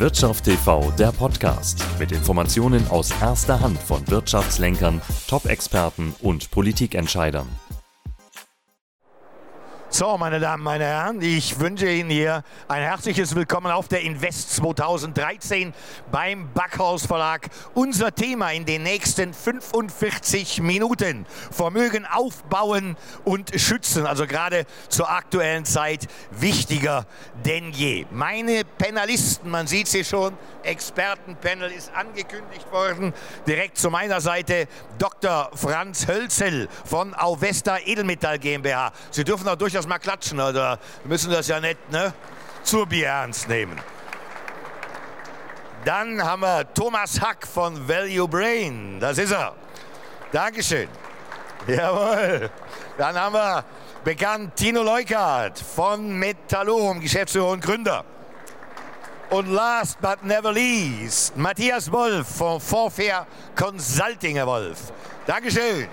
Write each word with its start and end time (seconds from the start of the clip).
Wirtschaft 0.00 0.44
TV, 0.44 0.90
der 0.98 1.12
Podcast 1.12 1.84
mit 1.98 2.10
Informationen 2.12 2.86
aus 2.88 3.12
erster 3.20 3.60
Hand 3.60 3.78
von 3.78 4.06
Wirtschaftslenkern, 4.08 5.00
Top-Experten 5.28 6.14
und 6.20 6.50
Politikentscheidern. 6.50 7.46
So, 9.96 10.18
meine 10.18 10.40
Damen, 10.40 10.64
meine 10.64 10.86
Herren, 10.86 11.22
ich 11.22 11.60
wünsche 11.60 11.88
Ihnen 11.88 12.10
hier 12.10 12.42
ein 12.66 12.82
herzliches 12.82 13.36
Willkommen 13.36 13.70
auf 13.70 13.86
der 13.86 14.00
Invest 14.00 14.56
2013 14.56 15.72
beim 16.10 16.52
Backhaus 16.52 17.06
Verlag. 17.06 17.48
Unser 17.74 18.12
Thema 18.12 18.50
in 18.50 18.64
den 18.64 18.82
nächsten 18.82 19.32
45 19.32 20.60
Minuten. 20.62 21.26
Vermögen 21.52 22.06
aufbauen 22.06 22.96
und 23.24 23.52
schützen. 23.54 24.04
Also 24.04 24.26
gerade 24.26 24.66
zur 24.88 25.08
aktuellen 25.08 25.64
Zeit 25.64 26.08
wichtiger 26.32 27.06
denn 27.44 27.70
je. 27.70 28.04
Meine 28.10 28.64
Panelisten, 28.64 29.48
man 29.48 29.68
sieht 29.68 29.86
sie 29.86 30.02
schon, 30.02 30.36
Expertenpanel 30.64 31.70
ist 31.70 31.94
angekündigt 31.94 32.72
worden. 32.72 33.14
Direkt 33.46 33.78
zu 33.78 33.90
meiner 33.90 34.20
Seite 34.20 34.66
Dr. 34.98 35.50
Franz 35.54 36.08
Hölzel 36.08 36.68
von 36.84 37.14
Auvesta 37.14 37.78
Edelmetall 37.78 38.40
GmbH. 38.40 38.90
Sie 39.12 39.22
dürfen 39.22 39.46
auch 39.48 39.54
durchaus 39.54 39.83
mal 39.86 39.98
klatschen, 39.98 40.40
oder? 40.40 40.78
Wir 41.02 41.08
müssen 41.08 41.30
das 41.30 41.48
ja 41.48 41.60
nicht 41.60 41.90
ne, 41.90 42.12
zu 42.62 42.86
Bier 42.86 43.08
ernst 43.08 43.48
nehmen. 43.48 43.78
Dann 45.84 46.22
haben 46.24 46.40
wir 46.40 46.72
Thomas 46.72 47.20
Hack 47.20 47.46
von 47.46 47.86
Value 47.86 48.26
Brain. 48.26 48.98
Das 49.00 49.18
ist 49.18 49.32
er. 49.32 49.54
Dankeschön. 50.32 50.88
Jawohl. 51.66 52.50
Dann 52.96 53.14
haben 53.14 53.34
wir 53.34 53.64
bekannt 54.02 54.56
Tino 54.56 54.82
Leukert 54.82 55.58
von 55.58 56.18
Metallum, 56.18 57.00
Geschäftsführer 57.00 57.50
und 57.50 57.62
Gründer. 57.62 58.04
Und 59.30 59.48
last 59.48 60.00
but 60.00 60.22
never 60.22 60.52
least, 60.52 61.36
Matthias 61.36 61.90
Wolf 61.90 62.28
von 62.28 62.60
Forfair 62.60 63.26
Consulting, 63.56 64.36
Herr 64.36 64.46
Wolf. 64.46 64.92
Dankeschön. 65.26 65.88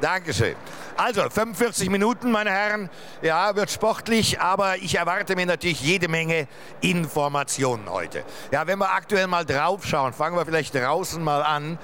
Dankeschön. 0.00 0.56
Also 0.98 1.30
45 1.30 1.90
Minuten, 1.90 2.32
meine 2.32 2.50
Herren. 2.50 2.90
Ja, 3.22 3.54
wird 3.54 3.70
sportlich, 3.70 4.40
aber 4.40 4.78
ich 4.78 4.96
erwarte 4.96 5.36
mir 5.36 5.46
natürlich 5.46 5.80
jede 5.80 6.08
Menge 6.08 6.48
Informationen 6.80 7.88
heute. 7.88 8.24
Ja, 8.50 8.66
wenn 8.66 8.80
wir 8.80 8.92
aktuell 8.92 9.28
mal 9.28 9.44
drauf 9.44 9.86
schauen, 9.86 10.12
fangen 10.12 10.36
wir 10.36 10.44
vielleicht 10.44 10.74
draußen 10.74 11.22
mal 11.22 11.44
an. 11.44 11.78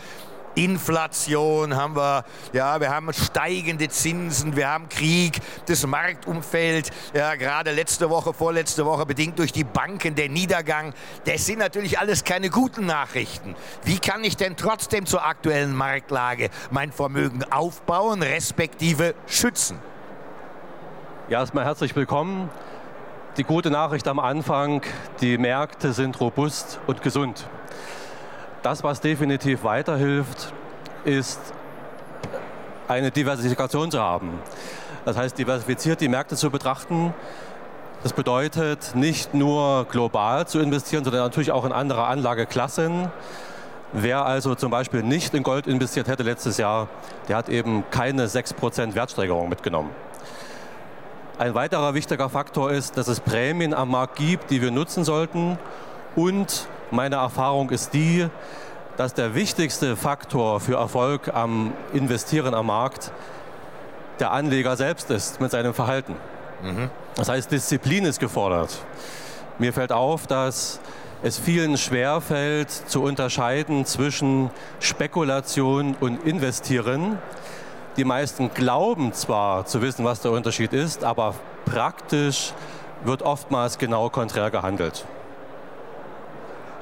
Inflation 0.54 1.76
haben 1.76 1.96
wir, 1.96 2.24
ja, 2.52 2.80
wir 2.80 2.90
haben 2.90 3.12
steigende 3.12 3.88
Zinsen, 3.88 4.56
wir 4.56 4.68
haben 4.68 4.88
Krieg, 4.88 5.40
das 5.66 5.86
Marktumfeld, 5.86 6.90
ja, 7.12 7.34
gerade 7.34 7.72
letzte 7.72 8.10
Woche, 8.10 8.32
vorletzte 8.32 8.86
Woche, 8.86 9.06
bedingt 9.06 9.38
durch 9.38 9.52
die 9.52 9.64
Banken, 9.64 10.14
der 10.14 10.28
Niedergang. 10.28 10.94
Das 11.24 11.46
sind 11.46 11.58
natürlich 11.58 11.98
alles 11.98 12.24
keine 12.24 12.50
guten 12.50 12.86
Nachrichten. 12.86 13.54
Wie 13.84 13.98
kann 13.98 14.22
ich 14.24 14.36
denn 14.36 14.56
trotzdem 14.56 15.06
zur 15.06 15.26
aktuellen 15.26 15.74
Marktlage 15.74 16.50
mein 16.70 16.92
Vermögen 16.92 17.44
aufbauen, 17.50 18.22
respektive 18.22 19.14
schützen? 19.26 19.78
Ja, 21.28 21.40
erstmal 21.40 21.64
herzlich 21.64 21.96
willkommen. 21.96 22.50
Die 23.36 23.44
gute 23.44 23.70
Nachricht 23.70 24.06
am 24.06 24.20
Anfang, 24.20 24.82
die 25.20 25.38
Märkte 25.38 25.92
sind 25.92 26.20
robust 26.20 26.78
und 26.86 27.02
gesund. 27.02 27.48
Das, 28.64 28.82
was 28.82 29.02
definitiv 29.02 29.62
weiterhilft, 29.62 30.54
ist 31.04 31.38
eine 32.88 33.10
Diversifikation 33.10 33.90
zu 33.90 34.00
haben. 34.00 34.38
Das 35.04 35.18
heißt, 35.18 35.36
diversifiziert 35.36 36.00
die 36.00 36.08
Märkte 36.08 36.34
zu 36.34 36.50
betrachten. 36.50 37.12
Das 38.02 38.14
bedeutet 38.14 38.92
nicht 38.94 39.34
nur 39.34 39.84
global 39.90 40.48
zu 40.48 40.60
investieren, 40.60 41.04
sondern 41.04 41.24
natürlich 41.24 41.52
auch 41.52 41.66
in 41.66 41.72
andere 41.72 42.06
Anlageklassen. 42.06 43.10
Wer 43.92 44.24
also 44.24 44.54
zum 44.54 44.70
Beispiel 44.70 45.02
nicht 45.02 45.34
in 45.34 45.42
Gold 45.42 45.66
investiert 45.66 46.08
hätte 46.08 46.22
letztes 46.22 46.56
Jahr, 46.56 46.88
der 47.28 47.36
hat 47.36 47.50
eben 47.50 47.84
keine 47.90 48.28
6% 48.28 48.94
Wertsteigerung 48.94 49.50
mitgenommen. 49.50 49.90
Ein 51.36 51.54
weiterer 51.54 51.92
wichtiger 51.92 52.30
Faktor 52.30 52.70
ist, 52.70 52.96
dass 52.96 53.08
es 53.08 53.20
Prämien 53.20 53.74
am 53.74 53.90
Markt 53.90 54.16
gibt, 54.16 54.50
die 54.50 54.62
wir 54.62 54.70
nutzen 54.70 55.04
sollten 55.04 55.58
und 56.16 56.66
meine 56.90 57.16
Erfahrung 57.16 57.70
ist 57.70 57.94
die, 57.94 58.28
dass 58.96 59.14
der 59.14 59.34
wichtigste 59.34 59.96
Faktor 59.96 60.60
für 60.60 60.76
Erfolg 60.76 61.34
am 61.34 61.72
Investieren 61.92 62.54
am 62.54 62.66
Markt 62.66 63.10
der 64.20 64.30
Anleger 64.30 64.76
selbst 64.76 65.10
ist 65.10 65.40
mit 65.40 65.50
seinem 65.50 65.74
Verhalten. 65.74 66.14
Mhm. 66.62 66.90
Das 67.16 67.28
heißt, 67.28 67.50
Disziplin 67.50 68.04
ist 68.04 68.20
gefordert. 68.20 68.78
Mir 69.58 69.72
fällt 69.72 69.92
auf, 69.92 70.26
dass 70.26 70.80
es 71.22 71.38
vielen 71.38 71.78
schwerfällt 71.78 72.70
zu 72.70 73.02
unterscheiden 73.02 73.86
zwischen 73.86 74.50
Spekulation 74.78 75.96
und 75.98 76.24
Investieren. 76.24 77.18
Die 77.96 78.04
meisten 78.04 78.52
glauben 78.52 79.12
zwar 79.12 79.66
zu 79.66 79.80
wissen, 79.80 80.04
was 80.04 80.20
der 80.20 80.32
Unterschied 80.32 80.72
ist, 80.72 81.04
aber 81.04 81.34
praktisch 81.64 82.52
wird 83.04 83.22
oftmals 83.22 83.78
genau 83.78 84.10
konträr 84.10 84.50
gehandelt. 84.50 85.06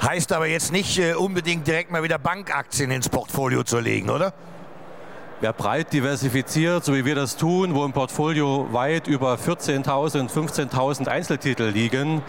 Heißt 0.02 0.32
aber 0.32 0.46
jetzt 0.46 0.72
nicht 0.72 0.98
äh, 0.98 1.14
unbedingt 1.14 1.66
direkt 1.66 1.92
mal 1.92 2.02
wieder 2.02 2.18
Bankaktien 2.18 2.90
ins 2.90 3.08
Portfolio 3.08 3.62
zu 3.62 3.78
legen, 3.78 4.10
oder? 4.10 4.32
Wer 5.40 5.52
breit 5.52 5.92
diversifiziert, 5.92 6.84
so 6.84 6.94
wie 6.94 7.04
wir 7.04 7.14
das 7.14 7.36
tun, 7.36 7.74
wo 7.74 7.84
im 7.84 7.92
Portfolio 7.92 8.68
weit 8.72 9.06
über 9.06 9.34
14.000, 9.34 10.28
15.000 10.28 11.06
Einzeltitel 11.06 11.64
liegen, 11.64 12.22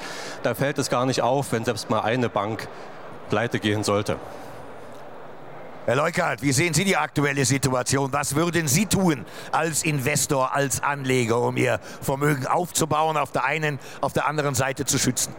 da 0.43 0.53
fällt 0.53 0.77
es 0.77 0.89
gar 0.89 1.07
nicht 1.07 1.21
auf, 1.21 1.51
wenn 1.51 1.65
selbst 1.65 1.89
mal 1.89 2.01
eine 2.01 2.29
Bank 2.29 2.67
pleite 3.29 3.59
gehen 3.59 3.83
sollte. 3.83 4.17
Herr 5.85 5.95
Leukert, 5.95 6.41
wie 6.41 6.51
sehen 6.51 6.73
Sie 6.73 6.85
die 6.85 6.95
aktuelle 6.95 7.43
Situation? 7.43 8.13
Was 8.13 8.35
würden 8.35 8.67
Sie 8.67 8.85
tun 8.85 9.25
als 9.51 9.83
Investor, 9.83 10.55
als 10.55 10.81
Anleger, 10.81 11.41
um 11.41 11.57
Ihr 11.57 11.79
Vermögen 12.01 12.45
aufzubauen, 12.45 13.17
auf 13.17 13.31
der 13.31 13.45
einen, 13.45 13.79
auf 13.99 14.13
der 14.13 14.27
anderen 14.27 14.55
Seite 14.55 14.85
zu 14.85 14.97
schützen? 14.97 15.35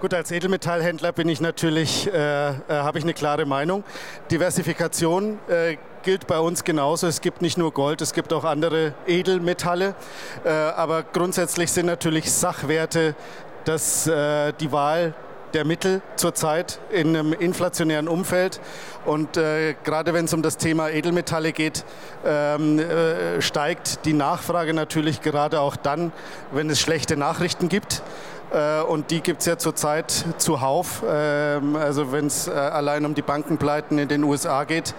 Gut, 0.00 0.14
als 0.14 0.30
Edelmetallhändler 0.30 1.12
bin 1.12 1.28
ich 1.28 1.42
natürlich, 1.42 2.10
äh, 2.10 2.48
äh, 2.48 2.54
habe 2.68 2.98
ich 2.98 3.04
eine 3.04 3.12
klare 3.12 3.44
Meinung. 3.44 3.84
Diversifikation 4.30 5.38
äh, 5.46 5.76
gilt 6.02 6.26
bei 6.26 6.38
uns 6.38 6.64
genauso. 6.64 7.06
Es 7.06 7.20
gibt 7.20 7.42
nicht 7.42 7.58
nur 7.58 7.70
Gold, 7.72 8.00
es 8.00 8.14
gibt 8.14 8.32
auch 8.32 8.44
andere 8.44 8.94
Edelmetalle. 9.06 9.94
Äh, 10.42 10.48
aber 10.48 11.02
grundsätzlich 11.02 11.70
sind 11.70 11.84
natürlich 11.84 12.32
Sachwerte 12.32 13.14
dass 13.64 14.06
äh, 14.06 14.52
die 14.58 14.72
Wahl 14.72 15.14
der 15.52 15.64
Mittel 15.64 16.00
zurzeit 16.16 16.78
in 16.90 17.16
einem 17.16 17.32
inflationären 17.32 18.08
Umfeld. 18.08 18.60
Und 19.04 19.36
äh, 19.36 19.74
gerade 19.84 20.14
wenn 20.14 20.26
es 20.26 20.32
um 20.32 20.42
das 20.42 20.56
Thema 20.56 20.90
Edelmetalle 20.90 21.52
geht, 21.52 21.84
ähm, 22.24 22.78
äh, 22.78 23.40
steigt 23.42 24.04
die 24.04 24.12
Nachfrage 24.12 24.74
natürlich 24.74 25.22
gerade 25.22 25.60
auch 25.60 25.76
dann, 25.76 26.12
wenn 26.52 26.70
es 26.70 26.80
schlechte 26.80 27.16
Nachrichten 27.16 27.68
gibt. 27.68 28.02
Äh, 28.52 28.82
und 28.82 29.10
die 29.10 29.20
gibt 29.20 29.40
es 29.40 29.46
ja 29.46 29.58
zurzeit 29.58 30.24
zuhauf. 30.38 31.02
Ähm, 31.06 31.76
also 31.76 32.12
wenn 32.12 32.26
es 32.26 32.48
äh, 32.48 32.50
allein 32.50 33.04
um 33.04 33.14
die 33.14 33.22
Bankenpleiten 33.22 33.98
in 33.98 34.08
den 34.08 34.24
USA 34.24 34.64
geht 34.64 34.94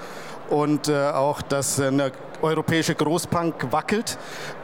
und 0.49 0.87
äh, 0.87 1.09
auch, 1.09 1.41
dass 1.41 1.79
eine 1.79 2.11
europäische 2.41 2.95
Großbank 2.95 3.71
wackelt. 3.71 4.17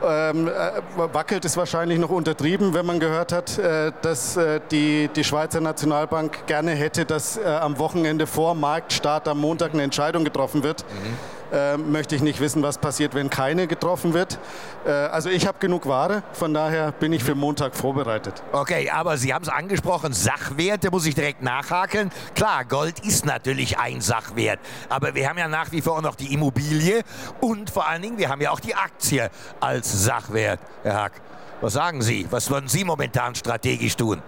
Ähm, 0.03 0.49
wackelt 0.95 1.45
ist 1.45 1.57
wahrscheinlich 1.57 1.99
noch 1.99 2.09
untertrieben, 2.09 2.73
wenn 2.73 2.85
man 2.85 2.99
gehört 2.99 3.31
hat, 3.31 3.57
äh, 3.57 3.91
dass 4.01 4.37
äh, 4.37 4.59
die, 4.71 5.09
die 5.15 5.23
Schweizer 5.23 5.61
Nationalbank 5.61 6.47
gerne 6.47 6.71
hätte, 6.71 7.05
dass 7.05 7.37
äh, 7.37 7.45
am 7.45 7.77
Wochenende 7.79 8.27
vor 8.27 8.55
Marktstart 8.55 9.27
am 9.27 9.39
Montag 9.39 9.73
eine 9.73 9.83
Entscheidung 9.83 10.23
getroffen 10.23 10.63
wird. 10.63 10.83
Mhm 10.89 11.37
äh, 11.51 11.77
möchte 11.77 12.15
ich 12.15 12.21
nicht 12.21 12.39
wissen, 12.39 12.61
was 12.63 12.77
passiert, 12.77 13.13
wenn 13.13 13.29
keine 13.29 13.67
getroffen 13.67 14.13
wird. 14.13 14.39
Äh, 14.85 14.91
also 14.91 15.29
ich 15.29 15.47
habe 15.47 15.59
genug 15.59 15.87
Ware, 15.87 16.23
von 16.33 16.53
daher 16.53 16.91
bin 16.91 17.13
ich 17.13 17.23
für 17.23 17.35
Montag 17.35 17.75
vorbereitet. 17.75 18.43
Okay, 18.51 18.89
aber 18.89 19.17
Sie 19.17 19.33
haben 19.33 19.43
es 19.43 19.49
angesprochen, 19.49 20.13
Sachwerte 20.13 20.91
muss 20.91 21.05
ich 21.05 21.15
direkt 21.15 21.41
nachhaken. 21.41 22.11
Klar, 22.35 22.65
Gold 22.65 22.99
ist 23.05 23.25
natürlich 23.25 23.77
ein 23.77 24.01
Sachwert, 24.01 24.59
aber 24.89 25.15
wir 25.15 25.29
haben 25.29 25.37
ja 25.37 25.47
nach 25.47 25.71
wie 25.71 25.81
vor 25.81 25.97
auch 25.97 26.01
noch 26.01 26.15
die 26.15 26.33
Immobilie 26.33 27.03
und 27.41 27.66
vor 27.69 27.87
allen 27.87 28.01
Dingen, 28.01 28.17
wir 28.17 28.29
haben 28.29 28.41
ja 28.41 28.51
auch 28.51 28.59
die 28.59 28.75
Aktie 28.75 29.29
als 29.59 30.03
Sachwert, 30.03 30.59
Herr 30.83 30.95
Hack. 31.03 31.13
Was 31.61 31.73
sagen 31.73 32.01
Sie? 32.01 32.27
Was 32.29 32.49
würden 32.49 32.67
Sie 32.67 32.83
momentan 32.83 33.33
strategisch 33.33 33.95
tun? 33.95 34.21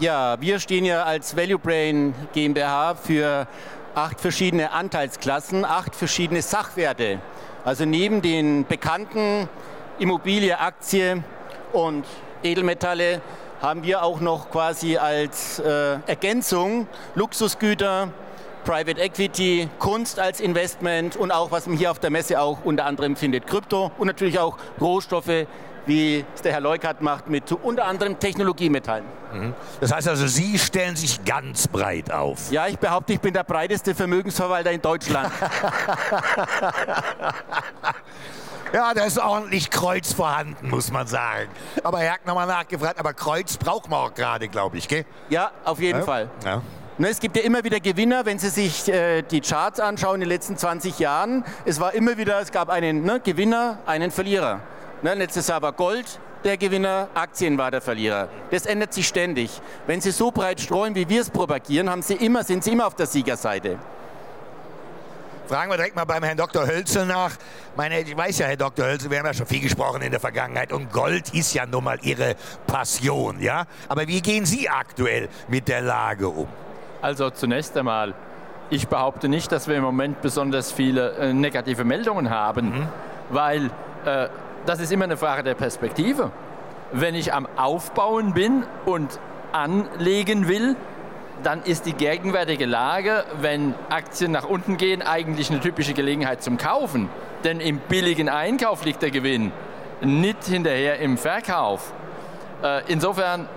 Ja, 0.00 0.40
wir 0.40 0.58
stehen 0.58 0.84
ja 0.84 1.04
als 1.04 1.36
Value 1.36 1.58
Brain 1.58 2.14
GmbH 2.32 2.94
für 2.94 3.46
acht 3.94 4.20
verschiedene 4.20 4.72
Anteilsklassen, 4.72 5.64
acht 5.64 5.94
verschiedene 5.94 6.42
Sachwerte. 6.42 7.20
Also 7.64 7.84
neben 7.84 8.22
den 8.22 8.66
bekannten 8.66 9.48
Immobilie, 9.98 10.58
Aktie 10.58 11.22
und 11.72 12.06
Edelmetalle 12.42 13.20
haben 13.60 13.84
wir 13.84 14.02
auch 14.02 14.18
noch 14.18 14.50
quasi 14.50 14.96
als 14.96 15.60
äh, 15.60 15.98
Ergänzung 16.06 16.88
Luxusgüter, 17.14 18.08
Private 18.64 19.00
Equity, 19.00 19.68
Kunst 19.78 20.18
als 20.18 20.40
Investment 20.40 21.16
und 21.16 21.30
auch, 21.30 21.50
was 21.50 21.66
man 21.66 21.76
hier 21.76 21.90
auf 21.90 21.98
der 21.98 22.10
Messe 22.10 22.40
auch 22.40 22.58
unter 22.64 22.86
anderem 22.86 23.16
findet, 23.16 23.46
Krypto 23.46 23.90
und 23.98 24.06
natürlich 24.06 24.38
auch 24.38 24.56
Rohstoffe 24.80 25.46
wie 25.84 26.24
es 26.32 26.42
der 26.42 26.52
Herr 26.52 26.60
Leukert 26.60 27.02
macht 27.02 27.28
mit 27.28 27.50
unter 27.50 27.86
anderem 27.86 28.16
Technologiemetallen. 28.16 29.04
Das 29.80 29.92
heißt 29.92 30.06
also, 30.06 30.28
Sie 30.28 30.56
stellen 30.56 30.94
sich 30.94 31.24
ganz 31.24 31.66
breit 31.66 32.12
auf. 32.12 32.52
Ja, 32.52 32.68
ich 32.68 32.78
behaupte, 32.78 33.14
ich 33.14 33.20
bin 33.20 33.34
der 33.34 33.42
breiteste 33.42 33.92
Vermögensverwalter 33.92 34.70
in 34.70 34.80
Deutschland. 34.80 35.32
Ja, 38.72 38.94
da 38.94 39.04
ist 39.04 39.18
ordentlich 39.18 39.68
Kreuz 39.70 40.14
vorhanden, 40.14 40.70
muss 40.70 40.90
man 40.90 41.06
sagen. 41.06 41.50
Aber 41.84 41.98
Herr 41.98 42.14
hat 42.14 42.26
nochmal 42.26 42.46
nachgefragt, 42.46 42.98
aber 42.98 43.12
Kreuz 43.12 43.58
braucht 43.58 43.90
man 43.90 43.98
auch 44.00 44.14
gerade, 44.14 44.48
glaube 44.48 44.78
ich, 44.78 44.88
gell? 44.88 45.04
ja, 45.28 45.50
auf 45.64 45.78
jeden 45.78 45.98
Ja. 45.98 46.04
Fall. 46.06 46.30
Ja. 46.42 46.62
Ne, 47.02 47.08
es 47.08 47.18
gibt 47.18 47.36
ja 47.36 47.42
immer 47.42 47.64
wieder 47.64 47.80
Gewinner, 47.80 48.24
wenn 48.26 48.38
Sie 48.38 48.48
sich 48.48 48.88
äh, 48.88 49.22
die 49.22 49.40
Charts 49.40 49.80
anschauen 49.80 50.14
in 50.14 50.20
den 50.20 50.28
letzten 50.28 50.56
20 50.56 51.00
Jahren. 51.00 51.44
Es 51.64 51.80
war 51.80 51.94
immer 51.94 52.16
wieder, 52.16 52.40
es 52.40 52.52
gab 52.52 52.68
einen 52.68 53.02
ne, 53.02 53.18
Gewinner, 53.18 53.78
einen 53.86 54.12
Verlierer. 54.12 54.60
Ne, 55.02 55.14
letztes 55.14 55.48
Jahr 55.48 55.60
war 55.62 55.72
Gold 55.72 56.20
der 56.44 56.56
Gewinner, 56.56 57.08
Aktien 57.12 57.58
war 57.58 57.72
der 57.72 57.80
Verlierer. 57.80 58.28
Das 58.52 58.66
ändert 58.66 58.94
sich 58.94 59.08
ständig. 59.08 59.50
Wenn 59.88 60.00
Sie 60.00 60.12
so 60.12 60.30
breit 60.30 60.60
streuen, 60.60 60.94
wie 60.94 61.08
wir 61.08 61.22
es 61.22 61.30
propagieren, 61.30 61.90
haben 61.90 62.02
Sie 62.02 62.14
immer, 62.14 62.44
sind 62.44 62.62
Sie 62.62 62.70
immer 62.70 62.86
auf 62.86 62.94
der 62.94 63.06
Siegerseite. 63.06 63.80
Fragen 65.48 65.72
wir 65.72 65.78
direkt 65.78 65.96
mal 65.96 66.04
beim 66.04 66.22
Herrn 66.22 66.38
Dr. 66.38 66.68
Hölzel 66.68 67.04
nach. 67.04 67.32
Meine, 67.74 68.02
ich 68.02 68.16
weiß 68.16 68.38
ja, 68.38 68.46
Herr 68.46 68.56
Dr. 68.56 68.86
Hölzel, 68.86 69.10
wir 69.10 69.18
haben 69.18 69.26
ja 69.26 69.34
schon 69.34 69.46
viel 69.46 69.60
gesprochen 69.60 70.02
in 70.02 70.12
der 70.12 70.20
Vergangenheit 70.20 70.72
und 70.72 70.92
Gold 70.92 71.34
ist 71.34 71.52
ja 71.52 71.66
nun 71.66 71.82
mal 71.82 71.98
Ihre 72.02 72.36
Passion, 72.68 73.40
ja? 73.40 73.66
Aber 73.88 74.06
wie 74.06 74.22
gehen 74.22 74.46
Sie 74.46 74.68
aktuell 74.68 75.28
mit 75.48 75.66
der 75.66 75.80
Lage 75.80 76.28
um? 76.28 76.46
Also 77.02 77.30
zunächst 77.30 77.76
einmal, 77.76 78.14
ich 78.70 78.86
behaupte 78.86 79.28
nicht, 79.28 79.50
dass 79.50 79.66
wir 79.66 79.76
im 79.76 79.82
Moment 79.82 80.22
besonders 80.22 80.70
viele 80.70 81.10
äh, 81.16 81.32
negative 81.34 81.82
Meldungen 81.82 82.30
haben, 82.30 82.88
weil 83.28 83.66
äh, 84.06 84.28
das 84.66 84.78
ist 84.78 84.92
immer 84.92 85.04
eine 85.04 85.16
Frage 85.16 85.42
der 85.42 85.54
Perspektive. 85.54 86.30
Wenn 86.92 87.16
ich 87.16 87.34
am 87.34 87.48
Aufbauen 87.56 88.34
bin 88.34 88.62
und 88.86 89.18
anlegen 89.50 90.46
will, 90.46 90.76
dann 91.42 91.64
ist 91.64 91.86
die 91.86 91.92
gegenwärtige 91.92 92.66
Lage, 92.66 93.24
wenn 93.40 93.74
Aktien 93.90 94.30
nach 94.30 94.44
unten 94.44 94.76
gehen, 94.76 95.02
eigentlich 95.02 95.50
eine 95.50 95.58
typische 95.58 95.94
Gelegenheit 95.94 96.40
zum 96.42 96.56
Kaufen. 96.56 97.08
Denn 97.42 97.58
im 97.58 97.78
billigen 97.78 98.28
Einkauf 98.28 98.84
liegt 98.84 99.02
der 99.02 99.10
Gewinn, 99.10 99.50
nicht 100.00 100.44
hinterher 100.44 101.00
im 101.00 101.18
Verkauf. 101.18 101.92
Äh, 102.62 102.82
insofern, 102.86 103.48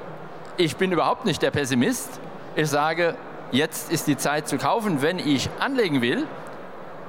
ich 0.57 0.77
bin 0.77 0.91
überhaupt 0.91 1.25
nicht 1.25 1.43
der 1.43 1.51
Pessimist. 1.51 2.19
Ich 2.55 2.69
sage, 2.69 3.15
jetzt 3.51 3.91
ist 3.91 4.07
die 4.07 4.17
Zeit 4.17 4.47
zu 4.47 4.57
kaufen, 4.57 5.01
wenn 5.01 5.19
ich 5.19 5.49
anlegen 5.59 6.01
will. 6.01 6.25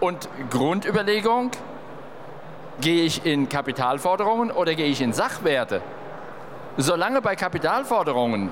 Und 0.01 0.29
Grundüberlegung, 0.51 1.53
gehe 2.81 3.05
ich 3.05 3.25
in 3.25 3.49
Kapitalforderungen 3.49 4.51
oder 4.51 4.75
gehe 4.75 4.89
ich 4.89 5.01
in 5.01 5.13
Sachwerte? 5.13 5.81
Solange 6.77 7.23
bei 7.23 7.37
Kapitalforderungen 7.37 8.51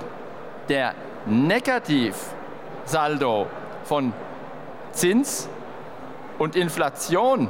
der 0.68 0.94
Negativsaldo 1.26 3.48
von 3.84 4.12
Zins 4.92 5.48
und 6.38 6.54
Inflation 6.56 7.48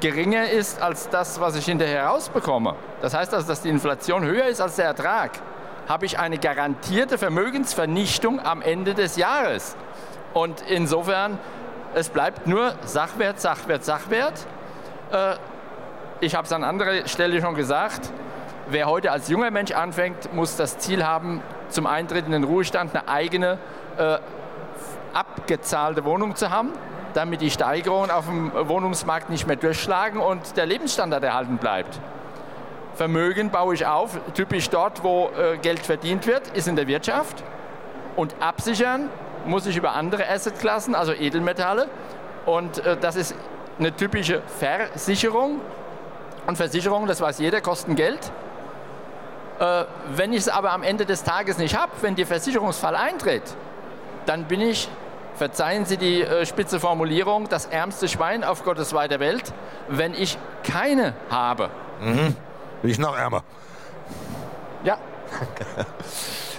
geringer 0.00 0.50
ist 0.50 0.82
als 0.82 1.08
das, 1.08 1.40
was 1.40 1.54
ich 1.56 1.64
hinterher 1.66 2.06
rausbekomme, 2.06 2.74
das 3.00 3.14
heißt 3.14 3.32
also, 3.32 3.46
dass 3.46 3.62
die 3.62 3.68
Inflation 3.68 4.24
höher 4.24 4.46
ist 4.46 4.60
als 4.60 4.74
der 4.76 4.86
Ertrag, 4.86 5.38
habe 5.88 6.06
ich 6.06 6.18
eine 6.18 6.38
garantierte 6.38 7.18
Vermögensvernichtung 7.18 8.44
am 8.44 8.62
Ende 8.62 8.94
des 8.94 9.16
Jahres. 9.16 9.76
Und 10.34 10.62
insofern, 10.68 11.38
es 11.94 12.08
bleibt 12.08 12.46
nur 12.46 12.74
Sachwert, 12.84 13.40
Sachwert, 13.40 13.84
Sachwert. 13.84 14.46
Äh, 15.12 15.34
ich 16.20 16.34
habe 16.34 16.46
es 16.46 16.52
an 16.52 16.64
anderer 16.64 17.06
Stelle 17.06 17.40
schon 17.40 17.54
gesagt, 17.54 18.10
wer 18.68 18.86
heute 18.86 19.12
als 19.12 19.28
junger 19.28 19.50
Mensch 19.50 19.72
anfängt, 19.72 20.32
muss 20.34 20.56
das 20.56 20.78
Ziel 20.78 21.04
haben, 21.04 21.42
zum 21.68 21.86
Eintritt 21.86 22.26
in 22.26 22.32
den 22.32 22.44
Ruhestand 22.44 22.94
eine 22.94 23.08
eigene 23.08 23.58
äh, 23.96 24.18
abgezahlte 25.12 26.04
Wohnung 26.04 26.36
zu 26.36 26.50
haben, 26.50 26.72
damit 27.14 27.40
die 27.40 27.50
Steigerungen 27.50 28.10
auf 28.10 28.26
dem 28.26 28.52
Wohnungsmarkt 28.68 29.30
nicht 29.30 29.46
mehr 29.46 29.56
durchschlagen 29.56 30.20
und 30.20 30.56
der 30.56 30.66
Lebensstandard 30.66 31.24
erhalten 31.24 31.58
bleibt. 31.58 31.98
Vermögen 32.96 33.50
baue 33.50 33.74
ich 33.74 33.84
auf, 33.84 34.18
typisch 34.32 34.70
dort, 34.70 35.04
wo 35.04 35.28
äh, 35.38 35.58
Geld 35.58 35.80
verdient 35.80 36.26
wird, 36.26 36.48
ist 36.56 36.66
in 36.66 36.76
der 36.76 36.86
Wirtschaft. 36.86 37.44
Und 38.16 38.34
absichern 38.40 39.10
muss 39.44 39.66
ich 39.66 39.76
über 39.76 39.92
andere 39.92 40.26
Assetklassen, 40.26 40.94
also 40.94 41.12
Edelmetalle. 41.12 41.88
Und 42.46 42.78
äh, 42.78 42.96
das 42.96 43.16
ist 43.16 43.34
eine 43.78 43.94
typische 43.94 44.40
Versicherung. 44.58 45.60
Und 46.46 46.56
Versicherungen, 46.56 47.06
das 47.06 47.20
weiß 47.20 47.38
jeder, 47.38 47.60
kosten 47.60 47.96
Geld. 47.96 48.32
Äh, 49.58 49.84
wenn 50.14 50.32
ich 50.32 50.40
es 50.40 50.48
aber 50.48 50.72
am 50.72 50.82
Ende 50.82 51.04
des 51.04 51.22
Tages 51.22 51.58
nicht 51.58 51.78
habe, 51.78 51.92
wenn 52.00 52.14
der 52.16 52.26
Versicherungsfall 52.26 52.96
eintritt, 52.96 53.42
dann 54.24 54.44
bin 54.44 54.62
ich, 54.62 54.88
verzeihen 55.34 55.84
Sie 55.84 55.98
die 55.98 56.24
spitze 56.44 56.80
Formulierung, 56.80 57.46
das 57.50 57.66
ärmste 57.66 58.08
Schwein 58.08 58.42
auf 58.42 58.64
Gottes 58.64 58.94
weiter 58.94 59.20
Welt, 59.20 59.52
wenn 59.86 60.14
ich 60.14 60.38
keine 60.64 61.12
habe. 61.28 61.68
Bin 62.00 62.36
ich 62.82 62.98
noch 62.98 63.16
ärmer. 63.16 63.42
Ja, 64.84 64.98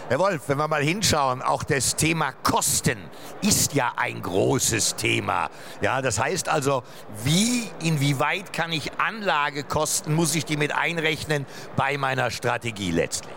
Herr 0.10 0.20
Wolf, 0.20 0.44
wenn 0.48 0.58
wir 0.58 0.70
mal 0.70 0.82
hinschauen, 0.82 1.42
auch 1.42 1.64
das 1.64 1.98
Thema 1.98 2.32
Kosten 2.32 2.98
ist 3.42 3.74
ja 3.74 3.92
ein 3.98 4.22
großes 4.22 4.96
Thema. 4.96 5.50
Ja, 5.82 6.02
das 6.02 6.18
heißt 6.18 6.48
also, 6.48 6.84
wie, 7.26 7.70
inwieweit 7.84 8.54
kann 8.54 8.72
ich 8.72 8.90
Anlagekosten, 9.00 10.16
muss 10.16 10.34
ich 10.36 10.46
die 10.46 10.56
mit 10.56 10.74
einrechnen 10.74 11.46
bei 11.76 11.98
meiner 11.98 12.32
Strategie 12.32 12.92
letztlich? 12.92 13.34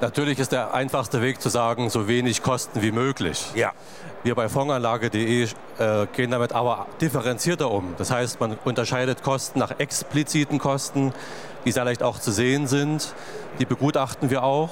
Natürlich 0.00 0.38
ist 0.38 0.52
der 0.52 0.72
einfachste 0.72 1.20
Weg 1.20 1.42
zu 1.42 1.50
sagen, 1.50 1.90
so 1.90 2.08
wenig 2.08 2.42
Kosten 2.42 2.80
wie 2.80 2.90
möglich. 2.90 3.44
Ja. 3.54 3.72
Wir 4.22 4.34
bei 4.34 4.48
Fondsanlage.de 4.48 5.42
äh, 5.44 6.06
gehen 6.14 6.30
damit 6.30 6.52
aber 6.52 6.86
differenzierter 7.02 7.70
um. 7.70 7.94
Das 7.98 8.10
heißt, 8.10 8.40
man 8.40 8.56
unterscheidet 8.64 9.22
Kosten 9.22 9.58
nach 9.58 9.78
expliziten 9.78 10.58
Kosten, 10.58 11.12
die 11.66 11.72
sehr 11.72 11.84
leicht 11.84 12.02
auch 12.02 12.18
zu 12.18 12.32
sehen 12.32 12.66
sind. 12.66 13.14
Die 13.58 13.66
begutachten 13.66 14.30
wir 14.30 14.42
auch. 14.42 14.70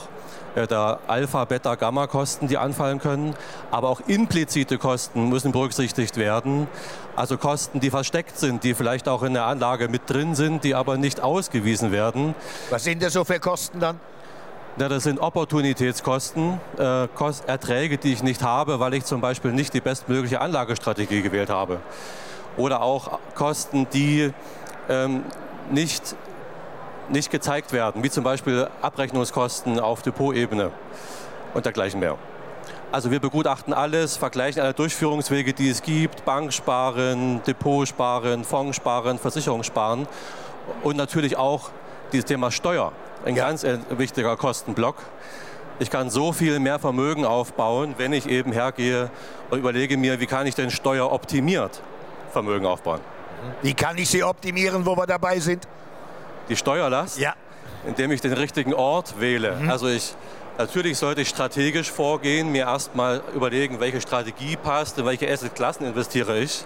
Äh, 0.54 0.66
da 0.66 0.98
Alpha, 1.06 1.44
Beta, 1.44 1.74
Gamma-Kosten, 1.74 2.48
die 2.48 2.56
anfallen 2.56 2.98
können. 2.98 3.34
Aber 3.70 3.90
auch 3.90 4.00
implizite 4.06 4.78
Kosten 4.78 5.28
müssen 5.28 5.52
berücksichtigt 5.52 6.16
werden. 6.16 6.68
Also 7.16 7.36
Kosten, 7.36 7.80
die 7.80 7.90
versteckt 7.90 8.38
sind, 8.38 8.64
die 8.64 8.72
vielleicht 8.72 9.08
auch 9.08 9.22
in 9.22 9.34
der 9.34 9.44
Anlage 9.44 9.88
mit 9.88 10.08
drin 10.08 10.34
sind, 10.34 10.64
die 10.64 10.74
aber 10.74 10.96
nicht 10.96 11.20
ausgewiesen 11.20 11.92
werden. 11.92 12.34
Was 12.70 12.84
sind 12.84 13.02
das 13.02 13.12
so 13.12 13.24
für 13.24 13.40
Kosten 13.40 13.78
dann? 13.80 14.00
Ja, 14.80 14.88
das 14.88 15.02
sind 15.02 15.18
Opportunitätskosten, 15.18 16.60
äh, 16.78 17.08
Kost, 17.16 17.48
Erträge, 17.48 17.98
die 17.98 18.12
ich 18.12 18.22
nicht 18.22 18.44
habe, 18.44 18.78
weil 18.78 18.94
ich 18.94 19.04
zum 19.04 19.20
Beispiel 19.20 19.50
nicht 19.50 19.74
die 19.74 19.80
bestmögliche 19.80 20.40
Anlagestrategie 20.40 21.20
gewählt 21.20 21.50
habe. 21.50 21.80
Oder 22.56 22.80
auch 22.82 23.18
Kosten, 23.34 23.88
die 23.92 24.32
ähm, 24.88 25.24
nicht, 25.72 26.14
nicht 27.08 27.32
gezeigt 27.32 27.72
werden, 27.72 28.04
wie 28.04 28.10
zum 28.10 28.22
Beispiel 28.22 28.68
Abrechnungskosten 28.80 29.80
auf 29.80 30.02
Depotebene 30.02 30.70
und 31.54 31.64
dergleichen 31.64 31.98
mehr. 31.98 32.16
Also 32.92 33.10
wir 33.10 33.18
begutachten 33.18 33.74
alles, 33.74 34.16
vergleichen 34.16 34.62
alle 34.62 34.74
Durchführungswege, 34.74 35.54
die 35.54 35.70
es 35.70 35.82
gibt, 35.82 36.24
Banksparen, 36.24 37.42
Depotsparen, 37.42 38.44
Fondssparen, 38.44 39.18
Versicherungssparen 39.18 40.06
und 40.84 40.96
natürlich 40.96 41.36
auch 41.36 41.70
dieses 42.12 42.26
Thema 42.26 42.52
Steuer, 42.52 42.92
ein 43.24 43.34
ganz 43.34 43.64
äh, 43.64 43.78
wichtiger 43.90 44.36
Kostenblock. 44.36 44.96
Ich 45.80 45.90
kann 45.90 46.10
so 46.10 46.32
viel 46.32 46.58
mehr 46.58 46.78
Vermögen 46.78 47.24
aufbauen, 47.24 47.94
wenn 47.98 48.12
ich 48.12 48.26
eben 48.28 48.52
hergehe 48.52 49.10
und 49.50 49.58
überlege 49.58 49.96
mir, 49.96 50.18
wie 50.20 50.26
kann 50.26 50.46
ich 50.46 50.54
denn 50.54 50.70
steueroptimiert 50.70 51.80
Vermögen 52.32 52.66
aufbauen. 52.66 53.00
Wie 53.62 53.74
kann 53.74 53.96
ich 53.96 54.08
sie 54.10 54.22
optimieren, 54.24 54.84
wo 54.84 54.96
wir 54.96 55.06
dabei 55.06 55.38
sind? 55.38 55.66
Die 56.48 56.56
Steuerlast, 56.56 57.18
Ja. 57.18 57.34
indem 57.86 58.10
ich 58.10 58.20
den 58.20 58.32
richtigen 58.32 58.74
Ort 58.74 59.20
wähle. 59.20 59.56
Also 59.68 59.86
ich 59.88 60.14
natürlich 60.58 60.98
sollte 60.98 61.20
ich 61.20 61.28
strategisch 61.28 61.90
vorgehen, 61.90 62.50
mir 62.50 62.64
erstmal 62.64 63.22
überlegen, 63.34 63.78
welche 63.78 64.00
Strategie 64.00 64.56
passt, 64.56 64.98
in 64.98 65.06
welche 65.06 65.30
Assetklassen 65.30 65.86
investiere 65.86 66.38
ich. 66.40 66.64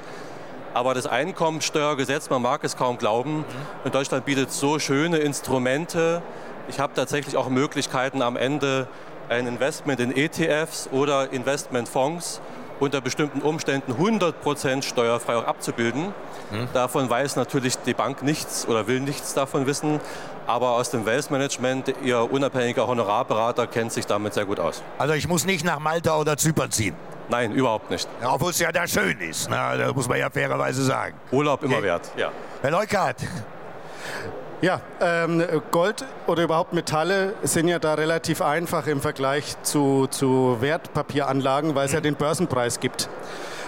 Aber 0.75 0.95
das 0.95 1.07
Einkommensteuergesetz, 1.07 2.31
man 2.31 2.43
mag 2.43 2.65
es 2.65 2.77
kaum 2.77 2.99
glauben, 2.99 3.45
in 3.85 3.93
Deutschland 3.93 4.25
bietet 4.25 4.53
so 4.53 4.79
schöne 4.79 5.19
Instrumente. 5.19 6.23
Ich 6.69 6.81
habe 6.81 6.95
tatsächlich 6.95 7.37
auch 7.37 7.49
Möglichkeiten 7.49 8.23
am 8.23 8.37
Ende 8.37 8.87
ein 9.29 9.47
Investment 9.47 10.01
in 10.01 10.17
ETFs 10.17 10.89
oder 10.93 11.33
Investmentfonds 11.33 12.41
unter 12.81 13.01
bestimmten 13.01 13.43
Umständen 13.43 13.93
100% 13.93 14.83
steuerfrei 14.83 15.37
auch 15.37 15.47
abzubilden. 15.47 16.13
Davon 16.73 17.09
weiß 17.09 17.37
natürlich 17.37 17.79
die 17.79 17.95
Bank 17.95 18.23
nichts 18.23 18.67
oder 18.67 18.89
will 18.89 19.01
nichts 19.01 19.35
davon 19.35 19.67
wissen. 19.67 20.01
Aber 20.47 20.71
aus 20.71 20.91
dem 20.91 21.07
Wealth 21.07 21.31
Management, 21.31 21.95
Ihr 22.03 22.31
unabhängiger 22.33 22.89
Honorarberater 22.89 23.69
kennt 23.69 23.93
sich 23.93 24.07
damit 24.07 24.35
sehr 24.35 24.47
gut 24.47 24.59
aus. 24.59 24.83
Also 24.99 25.15
ich 25.15 25.29
muss 25.29 25.45
nicht 25.47 25.65
nach 25.65 25.79
Malta 25.79 26.19
oder 26.19 26.37
Zypern 26.37 26.73
ziehen. 26.73 26.97
Nein, 27.29 27.53
überhaupt 27.53 27.91
nicht. 27.91 28.09
Ja, 28.21 28.33
Obwohl 28.35 28.51
es 28.51 28.59
ja 28.59 28.71
da 28.73 28.87
schön 28.87 29.19
ist. 29.21 29.49
Na, 29.51 29.77
das 29.77 29.95
muss 29.95 30.09
man 30.09 30.19
ja 30.19 30.29
fairerweise 30.31 30.83
sagen. 30.83 31.15
Urlaub 31.31 31.63
immer 31.63 31.77
Okay. 31.77 31.85
wert. 31.85 32.11
Ja. 32.17 32.31
Herr 32.61 32.71
Leukert, 32.71 33.17
Ja, 34.61 34.81
ähm, 35.01 35.43
Gold 35.73 36.05
oder 36.29 36.45
überhaupt 36.45 36.73
Metalle 36.73 37.35
sind 37.43 37.67
ja 37.67 37.79
da 37.81 37.95
relativ 37.95 38.41
einfach 38.41 38.87
im 38.87 39.01
Vergleich 39.01 39.57
zu, 39.63 40.07
zu 40.09 40.59
Wertpapieranlagen, 40.61 41.75
weil 41.75 41.87
es 41.87 41.93
ja 41.93 42.01
den 42.01 42.15
Börsenpreis 42.15 42.79
gibt. 42.79 43.09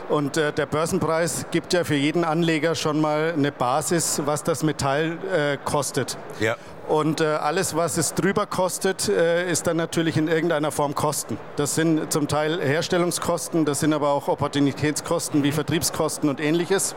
Und 0.08 0.36
äh, 0.36 0.52
der 0.52 0.66
Börsenpreis 0.66 1.46
gibt 1.50 1.72
ja 1.72 1.82
für 1.82 1.94
jeden 1.96 2.24
Anleger 2.24 2.74
schon 2.76 3.00
mal 3.00 3.32
eine 3.36 3.50
Basis, 3.50 4.22
was 4.24 4.44
das 4.44 4.62
Metall 4.62 5.16
äh, 5.32 5.56
kostet. 5.64 6.16
Ja. 6.40 6.54
Und 6.88 7.20
äh, 7.20 7.24
alles, 7.24 7.74
was 7.74 7.96
es 7.96 8.14
drüber 8.14 8.46
kostet, 8.46 9.08
äh, 9.08 9.50
ist 9.50 9.66
dann 9.66 9.76
natürlich 9.76 10.16
in 10.16 10.28
irgendeiner 10.28 10.70
Form 10.70 10.94
Kosten. 10.94 11.38
Das 11.56 11.74
sind 11.74 12.12
zum 12.12 12.28
Teil 12.28 12.60
Herstellungskosten, 12.60 13.64
das 13.64 13.80
sind 13.80 13.92
aber 13.94 14.10
auch 14.10 14.28
Opportunitätskosten 14.28 15.42
wie 15.42 15.52
Vertriebskosten 15.52 16.28
und 16.28 16.40
ähnliches. 16.40 16.94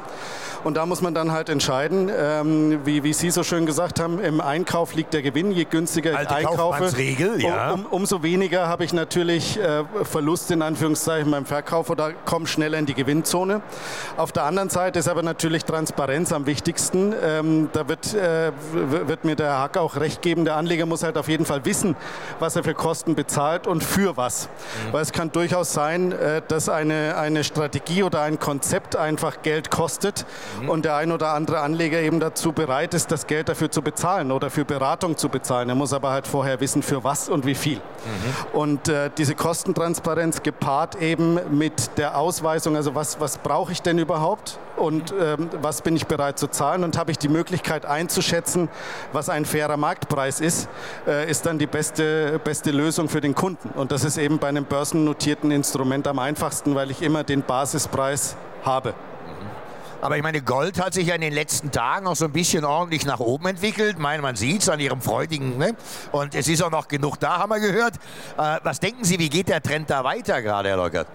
Und 0.64 0.76
da 0.76 0.86
muss 0.86 1.02
man 1.02 1.14
dann 1.14 1.32
halt 1.32 1.50
entscheiden, 1.50 2.12
ähm, 2.14 2.82
wie, 2.84 3.04
wie 3.04 3.14
Sie 3.14 3.30
so 3.30 3.44
schön 3.44 3.66
gesagt 3.66 4.00
haben, 4.00 4.20
im 4.20 4.42
Einkauf 4.42 4.94
liegt 4.94 5.14
der 5.14 5.22
Gewinn. 5.22 5.52
Je 5.52 5.64
günstiger 5.64 6.12
ich 6.12 6.18
Alte 6.18 6.36
einkaufe, 6.36 6.58
Kaufmannsregel, 6.58 7.42
ja. 7.42 7.72
um, 7.72 7.86
umso 7.86 8.24
weniger 8.24 8.68
habe 8.68 8.84
ich 8.84 8.92
natürlich 8.92 9.58
äh, 9.60 9.84
Verlust 10.04 10.52
in 10.52 10.62
Anführungszeichen 10.62 11.32
beim 11.32 11.46
Verkauf 11.46 11.90
oder 11.90 12.12
komme 12.26 12.48
schneller 12.48 12.78
in 12.78 12.86
die 12.86 12.94
Gewinnzone. 12.94 13.62
Auf 14.18 14.32
der 14.32 14.44
anderen 14.44 14.70
Seite 14.70 15.00
ist 15.00 15.08
aber 15.08 15.24
natürlich 15.24 15.64
Transparenz 15.64 16.34
am 16.34 16.46
wichtigsten. 16.46 17.14
Ähm, 17.24 17.70
da 17.72 17.88
wird, 17.88 18.14
äh, 18.14 18.52
wird 18.74 19.24
mir 19.24 19.36
der 19.36 19.54
Auch 19.78 19.96
recht 19.98 20.22
geben. 20.22 20.46
Der 20.46 20.56
Anleger 20.56 20.86
muss 20.86 21.04
halt 21.04 21.18
auf 21.18 21.28
jeden 21.28 21.46
Fall 21.46 21.64
wissen, 21.66 21.96
was 22.40 22.56
er 22.56 22.64
für 22.64 22.74
Kosten 22.74 23.16
bezahlt 23.16 23.68
und 23.68 23.84
für 23.84 24.18
was. 24.18 24.50
Weil 24.92 25.02
es 25.02 25.12
kann 25.12 25.32
durchaus 25.32 25.74
sein, 25.74 26.12
äh, 26.12 26.42
dass 26.48 26.70
eine, 26.70 27.18
eine 27.18 27.44
Strategie 27.44 28.04
oder 28.04 28.22
ein 28.22 28.40
Konzept 28.40 28.96
einfach 28.96 29.42
Geld 29.42 29.72
kostet 29.72 30.26
und 30.68 30.86
der 30.86 30.96
ein 30.96 31.12
oder 31.12 31.34
andere 31.34 31.60
Anleger 31.60 32.00
eben 32.00 32.20
dazu 32.20 32.52
bereit 32.52 32.94
ist, 32.94 33.12
das 33.12 33.28
Geld 33.28 33.50
dafür 33.50 33.72
zu 33.72 33.82
bezahlen 33.82 34.32
oder 34.32 34.50
für 34.50 34.66
Beratung 34.66 35.18
zu 35.18 35.30
bezahlen. 35.30 35.70
Er 35.70 35.76
muss 35.76 35.94
aber 35.94 36.12
halt 36.12 36.28
vorher 36.28 36.60
wissen, 36.60 36.82
für 36.82 37.04
was 37.04 37.30
und 37.30 37.46
wie 37.46 37.56
viel. 37.56 37.82
Und 38.54 38.90
äh, 38.90 39.10
diese 39.18 39.36
Kostentransparenz 39.36 40.44
gepaart 40.44 40.96
eben 41.02 41.40
mit 41.58 41.98
der 41.98 42.18
Ausweisung, 42.18 42.76
also 42.76 42.96
was, 42.96 43.20
was 43.20 43.38
brauche 43.38 43.72
ich 43.72 43.82
denn 43.82 44.00
überhaupt 44.00 44.60
und 44.78 45.14
ähm, 45.20 45.50
was 45.62 45.82
bin 45.82 45.96
ich 45.96 46.08
bereit 46.08 46.40
zu 46.40 46.48
zahlen 46.48 46.84
und 46.84 46.98
habe 46.98 47.12
ich 47.12 47.18
die 47.18 47.30
Möglichkeit 47.30 47.86
einzuschätzen, 47.86 48.70
was 49.12 49.30
ein 49.30 49.46
fairer 49.46 49.78
Marktpreis 49.78 50.40
ist, 50.40 50.70
äh, 51.08 51.30
ist 51.30 51.46
dann 51.46 51.60
die 51.60 51.68
beste, 51.68 52.40
beste 52.44 52.72
Lösung 52.72 53.10
für 53.10 53.22
den 53.22 53.36
Kunden. 53.36 53.70
Und 53.70 53.92
das 53.92 54.04
ist 54.04 54.18
eben 54.18 54.40
bei 54.40 54.48
einem 54.48 54.66
börsennotierten 54.66 55.52
Instrument 55.52 56.08
am 56.08 56.20
einfachsten, 56.20 56.76
weil 56.76 56.92
ich 56.92 57.02
immer 57.02 57.24
den 57.24 57.42
Basispreis 57.42 58.36
habe. 58.64 58.94
Aber 60.00 60.16
ich 60.16 60.22
meine, 60.22 60.42
Gold 60.42 60.80
hat 60.80 60.94
sich 60.94 61.08
ja 61.08 61.16
in 61.16 61.22
den 61.22 61.34
letzten 61.34 61.72
Tagen 61.72 62.06
auch 62.06 62.16
so 62.16 62.26
ein 62.26 62.32
bisschen 62.32 62.64
ordentlich 62.64 63.06
nach 63.06 63.20
oben 63.20 63.48
entwickelt. 63.48 63.94
Ich 63.94 64.02
meine, 64.02 64.22
man 64.22 64.36
sieht 64.36 64.62
es 64.62 64.70
an 64.70 64.80
ihrem 64.80 65.02
freudigen, 65.02 65.58
ne? 65.58 65.76
Und 66.12 66.36
es 66.36 66.48
ist 66.48 66.62
auch 66.62 66.70
noch 66.70 66.88
genug 66.88 67.20
da, 67.20 67.40
haben 67.40 67.50
wir 67.50 67.60
gehört. 67.60 67.96
Äh, 68.38 68.60
was 68.64 68.80
denken 68.80 69.04
Sie, 69.04 69.18
wie 69.18 69.30
geht 69.30 69.50
der 69.50 69.62
Trend 69.62 69.90
da 69.90 70.04
weiter 70.04 70.42
gerade, 70.44 70.70
Herr 70.70 70.78
Leukert? 70.78 71.08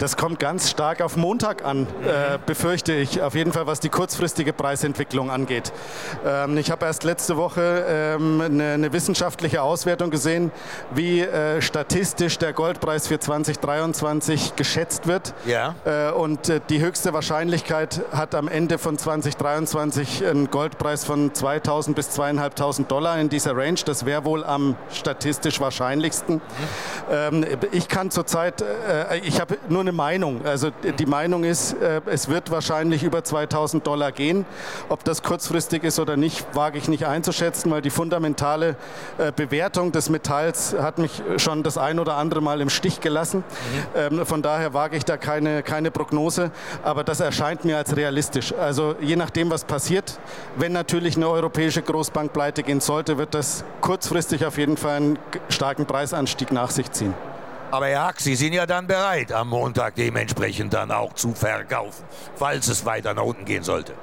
Das 0.00 0.16
kommt 0.16 0.38
ganz 0.38 0.70
stark 0.70 1.02
auf 1.02 1.18
Montag 1.18 1.62
an, 1.62 1.86
äh, 2.06 2.38
befürchte 2.46 2.94
ich. 2.94 3.20
Auf 3.20 3.34
jeden 3.34 3.52
Fall, 3.52 3.66
was 3.66 3.80
die 3.80 3.90
kurzfristige 3.90 4.54
Preisentwicklung 4.54 5.30
angeht. 5.30 5.74
Ähm, 6.24 6.56
ich 6.56 6.70
habe 6.70 6.86
erst 6.86 7.04
letzte 7.04 7.36
Woche 7.36 7.84
ähm, 7.86 8.40
eine, 8.40 8.72
eine 8.72 8.92
wissenschaftliche 8.94 9.60
Auswertung 9.60 10.08
gesehen, 10.08 10.52
wie 10.94 11.20
äh, 11.20 11.60
statistisch 11.60 12.38
der 12.38 12.54
Goldpreis 12.54 13.08
für 13.08 13.20
2023 13.20 14.56
geschätzt 14.56 15.06
wird. 15.06 15.34
Ja. 15.44 15.74
Äh, 15.84 16.12
und 16.12 16.48
äh, 16.48 16.62
die 16.70 16.80
höchste 16.80 17.12
Wahrscheinlichkeit 17.12 18.00
hat 18.10 18.34
am 18.34 18.48
Ende 18.48 18.78
von 18.78 18.96
2023 18.96 20.26
einen 20.26 20.50
Goldpreis 20.50 21.04
von 21.04 21.32
2.000 21.32 21.92
bis 21.92 22.18
2.500 22.18 22.86
Dollar 22.86 23.18
in 23.18 23.28
dieser 23.28 23.54
Range. 23.54 23.80
Das 23.84 24.06
wäre 24.06 24.24
wohl 24.24 24.44
am 24.44 24.76
statistisch 24.90 25.60
wahrscheinlichsten. 25.60 26.40
Ähm, 27.10 27.44
ich 27.72 27.88
kann 27.88 28.10
zurzeit, 28.10 28.62
äh, 28.62 29.18
ich 29.18 29.42
habe 29.42 29.58
nur 29.68 29.80
eine 29.82 29.89
Meinung. 29.92 30.44
Also 30.44 30.70
die 30.98 31.06
Meinung 31.06 31.44
ist, 31.44 31.74
äh, 31.74 32.00
es 32.06 32.28
wird 32.28 32.50
wahrscheinlich 32.50 33.02
über 33.02 33.24
2000 33.24 33.86
Dollar 33.86 34.12
gehen. 34.12 34.44
Ob 34.88 35.04
das 35.04 35.22
kurzfristig 35.22 35.84
ist 35.84 35.98
oder 35.98 36.16
nicht, 36.16 36.46
wage 36.54 36.78
ich 36.78 36.88
nicht 36.88 37.06
einzuschätzen, 37.06 37.70
weil 37.70 37.82
die 37.82 37.90
fundamentale 37.90 38.76
äh, 39.18 39.32
Bewertung 39.32 39.92
des 39.92 40.10
Metalls 40.10 40.74
hat 40.78 40.98
mich 40.98 41.22
schon 41.36 41.62
das 41.62 41.78
ein 41.78 41.98
oder 41.98 42.16
andere 42.16 42.40
Mal 42.40 42.60
im 42.60 42.70
Stich 42.70 43.00
gelassen. 43.00 43.44
Ähm, 43.96 44.24
von 44.26 44.42
daher 44.42 44.74
wage 44.74 44.96
ich 44.96 45.04
da 45.04 45.16
keine, 45.16 45.62
keine 45.62 45.90
Prognose, 45.90 46.50
aber 46.82 47.04
das 47.04 47.20
erscheint 47.20 47.64
mir 47.64 47.76
als 47.76 47.96
realistisch. 47.96 48.54
Also 48.54 48.94
je 49.00 49.16
nachdem, 49.16 49.50
was 49.50 49.64
passiert, 49.64 50.18
wenn 50.56 50.72
natürlich 50.72 51.16
eine 51.16 51.28
europäische 51.28 51.82
Großbank 51.82 52.32
pleite 52.32 52.62
gehen 52.62 52.80
sollte, 52.80 53.18
wird 53.18 53.34
das 53.34 53.64
kurzfristig 53.80 54.44
auf 54.44 54.58
jeden 54.58 54.76
Fall 54.76 54.96
einen 54.96 55.18
starken 55.48 55.86
Preisanstieg 55.86 56.52
nach 56.52 56.70
sich 56.70 56.90
ziehen. 56.92 57.14
Aber 57.70 57.86
Herr 57.86 58.06
Hack, 58.06 58.20
Sie 58.20 58.34
sind 58.34 58.52
ja 58.52 58.66
dann 58.66 58.86
bereit, 58.86 59.32
am 59.32 59.48
Montag 59.48 59.94
dementsprechend 59.94 60.74
dann 60.74 60.90
auch 60.90 61.12
zu 61.14 61.34
verkaufen, 61.34 62.04
falls 62.34 62.66
es 62.68 62.84
weiter 62.84 63.14
nach 63.14 63.22
unten 63.22 63.44
gehen 63.44 63.62
sollte. 63.62 63.94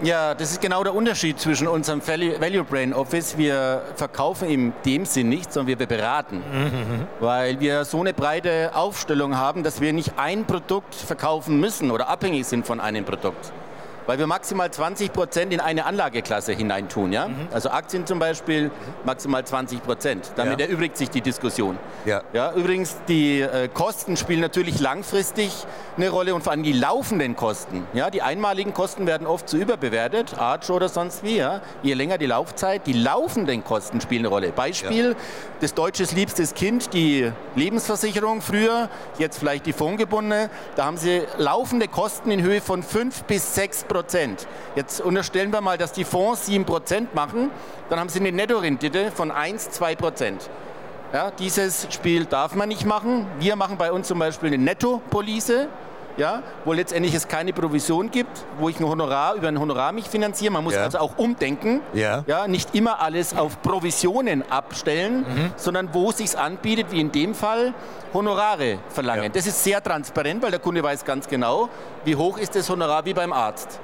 Ja, 0.00 0.32
das 0.32 0.52
ist 0.52 0.60
genau 0.60 0.84
der 0.84 0.94
Unterschied 0.94 1.40
zwischen 1.40 1.66
unserem 1.66 2.00
Value 2.06 2.62
Brain 2.62 2.94
Office. 2.94 3.36
Wir 3.36 3.82
verkaufen 3.96 4.48
in 4.48 4.72
dem 4.86 5.04
Sinn 5.04 5.28
nicht, 5.28 5.52
sondern 5.52 5.76
wir 5.76 5.86
beraten. 5.86 6.42
Weil 7.18 7.58
wir 7.58 7.84
so 7.84 7.98
eine 7.98 8.14
breite 8.14 8.70
Aufstellung 8.74 9.36
haben, 9.36 9.64
dass 9.64 9.80
wir 9.80 9.92
nicht 9.92 10.12
ein 10.16 10.44
Produkt 10.44 10.94
verkaufen 10.94 11.58
müssen 11.58 11.90
oder 11.90 12.08
abhängig 12.08 12.46
sind 12.46 12.64
von 12.64 12.78
einem 12.78 13.04
Produkt. 13.04 13.52
Weil 14.08 14.18
wir 14.18 14.26
maximal 14.26 14.70
20 14.70 15.12
Prozent 15.12 15.52
in 15.52 15.60
eine 15.60 15.84
Anlageklasse 15.84 16.54
hineintun. 16.54 17.12
Ja? 17.12 17.28
Also 17.52 17.68
Aktien 17.68 18.06
zum 18.06 18.18
Beispiel 18.18 18.70
maximal 19.04 19.44
20 19.44 19.82
Prozent. 19.82 20.32
Damit 20.34 20.60
Ja. 20.60 20.66
erübrigt 20.66 20.96
sich 20.96 21.10
die 21.10 21.20
Diskussion. 21.20 21.78
Ja. 22.06 22.22
Ja, 22.32 22.54
übrigens, 22.54 22.96
die 23.06 23.42
äh, 23.42 23.68
Kosten 23.68 24.16
spielen 24.16 24.40
natürlich 24.40 24.80
langfristig 24.80 25.52
eine 25.98 26.08
Rolle 26.08 26.34
und 26.34 26.42
vor 26.42 26.52
allem 26.52 26.62
die 26.62 26.72
laufenden 26.72 27.36
Kosten. 27.36 27.86
Ja, 27.92 28.08
die 28.08 28.22
einmaligen 28.22 28.72
Kosten 28.72 29.06
werden 29.06 29.26
oft 29.26 29.46
zu 29.46 29.58
überbewertet, 29.58 30.38
Arch 30.38 30.70
oder 30.70 30.88
sonst 30.88 31.22
wie. 31.22 31.36
Ja. 31.36 31.60
Je 31.82 31.92
länger 31.92 32.16
die 32.16 32.24
Laufzeit, 32.24 32.86
die 32.86 32.94
laufenden 32.94 33.62
Kosten 33.62 34.00
spielen 34.00 34.22
eine 34.22 34.28
Rolle. 34.28 34.52
Beispiel, 34.52 35.16
das 35.60 35.74
deutsches 35.74 36.12
liebstes 36.12 36.54
Kind, 36.54 36.94
die 36.94 37.30
Lebensversicherung 37.56 38.40
früher, 38.40 38.88
jetzt 39.18 39.38
vielleicht 39.38 39.66
die 39.66 39.74
fondgebundene, 39.74 40.48
da 40.76 40.86
haben 40.86 40.96
sie 40.96 41.24
laufende 41.36 41.88
Kosten 41.88 42.30
in 42.30 42.40
Höhe 42.40 42.62
von 42.62 42.82
5 42.82 43.24
bis 43.24 43.54
6 43.54 43.84
Prozent. 43.84 43.97
Jetzt 44.76 45.00
unterstellen 45.00 45.52
wir 45.52 45.60
mal, 45.60 45.78
dass 45.78 45.92
die 45.92 46.04
Fonds 46.04 46.46
7 46.46 46.64
Prozent 46.64 47.14
machen, 47.14 47.50
dann 47.90 47.98
haben 48.00 48.08
sie 48.08 48.20
eine 48.20 48.32
Nettorendite 48.32 49.10
von 49.10 49.30
1, 49.30 49.70
2 49.70 49.96
Prozent. 49.96 50.48
Ja, 51.12 51.30
dieses 51.30 51.86
Spiel 51.90 52.26
darf 52.26 52.54
man 52.54 52.68
nicht 52.68 52.84
machen. 52.84 53.26
Wir 53.38 53.56
machen 53.56 53.78
bei 53.78 53.90
uns 53.92 54.08
zum 54.08 54.18
Beispiel 54.18 54.48
eine 54.48 54.58
Netto-Police, 54.58 55.66
ja, 56.18 56.42
wo 56.64 56.72
letztendlich 56.72 57.14
es 57.14 57.28
keine 57.28 57.52
Provision 57.52 58.10
gibt, 58.10 58.44
wo 58.58 58.68
ich 58.68 58.78
ein 58.80 58.86
Honorar 58.86 59.34
über 59.34 59.48
ein 59.48 59.58
Honorar 59.58 59.92
mich 59.92 60.06
finanziere. 60.08 60.52
Man 60.52 60.64
muss 60.64 60.74
Ja. 60.74 60.82
also 60.82 60.98
auch 60.98 61.16
umdenken. 61.16 61.80
Ja. 61.94 62.24
Ja, 62.26 62.46
nicht 62.48 62.74
immer 62.74 63.00
alles 63.00 63.34
auf 63.36 63.62
Provisionen 63.62 64.42
abstellen, 64.50 65.20
Mhm. 65.20 65.52
sondern 65.56 65.94
wo 65.94 66.10
es 66.10 66.18
sich 66.18 66.36
anbietet, 66.36 66.86
wie 66.90 67.00
in 67.00 67.12
dem 67.12 67.34
Fall, 67.34 67.72
Honorare 68.12 68.78
verlangen. 68.88 69.22
Ja. 69.24 69.28
Das 69.30 69.46
ist 69.46 69.62
sehr 69.62 69.82
transparent, 69.82 70.42
weil 70.42 70.50
der 70.50 70.60
Kunde 70.60 70.82
weiß 70.82 71.04
ganz 71.04 71.28
genau, 71.28 71.68
wie 72.04 72.16
hoch 72.16 72.36
ist 72.36 72.54
das 72.56 72.68
Honorar 72.68 73.04
wie 73.04 73.14
beim 73.14 73.32
Arzt. 73.32 73.78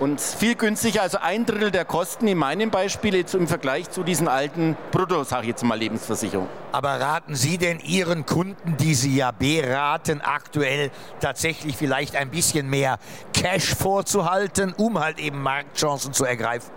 Und 0.00 0.20
viel 0.20 0.54
günstiger, 0.54 1.02
also 1.02 1.18
ein 1.18 1.44
Drittel 1.44 1.72
der 1.72 1.84
Kosten 1.84 2.28
in 2.28 2.38
meinem 2.38 2.70
Beispiel 2.70 3.16
jetzt 3.16 3.34
im 3.34 3.48
Vergleich 3.48 3.90
zu 3.90 4.04
diesen 4.04 4.28
alten 4.28 4.76
Brutto, 4.92 5.24
sage 5.24 5.42
ich 5.42 5.48
jetzt 5.48 5.64
mal, 5.64 5.76
Lebensversicherung. 5.76 6.48
Aber 6.70 7.00
raten 7.00 7.34
Sie 7.34 7.58
denn 7.58 7.80
Ihren 7.80 8.24
Kunden, 8.24 8.76
die 8.76 8.94
Sie 8.94 9.16
ja 9.16 9.32
beraten, 9.32 10.20
aktuell 10.20 10.92
tatsächlich 11.18 11.76
vielleicht 11.76 12.14
ein 12.14 12.30
bisschen 12.30 12.70
mehr 12.70 12.98
Cash 13.32 13.74
vorzuhalten, 13.74 14.72
um 14.76 15.00
halt 15.00 15.18
eben 15.18 15.42
Marktchancen 15.42 16.12
zu 16.12 16.24
ergreifen? 16.24 16.70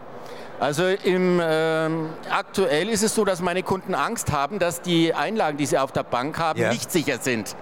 Also 0.60 0.88
im, 0.88 1.40
ähm, 1.44 2.10
aktuell 2.32 2.90
ist 2.90 3.04
es 3.04 3.14
so, 3.14 3.24
dass 3.24 3.40
meine 3.42 3.62
Kunden 3.62 3.94
Angst 3.94 4.32
haben, 4.32 4.58
dass 4.58 4.82
die 4.82 5.14
Einlagen, 5.14 5.58
die 5.58 5.68
sie 5.68 5.78
auf 5.78 5.92
der 5.92 6.04
Bank 6.04 6.40
haben, 6.40 6.60
Ja. 6.60 6.72
nicht 6.74 6.92
sicher 6.92 7.20
sind. 7.22 7.56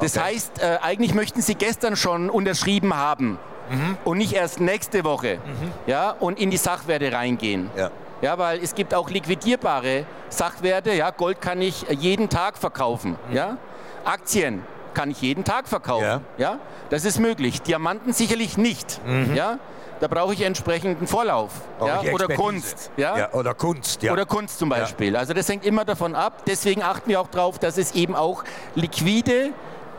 Das 0.00 0.16
Okay. 0.16 0.26
heißt, 0.26 0.60
äh, 0.60 0.78
eigentlich 0.82 1.14
möchten 1.14 1.40
sie 1.40 1.54
gestern 1.54 1.94
schon 1.94 2.30
unterschrieben 2.30 2.94
haben 2.96 3.38
Mhm. 3.70 3.96
und 4.04 4.18
nicht 4.18 4.32
erst 4.32 4.60
nächste 4.60 5.04
Woche 5.04 5.38
ja, 5.86 6.10
und 6.10 6.38
in 6.38 6.50
die 6.50 6.56
Sachwerte 6.56 7.12
reingehen. 7.12 7.70
Ja. 7.76 7.90
Ja, 8.22 8.38
weil 8.38 8.62
es 8.62 8.74
gibt 8.74 8.94
auch 8.94 9.10
liquidierbare 9.10 10.06
Sachwerte. 10.30 10.92
Ja, 10.94 11.10
Gold 11.10 11.40
kann 11.40 11.60
ich 11.60 11.84
jeden 11.90 12.28
Tag 12.28 12.56
verkaufen. 12.56 13.16
Ja? 13.30 13.58
Aktien 14.04 14.62
kann 14.94 15.10
ich 15.10 15.20
jeden 15.20 15.44
Tag 15.44 15.68
verkaufen. 15.68 16.04
Ja. 16.04 16.20
Ja? 16.38 16.58
Das 16.88 17.04
ist 17.04 17.20
möglich. 17.20 17.60
Diamanten 17.60 18.12
sicherlich 18.12 18.56
nicht. 18.56 19.00
Ja? 19.34 19.58
Da 20.00 20.08
brauche 20.08 20.32
ich 20.32 20.42
entsprechenden 20.42 21.06
Vorlauf. 21.06 21.52
Ja? 21.80 22.00
Oder. 22.12 22.28
Kunst. 22.28 22.90
Ja? 22.96 23.18
ja. 23.18 23.32
Oder 23.32 23.54
Kunst, 23.54 24.02
ja. 24.02 24.12
Oder 24.12 24.24
Kunst 24.26 24.58
zum 24.58 24.70
Beispiel. 24.70 25.14
Also 25.16 25.34
das 25.34 25.48
hängt 25.48 25.64
immer 25.64 25.84
davon 25.84 26.14
ab. 26.14 26.42
Deswegen 26.46 26.82
achten 26.82 27.10
wir 27.10 27.20
auch 27.20 27.28
darauf, 27.28 27.58
dass 27.58 27.76
es 27.76 27.94
eben 27.94 28.14
auch 28.14 28.44
liquide 28.74 29.50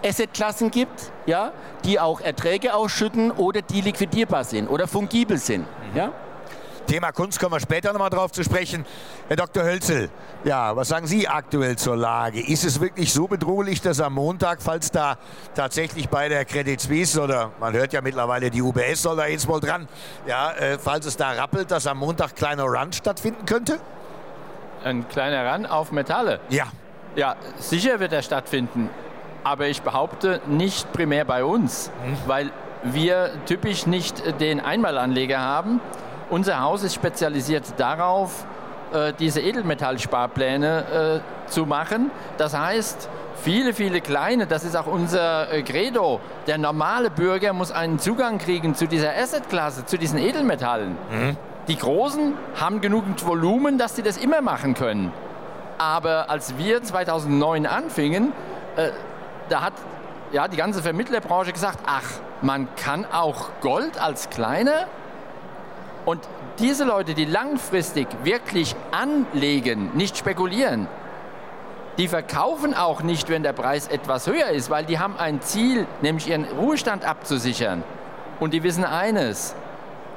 Assetklassen 0.05 0.71
gibt, 0.71 1.11
ja, 1.25 1.51
die 1.85 1.99
auch 1.99 2.21
Erträge 2.21 2.73
ausschütten 2.73 3.31
oder 3.31 3.61
die 3.61 3.81
liquidierbar 3.81 4.43
sind 4.43 4.67
oder 4.67 4.87
fungibel 4.87 5.37
sind. 5.37 5.65
Ja? 5.95 6.11
Thema 6.87 7.11
Kunst 7.11 7.37
kommen 7.39 7.53
wir 7.53 7.59
später 7.59 7.91
nochmal 7.91 8.09
drauf 8.09 8.31
zu 8.31 8.45
sprechen. 8.45 8.85
Herr 9.27 9.35
Dr. 9.35 9.63
Hölzel, 9.63 10.09
ja, 10.45 10.73
was 10.73 10.87
sagen 10.87 11.05
Sie 11.05 11.27
aktuell 11.27 11.75
zur 11.75 11.97
Lage? 11.97 12.39
Ist 12.39 12.63
es 12.63 12.79
wirklich 12.79 13.11
so 13.11 13.27
bedrohlich, 13.27 13.81
dass 13.81 13.99
am 13.99 14.13
Montag, 14.13 14.61
falls 14.61 14.89
da 14.89 15.17
tatsächlich 15.53 16.07
bei 16.07 16.29
der 16.29 16.45
Credit 16.45 16.79
Suisse 16.79 17.21
oder 17.21 17.51
man 17.59 17.73
hört 17.73 17.91
ja 17.91 17.99
mittlerweile, 17.99 18.49
die 18.49 18.61
UBS 18.61 19.01
soll 19.01 19.17
da 19.17 19.27
jetzt 19.27 19.49
wohl 19.49 19.59
dran, 19.59 19.89
ja, 20.27 20.51
äh, 20.53 20.79
falls 20.79 21.05
es 21.05 21.17
da 21.17 21.31
rappelt, 21.31 21.71
dass 21.71 21.87
am 21.87 21.97
Montag 21.97 22.37
kleiner 22.37 22.63
Run 22.63 22.93
stattfinden 22.93 23.45
könnte? 23.45 23.79
Ein 24.85 25.09
kleiner 25.09 25.53
Run 25.53 25.65
auf 25.65 25.91
Metalle? 25.91 26.39
Ja. 26.49 26.67
Ja, 27.17 27.35
sicher 27.57 27.99
wird 27.99 28.13
er 28.13 28.21
stattfinden. 28.21 28.89
Aber 29.47 29.67
ich 29.67 29.81
behaupte 29.81 30.41
nicht 30.45 30.91
primär 30.91 31.23
bei 31.23 31.45
uns, 31.45 31.89
hm. 32.03 32.17
weil 32.25 32.51
wir 32.83 33.31
typisch 33.45 33.87
nicht 33.87 34.41
den 34.41 34.59
Einmalanleger 34.59 35.39
haben. 35.39 35.79
Unser 36.29 36.59
Haus 36.59 36.83
ist 36.83 36.93
spezialisiert 36.93 37.63
darauf, 37.77 38.45
äh, 38.91 39.13
diese 39.17 39.39
Edelmetallsparpläne 39.39 41.21
äh, 41.23 41.49
zu 41.49 41.65
machen. 41.65 42.11
Das 42.37 42.57
heißt, 42.57 43.07
viele, 43.41 43.73
viele 43.73 44.01
kleine, 44.01 44.47
das 44.47 44.65
ist 44.65 44.75
auch 44.75 44.85
unser 44.85 45.49
äh, 45.49 45.61
Credo, 45.61 46.19
der 46.45 46.57
normale 46.57 47.09
Bürger 47.09 47.53
muss 47.53 47.71
einen 47.71 47.99
Zugang 47.99 48.39
kriegen 48.39 48.75
zu 48.75 48.85
dieser 48.85 49.15
Assetklasse, 49.15 49.85
zu 49.85 49.97
diesen 49.97 50.19
Edelmetallen. 50.19 50.97
Mhm. 51.09 51.37
Die 51.69 51.77
Großen 51.77 52.33
haben 52.59 52.81
genügend 52.81 53.25
Volumen, 53.25 53.77
dass 53.77 53.95
sie 53.95 54.03
das 54.03 54.17
immer 54.17 54.41
machen 54.41 54.73
können. 54.73 55.13
Aber 55.77 56.29
als 56.29 56.57
wir 56.57 56.83
2009 56.83 57.65
anfingen, 57.65 58.33
da 59.49 59.61
hat 59.61 59.73
ja, 60.31 60.47
die 60.47 60.57
ganze 60.57 60.81
Vermittlerbranche 60.81 61.53
gesagt, 61.53 61.79
ach, 61.85 62.09
man 62.41 62.67
kann 62.75 63.05
auch 63.05 63.49
Gold 63.61 63.99
als 63.99 64.29
kleiner. 64.29 64.87
Und 66.05 66.21
diese 66.59 66.83
Leute, 66.83 67.13
die 67.13 67.25
langfristig 67.25 68.07
wirklich 68.23 68.75
anlegen, 68.91 69.91
nicht 69.95 70.17
spekulieren, 70.17 70.87
die 71.97 72.07
verkaufen 72.07 72.75
auch 72.75 73.01
nicht, 73.01 73.29
wenn 73.29 73.43
der 73.43 73.53
Preis 73.53 73.87
etwas 73.87 74.27
höher 74.27 74.49
ist, 74.49 74.69
weil 74.69 74.85
die 74.85 74.99
haben 74.99 75.17
ein 75.17 75.41
Ziel, 75.41 75.87
nämlich 76.01 76.29
ihren 76.29 76.45
Ruhestand 76.45 77.05
abzusichern. 77.05 77.83
Und 78.39 78.53
die 78.53 78.63
wissen 78.63 78.85
eines, 78.85 79.55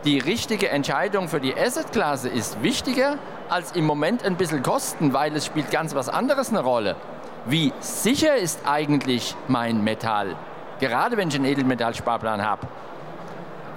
die 0.05 0.19
richtige 0.19 0.69
Entscheidung 0.69 1.29
für 1.29 1.41
die 1.41 1.55
Assetklasse 1.57 2.29
ist 2.29 2.63
wichtiger 2.63 3.17
als 3.49 3.73
im 3.73 3.87
Moment 3.87 4.25
ein 4.25 4.37
bisschen 4.37 4.63
Kosten, 4.63 5.13
weil 5.13 5.35
es 5.35 5.47
spielt 5.47 5.71
ganz 5.71 5.95
was 5.95 6.09
anderes 6.09 6.51
eine 6.51 6.61
Rolle 6.61 6.97
wie 7.47 7.73
sicher 7.81 8.37
ist 8.37 8.61
eigentlich 8.67 9.35
mein 9.49 9.83
Metall, 9.83 10.37
gerade 10.79 11.17
wenn 11.17 11.29
ich 11.29 11.37
einen 11.37 11.47
Edelmetallsparplan 11.47 12.45
habe. 12.45 12.67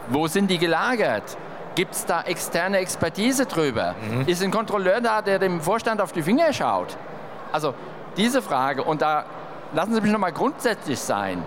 Wo 0.10 0.27
sind 0.27 0.51
die 0.51 0.58
gelagert? 0.58 1.38
Gibt 1.75 1.96
es 1.96 2.05
da 2.05 2.22
externe 2.22 2.77
Expertise 2.77 3.46
drüber? 3.46 3.96
Mhm. 4.10 4.27
Ist 4.27 4.43
ein 4.43 4.51
Kontrolleur 4.51 5.01
da, 5.01 5.22
der 5.22 5.39
dem 5.39 5.62
Vorstand 5.62 6.01
auf 6.01 6.12
die 6.12 6.22
Finger 6.22 6.53
schaut? 6.53 6.98
Also 7.51 7.74
diese 8.17 8.41
Frage, 8.41 8.84
und 8.84 9.01
da 9.01 9.25
lassen 9.74 9.93
Sie 9.96 10.01
mich 10.01 10.12
nochmal 10.12 10.34
grundsätzlich 10.34 11.00
sein. 11.00 11.43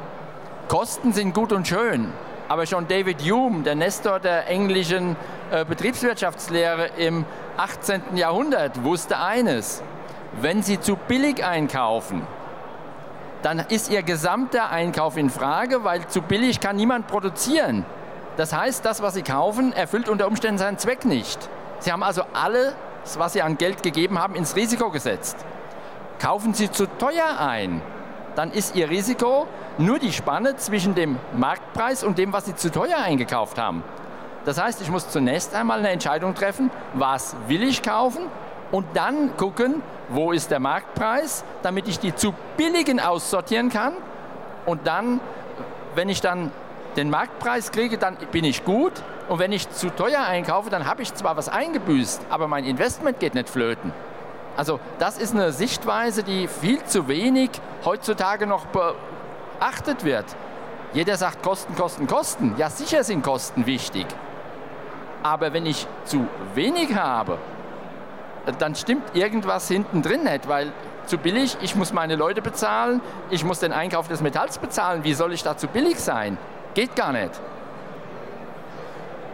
Kosten 0.69 1.13
sind 1.13 1.33
gut 1.33 1.53
und 1.53 1.69
schön, 1.69 2.13
aber 2.49 2.67
schon 2.67 2.89
David 2.89 3.23
Hume, 3.23 3.63
der 3.63 3.77
Nestor 3.77 4.19
der 4.19 4.49
englischen 4.49 5.17
äh, 5.53 5.65
Betriebswirtschaftslehre 5.65 6.91
im 6.97 7.25
18. 7.57 8.17
Jahrhundert, 8.17 8.83
wusste 8.83 9.19
eines. 9.19 9.83
Wenn 10.39 10.63
Sie 10.63 10.79
zu 10.79 10.97
billig 10.97 11.43
einkaufen, 11.43 12.27
dann 13.41 13.59
ist 13.59 13.91
Ihr 13.91 14.03
gesamter 14.03 14.71
Einkauf 14.71 15.17
in 15.17 15.31
Frage, 15.31 15.83
weil 15.83 16.07
zu 16.09 16.21
billig 16.21 16.61
kann 16.61 16.77
niemand 16.77 17.07
produzieren. 17.07 17.87
Das 18.37 18.53
heißt, 18.53 18.85
das, 18.85 19.01
was 19.01 19.15
Sie 19.15 19.23
kaufen, 19.23 19.73
erfüllt 19.73 20.11
unter 20.11 20.27
Umständen 20.27 20.59
seinen 20.59 20.77
Zweck 20.77 21.07
nicht. 21.07 21.49
Sie 21.79 21.91
haben 21.91 22.03
also 22.03 22.23
alles, 22.35 22.75
was 23.17 23.33
Sie 23.33 23.41
an 23.41 23.57
Geld 23.57 23.83
gegeben 23.83 24.19
haben, 24.19 24.35
ins 24.35 24.57
Risiko 24.57 24.91
gesetzt. 24.91 25.39
Kaufen 26.19 26.53
Sie 26.53 26.71
zu 26.71 26.87
teuer 26.87 27.39
ein, 27.39 27.81
dann 28.35 28.51
ist 28.51 28.77
Ihr 28.77 28.91
Risiko 28.91 29.47
nur 29.79 29.99
die 29.99 30.13
Spanne 30.13 30.57
zwischen 30.57 30.95
dem 30.95 31.19
Marktpreis 31.35 32.05
und 32.05 32.19
dem, 32.19 32.35
was 32.35 32.45
Sie 32.45 32.55
zu 32.55 32.71
teuer 32.71 32.99
eingekauft 32.99 33.59
haben. 33.59 33.83
Das 34.45 34.61
heißt, 34.63 34.83
ich 34.83 34.91
muss 34.91 35.09
zunächst 35.09 35.55
einmal 35.55 35.79
eine 35.79 35.89
Entscheidung 35.89 36.35
treffen, 36.35 36.71
was 36.93 37.37
will 37.49 37.63
ich 37.63 37.83
kaufen 37.83 38.29
und 38.73 38.87
dann 38.95 39.37
gucken, 39.37 39.83
wo 40.09 40.33
ist 40.33 40.51
der 40.51 40.61
Marktpreis, 40.61 41.45
damit 41.63 41.89
ich 41.89 41.99
die 41.99 42.15
zu 42.15 42.35
billigen 42.57 43.01
aussortieren 43.01 43.71
kann. 43.71 43.95
Und 44.65 44.87
dann, 44.87 45.21
wenn 45.95 46.09
ich 46.09 46.21
dann 46.21 46.51
den 46.97 47.11
Marktpreis 47.11 47.73
kriege, 47.73 47.99
dann 47.99 48.17
bin 48.33 48.45
ich 48.45 48.65
gut. 48.65 48.93
Und 49.29 49.39
wenn 49.39 49.53
ich 49.53 49.71
zu 49.71 49.91
teuer 49.91 50.25
einkaufe, 50.25 50.71
dann 50.71 50.87
habe 50.87 51.03
ich 51.03 51.13
zwar 51.15 51.37
was 51.37 51.49
eingebüßt, 51.49 52.23
aber 52.31 52.49
mein 52.49 52.65
Investment 52.65 53.19
geht 53.19 53.35
nicht 53.35 53.49
flöten. 53.49 53.93
Also 54.57 54.81
das 54.99 55.19
ist 55.19 55.35
eine 55.35 55.53
Sichtweise, 55.53 56.23
die 56.23 56.49
viel 56.49 56.83
zu 56.85 57.09
wenig 57.09 57.51
heutzutage 57.85 58.47
noch 58.47 58.67
beachtet 58.67 60.05
wird. 60.05 60.25
Jeder 60.93 61.17
sagt 61.17 61.43
Kosten, 61.43 61.75
Kosten, 61.75 62.07
Kosten. 62.07 62.55
Ja, 62.57 62.71
sicher 62.71 63.05
sind 63.05 63.23
Kosten 63.23 63.67
wichtig. 63.67 64.07
Aber 65.23 65.53
wenn 65.53 65.67
ich 65.67 65.87
zu 66.05 66.27
wenig 66.55 66.95
habe, 66.95 67.39
dann 68.59 68.75
stimmt 68.75 69.15
irgendwas 69.15 69.69
hinten 69.69 70.03
drin 70.03 70.25
nicht, 70.25 70.49
weil 70.49 70.73
zu 71.07 71.19
billig, 71.19 71.57
ich 71.63 71.77
muss 71.77 71.93
meine 71.93 72.17
Leute 72.17 72.43
bezahlen, 72.43 73.01
ich 73.31 73.45
muss 73.45 73.61
den 73.61 73.73
Einkauf 73.73 74.09
des 74.09 74.21
Metalls 74.21 74.59
bezahlen, 74.59 75.05
wie 75.05 75.15
soll 75.15 75.33
ich 75.33 75.43
da 75.43 75.57
zu 75.57 75.69
billig 75.69 75.99
sein? 75.99 76.37
Geht 76.75 76.97
gar 76.97 77.13
nicht. 77.13 77.31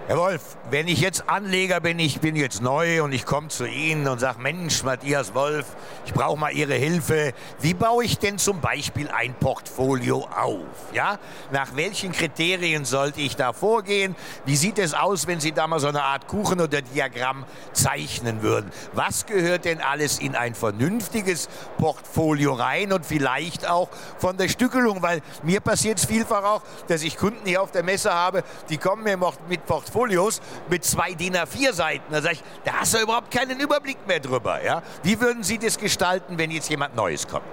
Herr 0.09 0.19
Wolf, 0.19 0.57
wenn 0.69 0.89
ich 0.89 1.01
jetzt 1.01 1.29
Anleger 1.29 1.79
bin, 1.79 2.01
ich 2.01 2.19
bin 2.19 2.35
jetzt 2.35 2.61
neu 2.61 3.05
und 3.05 3.13
ich 3.13 3.25
komme 3.25 3.49
zu 3.49 3.69
Ihnen 3.69 4.09
und 4.09 4.19
sage, 4.19 4.41
Mensch, 4.41 4.83
Matthias 4.83 5.33
Wolf, 5.33 5.65
ich 6.05 6.13
brauche 6.13 6.37
mal 6.37 6.51
Ihre 6.51 6.75
Hilfe. 6.75 7.33
Wie 7.61 7.73
baue 7.73 8.05
ich 8.05 8.19
denn 8.19 8.37
zum 8.37 8.61
Beispiel 8.61 9.09
ein 9.11 9.33
Portfolio 9.35 10.27
auf? 10.37 10.67
Ja? 10.93 11.21
Nach 11.53 11.77
welchen 11.77 12.11
Kriterien 12.11 12.85
sollte 12.85 13.21
ich 13.21 13.37
da 13.37 13.53
vorgehen? 13.53 14.17
Wie 14.45 14.57
sieht 14.57 14.81
es 14.81 14.93
aus, 14.93 15.29
wenn 15.29 15.39
Sie 15.39 15.53
da 15.53 15.69
mal 15.69 15.79
so 15.79 15.87
eine 15.87 16.03
Art 16.03 16.27
Kuchen 16.27 16.61
oder 16.61 16.83
Diagramm 16.83 17.45
zeichnen 17.73 18.43
würden? 18.43 18.73
Was 18.95 19.25
gehört 19.27 19.67
denn 19.67 19.81
alles 19.81 20.19
in 20.19 20.35
ein 20.35 20.57
vernünftiges 20.57 21.49
Portfolio 21.79 22.55
rein 22.55 22.93
und 22.93 23.07
vielleicht 23.07 23.71
auch 23.71 23.89
von 24.19 24.37
der 24.37 24.49
Stückelung? 24.49 25.01
Weil 25.01 25.21
mir 25.45 25.61
passiert 25.61 25.99
es 25.99 26.07
vielfach 26.07 26.43
auch, 26.43 26.63
dass 26.89 27.05
ich 27.05 27.17
Kunden 27.17 27.47
hier 27.47 27.63
auf 27.63 27.71
der 27.71 27.85
Messe 27.85 28.13
habe, 28.13 28.43
die 28.69 28.79
kommen 28.79 29.05
mir 29.05 29.17
mit 29.49 29.65
Portfolio 29.65 29.92
Portfolios 29.93 30.41
mit 30.69 30.85
zwei 30.85 31.13
DIN 31.13 31.37
A4 31.37 31.73
Seiten. 31.73 32.13
Da 32.13 32.23
sage 32.23 32.35
ich, 32.35 32.43
da 32.65 32.81
hast 32.81 32.95
du 32.95 32.99
überhaupt 32.99 33.31
keinen 33.31 33.61
Überblick 33.61 33.99
mehr 34.07 34.21
drüber. 34.21 34.63
Ja? 34.65 34.83
Wie 35.03 35.21
würden 35.21 35.43
Sie 35.43 35.59
das 35.59 35.79
gestalten, 35.79 36.39
wenn 36.39 36.51
jetzt 36.51 36.71
jemand 36.71 36.97
Neues 36.97 37.29
kommt? 37.29 37.45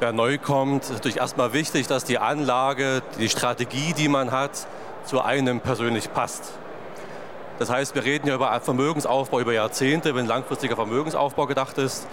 Wer 0.00 0.12
neu 0.12 0.38
kommt, 0.38 0.84
ist 0.84 0.92
natürlich 0.92 1.18
erstmal 1.18 1.52
wichtig, 1.52 1.86
dass 1.86 2.04
die 2.04 2.18
Anlage, 2.18 3.02
die 3.18 3.28
Strategie, 3.28 3.92
die 3.92 4.08
man 4.08 4.32
hat, 4.32 4.66
zu 5.04 5.20
einem 5.20 5.60
persönlich 5.60 6.12
passt. 6.12 6.52
Das 7.58 7.70
heißt, 7.70 7.94
wir 7.94 8.04
reden 8.04 8.26
ja 8.26 8.34
über 8.34 8.58
Vermögensaufbau 8.60 9.38
über 9.38 9.52
Jahrzehnte, 9.52 10.14
wenn 10.14 10.26
langfristiger 10.26 10.74
Vermögensaufbau 10.74 11.46
gedacht 11.46 11.78
ist. 11.78 12.08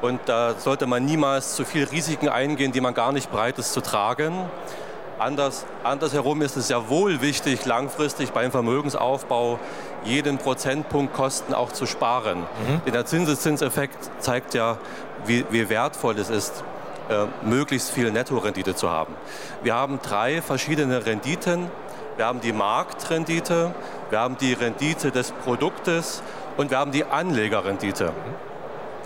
Und 0.00 0.20
da 0.26 0.54
sollte 0.58 0.86
man 0.86 1.04
niemals 1.04 1.56
zu 1.56 1.64
viele 1.64 1.90
Risiken 1.90 2.28
eingehen, 2.28 2.72
die 2.72 2.80
man 2.80 2.94
gar 2.94 3.12
nicht 3.12 3.30
bereit 3.30 3.58
ist 3.58 3.72
zu 3.72 3.80
tragen. 3.80 4.48
Anders, 5.18 5.64
andersherum 5.82 6.42
ist 6.42 6.56
es 6.56 6.68
ja 6.68 6.88
wohl 6.88 7.22
wichtig, 7.22 7.64
langfristig 7.64 8.32
beim 8.32 8.50
Vermögensaufbau 8.50 9.58
jeden 10.04 10.36
Prozentpunkt 10.36 11.14
Kosten 11.14 11.54
auch 11.54 11.72
zu 11.72 11.86
sparen. 11.86 12.40
Mhm. 12.40 12.82
Denn 12.84 12.92
der 12.92 13.06
Zinseszinseffekt 13.06 14.10
zeigt 14.18 14.54
ja, 14.54 14.76
wie, 15.24 15.44
wie 15.50 15.68
wertvoll 15.68 16.18
es 16.18 16.28
ist, 16.28 16.62
äh, 17.08 17.26
möglichst 17.46 17.90
viel 17.90 18.10
Nettorendite 18.10 18.74
zu 18.74 18.90
haben. 18.90 19.14
Wir 19.62 19.74
haben 19.74 20.00
drei 20.02 20.42
verschiedene 20.42 21.06
Renditen. 21.06 21.70
Wir 22.16 22.26
haben 22.26 22.40
die 22.40 22.52
Marktrendite, 22.52 23.74
wir 24.08 24.20
haben 24.20 24.38
die 24.38 24.54
Rendite 24.54 25.10
des 25.10 25.32
Produktes 25.32 26.22
und 26.56 26.70
wir 26.70 26.78
haben 26.78 26.90
die 26.90 27.04
Anlegerrendite. 27.04 28.12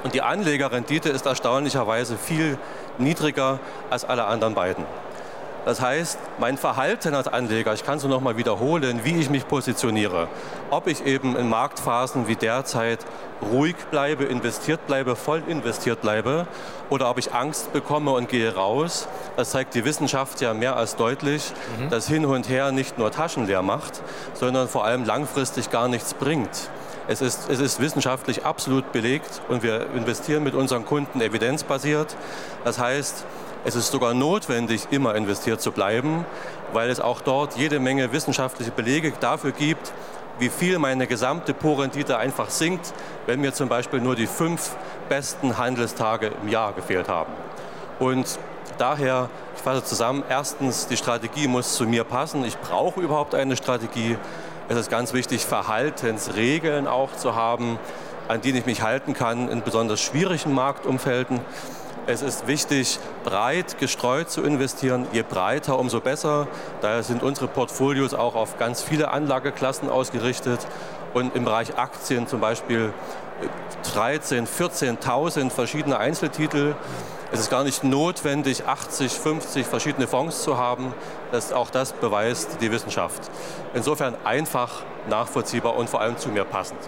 Und 0.04 0.14
die 0.14 0.22
Anlegerrendite 0.22 1.08
ist 1.08 1.26
erstaunlicherweise 1.26 2.16
viel 2.16 2.56
niedriger 2.98 3.58
als 3.90 4.04
alle 4.04 4.26
anderen 4.26 4.54
beiden. 4.54 4.84
Das 5.64 5.80
heißt, 5.80 6.18
mein 6.38 6.56
Verhalten 6.56 7.14
als 7.14 7.28
Anleger, 7.28 7.74
ich 7.74 7.84
kann 7.84 7.98
es 7.98 8.04
noch 8.04 8.20
mal 8.20 8.36
wiederholen, 8.36 9.00
wie 9.04 9.20
ich 9.20 9.28
mich 9.28 9.46
positioniere. 9.46 10.28
Ob 10.70 10.86
ich 10.86 11.04
eben 11.04 11.36
in 11.36 11.48
Marktphasen 11.48 12.28
wie 12.28 12.36
derzeit 12.36 13.00
ruhig 13.42 13.76
bleibe, 13.90 14.24
investiert 14.24 14.86
bleibe, 14.86 15.16
voll 15.16 15.42
investiert 15.46 16.00
bleibe 16.00 16.46
oder 16.88 17.10
ob 17.10 17.18
ich 17.18 17.32
Angst 17.34 17.72
bekomme 17.72 18.12
und 18.12 18.28
gehe 18.28 18.54
raus. 18.54 19.06
Das 19.36 19.50
zeigt 19.50 19.74
die 19.74 19.84
Wissenschaft 19.84 20.40
ja 20.40 20.54
mehr 20.54 20.76
als 20.76 20.96
deutlich, 20.96 21.52
mhm. 21.78 21.90
dass 21.90 22.08
hin 22.08 22.24
und 22.24 22.48
her 22.48 22.72
nicht 22.72 22.98
nur 22.98 23.10
Taschen 23.10 23.46
leer 23.46 23.62
macht, 23.62 24.02
sondern 24.34 24.68
vor 24.68 24.84
allem 24.84 25.04
langfristig 25.04 25.70
gar 25.70 25.88
nichts 25.88 26.14
bringt. 26.14 26.70
Es 27.08 27.20
ist, 27.20 27.50
es 27.50 27.58
ist 27.58 27.80
wissenschaftlich 27.80 28.44
absolut 28.44 28.92
belegt 28.92 29.40
und 29.48 29.62
wir 29.62 29.88
investieren 29.94 30.44
mit 30.44 30.54
unseren 30.54 30.84
Kunden 30.84 31.20
evidenzbasiert. 31.20 32.16
Das 32.64 32.78
heißt, 32.78 33.24
es 33.64 33.76
ist 33.76 33.90
sogar 33.92 34.14
notwendig, 34.14 34.88
immer 34.90 35.14
investiert 35.14 35.60
zu 35.60 35.72
bleiben, 35.72 36.24
weil 36.72 36.88
es 36.90 37.00
auch 37.00 37.20
dort 37.20 37.56
jede 37.56 37.78
Menge 37.78 38.12
wissenschaftliche 38.12 38.70
Belege 38.70 39.12
dafür 39.20 39.52
gibt, 39.52 39.92
wie 40.38 40.48
viel 40.48 40.78
meine 40.78 41.06
gesamte 41.06 41.52
Po-Rendite 41.52 42.16
einfach 42.16 42.48
sinkt, 42.48 42.94
wenn 43.26 43.40
mir 43.40 43.52
zum 43.52 43.68
Beispiel 43.68 44.00
nur 44.00 44.16
die 44.16 44.26
fünf 44.26 44.76
besten 45.08 45.58
Handelstage 45.58 46.32
im 46.42 46.48
Jahr 46.48 46.72
gefehlt 46.72 47.08
haben. 47.08 47.32
Und 47.98 48.38
daher, 48.78 49.28
ich 49.54 49.62
fasse 49.62 49.84
zusammen, 49.84 50.24
erstens, 50.28 50.86
die 50.86 50.96
Strategie 50.96 51.46
muss 51.46 51.74
zu 51.74 51.84
mir 51.84 52.04
passen. 52.04 52.44
Ich 52.44 52.56
brauche 52.56 53.00
überhaupt 53.00 53.34
eine 53.34 53.56
Strategie. 53.56 54.16
Es 54.70 54.78
ist 54.78 54.90
ganz 54.90 55.12
wichtig, 55.12 55.44
Verhaltensregeln 55.44 56.86
auch 56.86 57.14
zu 57.14 57.34
haben, 57.34 57.78
an 58.28 58.40
denen 58.40 58.56
ich 58.56 58.64
mich 58.64 58.80
halten 58.80 59.12
kann 59.12 59.50
in 59.50 59.62
besonders 59.62 60.00
schwierigen 60.00 60.54
Marktumfelden. 60.54 61.40
Es 62.06 62.22
ist 62.22 62.46
wichtig, 62.46 62.98
breit 63.24 63.78
gestreut 63.78 64.30
zu 64.30 64.42
investieren. 64.42 65.06
Je 65.12 65.22
breiter, 65.22 65.78
umso 65.78 66.00
besser. 66.00 66.48
Daher 66.80 67.02
sind 67.02 67.22
unsere 67.22 67.46
Portfolios 67.46 68.14
auch 68.14 68.34
auf 68.34 68.58
ganz 68.58 68.82
viele 68.82 69.10
Anlageklassen 69.10 69.88
ausgerichtet. 69.88 70.66
Und 71.12 71.36
im 71.36 71.44
Bereich 71.44 71.76
Aktien 71.76 72.26
zum 72.26 72.40
Beispiel 72.40 72.92
13.000, 73.94 74.46
14.000 74.48 75.50
verschiedene 75.50 75.98
Einzeltitel. 75.98 76.74
Es 77.32 77.40
ist 77.40 77.50
gar 77.50 77.64
nicht 77.64 77.84
notwendig, 77.84 78.66
80, 78.66 79.12
50 79.12 79.66
verschiedene 79.66 80.06
Fonds 80.06 80.42
zu 80.42 80.56
haben. 80.58 80.94
Das, 81.32 81.52
auch 81.52 81.70
das 81.70 81.92
beweist 81.92 82.60
die 82.60 82.72
Wissenschaft. 82.72 83.30
Insofern 83.74 84.16
einfach, 84.24 84.82
nachvollziehbar 85.08 85.76
und 85.76 85.88
vor 85.88 86.00
allem 86.00 86.16
zu 86.16 86.30
mir 86.30 86.44
passend. 86.44 86.78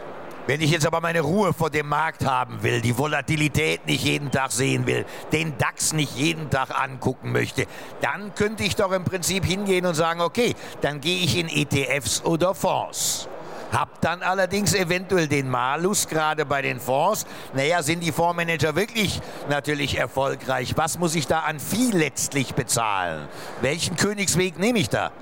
Wenn 0.49 0.61
ich 0.61 0.73
jetzt 0.73 0.87
aber 0.87 1.01
meine 1.01 1.21
Ruhe 1.21 1.53
vor 1.53 1.71
dem 1.71 1.89
Markt 1.89 2.27
haben 2.27 2.65
will, 2.65 2.81
die 2.81 2.99
Volatilität 2.99 3.87
nicht 3.87 4.05
jeden 4.05 4.33
Tag 4.33 4.51
sehen 4.51 4.87
will, 4.89 5.05
den 5.31 5.57
DAX 5.57 5.93
nicht 5.93 6.17
jeden 6.17 6.51
Tag 6.51 6.71
angucken 6.77 7.31
möchte, 7.31 7.67
dann 8.01 8.35
könnte 8.35 8.65
ich 8.65 8.75
doch 8.75 8.91
im 8.91 9.05
Prinzip 9.05 9.45
hingehen 9.45 9.87
und 9.87 9.95
sagen, 9.95 10.21
okay, 10.21 10.55
dann 10.81 11.01
gehe 11.01 11.23
ich 11.23 11.39
in 11.39 11.49
ETFs 11.49 12.25
oder 12.25 12.57
Fonds. 12.57 13.29
Hab 13.71 14.01
dann 14.01 14.23
allerdings 14.23 14.75
eventuell 14.75 15.29
den 15.29 15.49
Malus, 15.49 16.09
gerade 16.09 16.45
bei 16.45 16.61
den 16.61 16.81
Fonds. 16.81 17.25
Naja, 17.55 17.83
sind 17.85 18.01
die 18.03 18.11
Fondsmanager 18.11 18.75
wirklich 18.75 19.21
natürlich 19.49 19.97
erfolgreich? 19.97 20.75
Was 20.77 20.99
muss 20.99 21.15
ich 21.15 21.29
da 21.29 21.41
an 21.41 21.61
Vieh 21.61 21.93
letztlich 21.93 22.55
bezahlen? 22.55 23.29
Welchen 23.61 23.95
Königsweg 23.97 24.59
nehme 24.59 24.81
ich 24.81 24.89
da? 24.89 25.13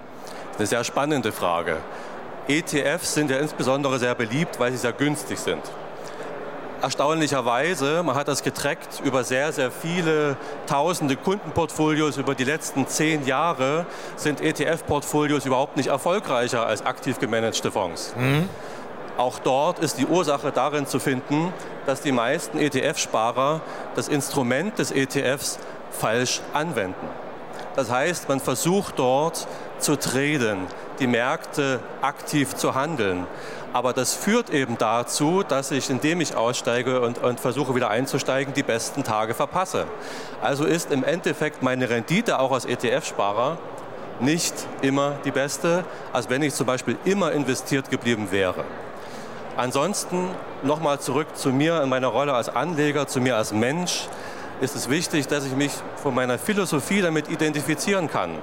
Eine 0.56 0.66
sehr 0.66 0.83
spannende 0.83 1.30
Frage. 1.30 1.76
ETFs 2.48 3.14
sind 3.14 3.31
ja 3.31 3.38
insbesondere 3.38 3.98
sehr 3.98 4.14
beliebt, 4.14 4.59
weil 4.59 4.72
sie 4.72 4.79
sehr 4.79 4.92
günstig 4.92 5.38
sind 5.38 5.62
erstaunlicherweise, 6.83 8.03
man 8.03 8.14
hat 8.14 8.29
das 8.29 8.42
getrackt 8.42 9.00
über 9.05 9.24
sehr, 9.24 9.53
sehr 9.53 9.70
viele 9.70 10.37
tausende 10.66 11.16
Kundenportfolios 11.16 12.16
über 12.16 12.35
die 12.35 12.44
letzten 12.44 12.87
zehn 12.87 13.26
Jahre, 13.26 13.87
sind 14.16 14.40
ETF-Portfolios 14.40 15.46
überhaupt 15.46 15.76
nicht 15.76 15.88
erfolgreicher 15.88 16.66
als 16.66 16.85
aktiv 16.85 17.18
gemanagte 17.18 17.70
Fonds. 17.70 18.14
Mhm. 18.16 18.48
Auch 19.16 19.38
dort 19.38 19.81
ist 19.81 19.98
die 19.98 20.07
Ursache 20.07 20.50
darin 20.50 20.87
zu 20.87 20.98
finden, 20.98 21.53
dass 21.87 22.00
die 22.00 22.12
meisten 22.12 22.59
ETF-Sparer 22.59 23.61
das 23.94 24.09
Instrument 24.09 24.79
des 24.79 24.92
ETFs 24.92 25.59
falsch 25.90 26.40
anwenden. 26.55 27.07
Das 27.76 27.90
heißt, 27.90 28.28
man 28.28 28.40
versucht 28.40 28.98
dort 28.98 29.46
zu 29.78 29.96
traden, 29.96 30.66
die 30.98 31.06
Märkte 31.06 31.80
aktiv 32.02 32.54
zu 32.54 32.74
handeln. 32.74 33.26
Aber 33.72 33.92
das 33.92 34.14
führt 34.14 34.50
eben 34.50 34.76
dazu, 34.78 35.44
dass 35.46 35.70
ich, 35.70 35.90
indem 35.90 36.20
ich 36.20 36.35
aussteige 36.35 37.00
und, 37.00 37.18
und, 37.18 37.38
versuche 37.38 37.74
wieder 37.74 37.88
einzusteigen, 37.88 38.52
die 38.52 38.64
besten 38.64 39.04
Tage 39.04 39.33
verpasse. 39.35 39.87
Also 40.42 40.64
ist 40.64 40.90
im 40.90 41.04
Endeffekt 41.04 41.62
meine 41.62 41.88
Rendite 41.88 42.40
auch 42.40 42.50
als 42.50 42.64
ETF-Sparer 42.64 43.59
nicht 44.18 44.54
immer 44.83 45.12
die 45.24 45.30
beste, 45.30 45.85
als 46.12 46.28
wenn 46.28 46.42
ich 46.42 46.54
zum 46.54 46.66
Beispiel 46.66 46.98
immer 47.04 47.33
investiert 47.33 47.90
geblieben 47.90 48.28
wäre. 48.33 48.64
Ansonsten 49.56 50.28
nochmal 50.62 51.00
zurück 51.00 51.37
zu 51.37 51.50
mir 51.50 51.83
in 51.83 51.88
meiner 51.88 52.09
Rolle 52.09 52.35
als 52.35 52.48
Anleger, 52.48 53.06
zu 53.06 53.20
mir 53.20 53.37
als 53.37 53.52
Mensch, 53.52 54.09
ist 54.61 54.77
es 54.77 54.90
wichtig, 54.90 55.27
dass 55.27 55.46
ich 55.46 55.55
mich 55.57 55.73
von 55.96 56.14
meiner 56.14 56.38
Philosophie 56.38 57.01
damit 57.01 57.29
identifizieren 57.29 58.09
kann. 58.09 58.37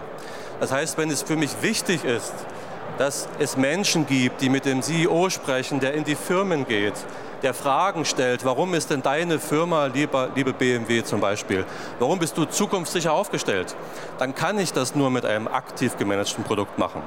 Das 0.59 0.71
heißt, 0.71 0.97
wenn 0.97 1.11
es 1.11 1.21
für 1.21 1.35
mich 1.35 1.51
wichtig 1.61 2.03
ist, 2.03 2.33
dass 2.97 3.27
es 3.37 3.57
Menschen 3.57 4.07
gibt, 4.07 4.41
die 4.41 4.49
mit 4.49 4.65
dem 4.65 4.81
CEO 4.81 5.29
sprechen, 5.29 5.79
der 5.79 5.93
in 5.93 6.03
die 6.03 6.15
Firmen 6.15 6.65
geht, 6.65 6.95
der 7.43 7.53
Fragen 7.53 8.05
stellt, 8.05 8.43
warum 8.43 8.73
ist 8.73 8.89
denn 8.89 9.03
deine 9.03 9.39
Firma, 9.39 9.85
lieber, 9.85 10.29
liebe 10.33 10.53
BMW 10.53 11.03
zum 11.03 11.21
Beispiel, 11.21 11.65
warum 11.99 12.17
bist 12.17 12.35
du 12.37 12.45
zukunftssicher 12.45 13.13
aufgestellt, 13.13 13.75
dann 14.17 14.33
kann 14.33 14.57
ich 14.57 14.73
das 14.73 14.95
nur 14.95 15.11
mit 15.11 15.25
einem 15.25 15.47
aktiv 15.47 15.97
gemanagten 15.97 16.43
Produkt 16.43 16.79
machen. 16.79 17.03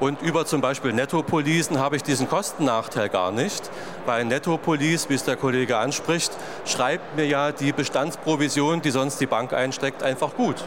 Und 0.00 0.22
über 0.22 0.46
zum 0.46 0.60
Beispiel 0.60 0.92
Nettopolisen 0.92 1.78
habe 1.78 1.96
ich 1.96 2.04
diesen 2.04 2.28
Kostennachteil 2.28 3.08
gar 3.08 3.32
nicht, 3.32 3.68
weil 4.06 4.24
Nettopolice, 4.24 5.08
wie 5.08 5.14
es 5.14 5.24
der 5.24 5.36
Kollege 5.36 5.76
anspricht, 5.76 6.30
schreibt 6.64 7.16
mir 7.16 7.26
ja 7.26 7.50
die 7.50 7.72
Bestandsprovision, 7.72 8.80
die 8.80 8.90
sonst 8.90 9.20
die 9.20 9.26
Bank 9.26 9.52
einsteckt, 9.52 10.02
einfach 10.04 10.34
gut. 10.36 10.64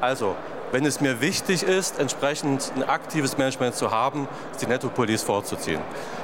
Also 0.00 0.34
wenn 0.74 0.84
es 0.84 1.00
mir 1.00 1.20
wichtig 1.20 1.62
ist, 1.62 2.00
entsprechend 2.00 2.72
ein 2.74 2.82
aktives 2.82 3.38
Management 3.38 3.76
zu 3.76 3.92
haben, 3.92 4.26
ist 4.50 4.60
die 4.60 4.66
Netto-Police 4.66 5.22
vorzuziehen. 5.22 5.80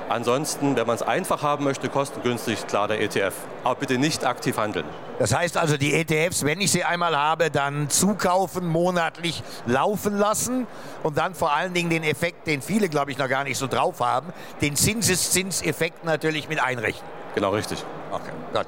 Ansonsten, 0.08 0.74
wenn 0.74 0.88
man 0.88 0.96
es 0.96 1.02
einfach 1.02 1.44
haben 1.44 1.62
möchte, 1.62 1.88
kostengünstig, 1.88 2.66
klar 2.66 2.88
der 2.88 3.00
ETF. 3.00 3.32
Aber 3.62 3.76
bitte 3.76 3.96
nicht 3.96 4.24
aktiv 4.24 4.58
handeln. 4.58 4.86
Das 5.20 5.32
heißt 5.32 5.56
also, 5.56 5.76
die 5.76 5.94
ETFs, 5.94 6.44
wenn 6.44 6.60
ich 6.60 6.72
sie 6.72 6.82
einmal 6.82 7.16
habe, 7.16 7.52
dann 7.52 7.88
zukaufen, 7.90 8.66
monatlich 8.66 9.44
laufen 9.66 10.18
lassen 10.18 10.66
und 11.04 11.16
dann 11.16 11.36
vor 11.36 11.54
allen 11.54 11.72
Dingen 11.72 11.88
den 11.88 12.02
Effekt, 12.02 12.48
den 12.48 12.60
viele, 12.60 12.88
glaube 12.88 13.12
ich, 13.12 13.18
noch 13.18 13.28
gar 13.28 13.44
nicht 13.44 13.56
so 13.56 13.68
drauf 13.68 14.00
haben, 14.00 14.32
den 14.60 14.74
Zinseszinseffekt 14.74 16.04
natürlich 16.04 16.48
mit 16.48 16.60
einrechnen. 16.60 17.08
Genau 17.36 17.50
richtig. 17.50 17.84
Okay, 18.10 18.32
gut. 18.52 18.66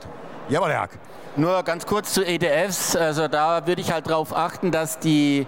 Jawohl, 0.48 0.70
Herr 0.70 0.82
Hack. 0.82 0.98
Nur 1.34 1.62
ganz 1.62 1.86
kurz 1.86 2.12
zu 2.12 2.26
ETFs. 2.26 2.94
Also 2.94 3.26
da 3.26 3.66
würde 3.66 3.80
ich 3.80 3.90
halt 3.90 4.06
darauf 4.06 4.36
achten, 4.36 4.70
dass 4.70 4.98
die 4.98 5.46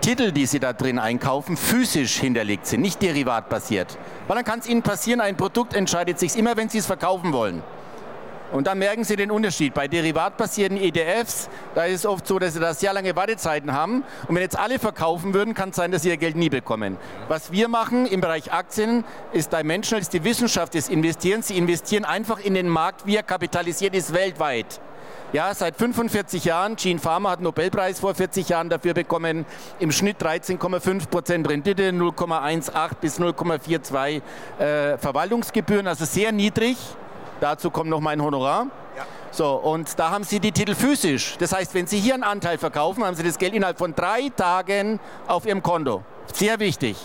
Titel, 0.00 0.32
die 0.32 0.46
Sie 0.46 0.60
da 0.60 0.72
drin 0.72 0.98
einkaufen, 0.98 1.58
physisch 1.58 2.16
hinterlegt 2.16 2.66
sind, 2.66 2.80
nicht 2.80 3.02
derivatbasiert. 3.02 3.98
Weil 4.28 4.36
dann 4.36 4.46
kann 4.46 4.60
es 4.60 4.66
Ihnen 4.66 4.80
passieren, 4.80 5.20
ein 5.20 5.36
Produkt 5.36 5.74
entscheidet 5.74 6.18
sich 6.18 6.36
immer, 6.36 6.56
wenn 6.56 6.70
Sie 6.70 6.78
es 6.78 6.86
verkaufen 6.86 7.34
wollen. 7.34 7.62
Und 8.50 8.66
dann 8.66 8.78
merken 8.78 9.04
Sie 9.04 9.14
den 9.16 9.30
Unterschied. 9.30 9.74
Bei 9.74 9.88
derivatbasierten 9.88 10.78
ETFs, 10.78 11.50
da 11.74 11.84
ist 11.84 11.96
es 11.96 12.06
oft 12.06 12.26
so, 12.26 12.38
dass 12.38 12.54
Sie 12.54 12.60
da 12.60 12.72
sehr 12.72 12.94
lange 12.94 13.14
Wartezeiten 13.14 13.74
haben. 13.74 14.04
Und 14.28 14.36
wenn 14.36 14.42
jetzt 14.42 14.58
alle 14.58 14.78
verkaufen 14.78 15.34
würden, 15.34 15.52
kann 15.52 15.68
es 15.68 15.76
sein, 15.76 15.90
dass 15.90 16.00
Sie 16.00 16.08
Ihr 16.08 16.16
Geld 16.16 16.36
nie 16.36 16.48
bekommen. 16.48 16.96
Was 17.28 17.52
wir 17.52 17.68
machen 17.68 18.06
im 18.06 18.22
Bereich 18.22 18.52
Aktien, 18.52 19.04
ist 19.32 19.52
Dimensional, 19.52 20.00
ist 20.00 20.14
die 20.14 20.24
Wissenschaft 20.24 20.72
des 20.72 20.88
Investierens. 20.88 21.48
Sie 21.48 21.58
investieren 21.58 22.06
einfach 22.06 22.38
in 22.38 22.54
den 22.54 22.70
Markt, 22.70 23.04
wie 23.04 23.16
er 23.16 23.22
kapitalisiert 23.22 23.94
ist 23.94 24.14
weltweit. 24.14 24.80
Ja, 25.32 25.52
seit 25.54 25.76
45 25.76 26.44
Jahren. 26.44 26.76
Gene 26.76 27.00
Pharma 27.00 27.30
hat 27.30 27.38
einen 27.38 27.44
Nobelpreis 27.44 27.98
vor 27.98 28.14
40 28.14 28.48
Jahren 28.48 28.68
dafür 28.68 28.94
bekommen. 28.94 29.44
Im 29.80 29.90
Schnitt 29.90 30.22
13,5 30.22 31.08
Prozent 31.08 31.48
Rendite, 31.48 31.90
0,18 31.90 32.90
bis 33.00 33.18
0,42 33.18 34.22
äh, 34.58 34.98
Verwaltungsgebühren, 34.98 35.88
also 35.88 36.04
sehr 36.04 36.30
niedrig. 36.30 36.76
Dazu 37.40 37.70
kommt 37.70 37.90
noch 37.90 38.00
mein 38.00 38.22
Honorar. 38.22 38.68
Ja. 38.96 39.04
So, 39.32 39.54
und 39.56 39.98
da 39.98 40.10
haben 40.10 40.24
Sie 40.24 40.38
die 40.38 40.52
Titel 40.52 40.74
physisch. 40.74 41.36
Das 41.38 41.52
heißt, 41.52 41.74
wenn 41.74 41.86
Sie 41.86 41.98
hier 41.98 42.14
einen 42.14 42.22
Anteil 42.22 42.56
verkaufen, 42.56 43.04
haben 43.04 43.16
Sie 43.16 43.24
das 43.24 43.36
Geld 43.36 43.52
innerhalb 43.52 43.78
von 43.78 43.94
drei 43.94 44.30
Tagen 44.34 45.00
auf 45.26 45.44
Ihrem 45.44 45.62
Konto. 45.62 46.02
Sehr 46.32 46.58
wichtig. 46.60 46.96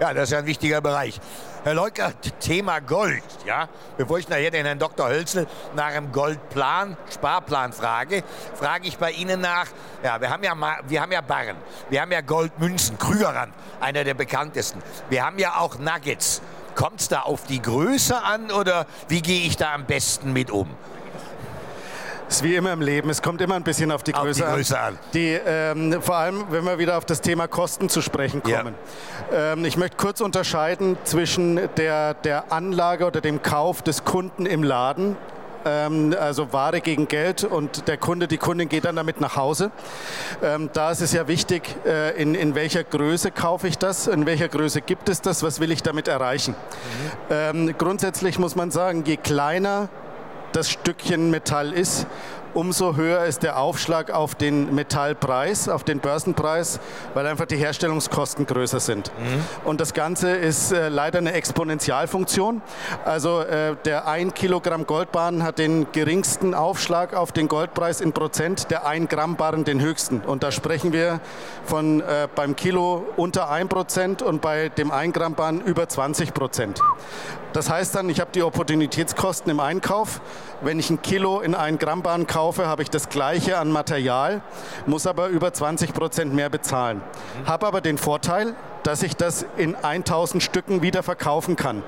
Ja, 0.00 0.12
das 0.12 0.24
ist 0.24 0.32
ja 0.32 0.38
ein 0.38 0.46
wichtiger 0.46 0.80
Bereich. 0.80 1.20
Herr 1.62 1.74
Leukert, 1.74 2.40
Thema 2.40 2.80
Gold. 2.80 3.22
Ja? 3.44 3.68
Bevor 3.98 4.18
ich 4.18 4.26
nachher 4.30 4.50
den 4.50 4.64
Herrn 4.64 4.78
Dr. 4.78 5.08
Hölzel 5.08 5.46
nach 5.76 5.88
einem 5.88 6.10
Goldplan, 6.10 6.96
Sparplan 7.12 7.74
frage, 7.74 8.24
frage 8.54 8.88
ich 8.88 8.96
bei 8.96 9.10
Ihnen 9.10 9.42
nach, 9.42 9.66
ja, 10.02 10.18
wir 10.18 10.30
haben 10.30 10.42
ja, 10.42 10.54
wir 10.88 11.02
haben 11.02 11.12
ja 11.12 11.20
Barren, 11.20 11.56
wir 11.90 12.00
haben 12.00 12.12
ja 12.12 12.22
Goldmünzen, 12.22 12.98
Krügerrand, 12.98 13.52
einer 13.78 14.04
der 14.04 14.14
bekanntesten. 14.14 14.82
Wir 15.10 15.26
haben 15.26 15.38
ja 15.38 15.58
auch 15.58 15.78
Nuggets. 15.78 16.40
Kommt 16.74 17.02
es 17.02 17.08
da 17.08 17.20
auf 17.20 17.44
die 17.44 17.60
Größe 17.60 18.22
an 18.22 18.50
oder 18.50 18.86
wie 19.08 19.20
gehe 19.20 19.42
ich 19.46 19.58
da 19.58 19.74
am 19.74 19.84
besten 19.84 20.32
mit 20.32 20.50
um? 20.50 20.70
Es 22.30 22.36
ist 22.36 22.42
wie 22.44 22.54
immer 22.54 22.72
im 22.72 22.80
Leben, 22.80 23.10
es 23.10 23.22
kommt 23.22 23.40
immer 23.40 23.56
ein 23.56 23.64
bisschen 23.64 23.90
auf 23.90 24.04
die 24.04 24.12
Größe, 24.12 24.44
auf 24.44 24.50
die 24.50 24.56
Größe 24.56 24.78
an. 24.78 24.94
an. 24.94 24.98
Die, 25.14 25.36
ähm, 25.44 26.00
vor 26.00 26.14
allem, 26.14 26.44
wenn 26.50 26.64
wir 26.64 26.78
wieder 26.78 26.96
auf 26.96 27.04
das 27.04 27.22
Thema 27.22 27.48
Kosten 27.48 27.88
zu 27.88 28.02
sprechen 28.02 28.40
kommen. 28.40 28.76
Ja. 29.32 29.54
Ähm, 29.54 29.64
ich 29.64 29.76
möchte 29.76 29.96
kurz 29.96 30.20
unterscheiden 30.20 30.96
zwischen 31.02 31.58
der, 31.76 32.14
der 32.14 32.52
Anlage 32.52 33.04
oder 33.04 33.20
dem 33.20 33.42
Kauf 33.42 33.82
des 33.82 34.04
Kunden 34.04 34.46
im 34.46 34.62
Laden 34.62 35.16
ähm, 35.64 36.14
also 36.18 36.52
Ware 36.52 36.80
gegen 36.80 37.08
Geld 37.08 37.42
und 37.42 37.88
der 37.88 37.96
Kunde, 37.96 38.28
die 38.28 38.38
Kundin 38.38 38.68
geht 38.68 38.84
dann 38.84 38.94
damit 38.94 39.20
nach 39.20 39.34
Hause. 39.34 39.72
Ähm, 40.40 40.70
da 40.72 40.92
ist 40.92 41.00
es 41.00 41.12
ja 41.12 41.26
wichtig, 41.26 41.62
äh, 41.84 42.10
in, 42.20 42.36
in 42.36 42.54
welcher 42.54 42.84
Größe 42.84 43.32
kaufe 43.32 43.66
ich 43.66 43.76
das, 43.76 44.06
in 44.06 44.24
welcher 44.24 44.48
Größe 44.48 44.82
gibt 44.82 45.08
es 45.08 45.20
das, 45.20 45.42
was 45.42 45.58
will 45.58 45.72
ich 45.72 45.82
damit 45.82 46.06
erreichen. 46.06 46.54
Mhm. 46.54 47.66
Ähm, 47.68 47.74
grundsätzlich 47.76 48.38
muss 48.38 48.54
man 48.54 48.70
sagen, 48.70 49.02
je 49.04 49.16
kleiner 49.16 49.88
das 50.52 50.70
Stückchen 50.70 51.30
Metall 51.30 51.72
ist, 51.72 52.06
umso 52.54 52.96
höher 52.96 53.24
ist 53.24 53.42
der 53.42 53.58
Aufschlag 53.58 54.10
auf 54.10 54.34
den 54.34 54.74
Metallpreis, 54.74 55.68
auf 55.68 55.84
den 55.84 56.00
Börsenpreis, 56.00 56.80
weil 57.14 57.26
einfach 57.26 57.46
die 57.46 57.56
Herstellungskosten 57.56 58.46
größer 58.46 58.80
sind. 58.80 59.12
Mhm. 59.18 59.44
Und 59.64 59.80
das 59.80 59.94
Ganze 59.94 60.30
ist 60.30 60.72
äh, 60.72 60.88
leider 60.88 61.18
eine 61.18 61.32
Exponentialfunktion. 61.32 62.62
Also 63.04 63.40
äh, 63.40 63.76
der 63.84 64.06
1 64.06 64.34
Kilogramm 64.34 64.86
Goldbarren 64.86 65.42
hat 65.42 65.58
den 65.58 65.86
geringsten 65.92 66.54
Aufschlag 66.54 67.14
auf 67.14 67.32
den 67.32 67.48
Goldpreis 67.48 68.00
in 68.00 68.12
Prozent, 68.12 68.70
der 68.70 68.86
1 68.86 69.08
Gramm 69.08 69.36
Barren 69.36 69.64
den 69.64 69.80
höchsten. 69.80 70.20
Und 70.20 70.42
da 70.42 70.50
sprechen 70.50 70.92
wir 70.92 71.20
von 71.64 72.00
äh, 72.00 72.28
beim 72.34 72.56
Kilo 72.56 73.04
unter 73.16 73.50
1 73.50 73.68
Prozent 73.68 74.22
und 74.22 74.40
bei 74.40 74.68
dem 74.68 74.90
1 74.90 75.12
Gramm 75.12 75.34
Barren 75.34 75.60
über 75.60 75.88
20 75.88 76.34
Prozent. 76.34 76.80
Das 77.52 77.68
heißt 77.68 77.96
dann, 77.96 78.08
ich 78.08 78.20
habe 78.20 78.30
die 78.32 78.42
Opportunitätskosten 78.42 79.50
im 79.50 79.58
Einkauf. 79.58 80.20
Wenn 80.60 80.78
ich 80.78 80.90
ein 80.90 81.02
Kilo 81.02 81.40
in 81.40 81.54
einen 81.54 81.78
Gramm 81.78 82.02
Bahn 82.02 82.26
kaufe, 82.26 82.39
habe 82.40 82.82
ich 82.82 82.90
das 82.90 83.08
gleiche 83.08 83.58
an 83.58 83.70
Material, 83.70 84.42
muss 84.86 85.06
aber 85.06 85.28
über 85.28 85.52
20 85.52 85.92
Prozent 85.92 86.34
mehr 86.34 86.48
bezahlen. 86.48 87.02
Habe 87.44 87.66
aber 87.66 87.80
den 87.80 87.98
Vorteil, 87.98 88.54
dass 88.82 89.02
ich 89.02 89.16
das 89.16 89.46
in 89.56 89.74
1000 89.74 90.42
Stücken 90.42 90.82
wieder 90.82 91.02
verkaufen 91.02 91.56
kann. 91.56 91.82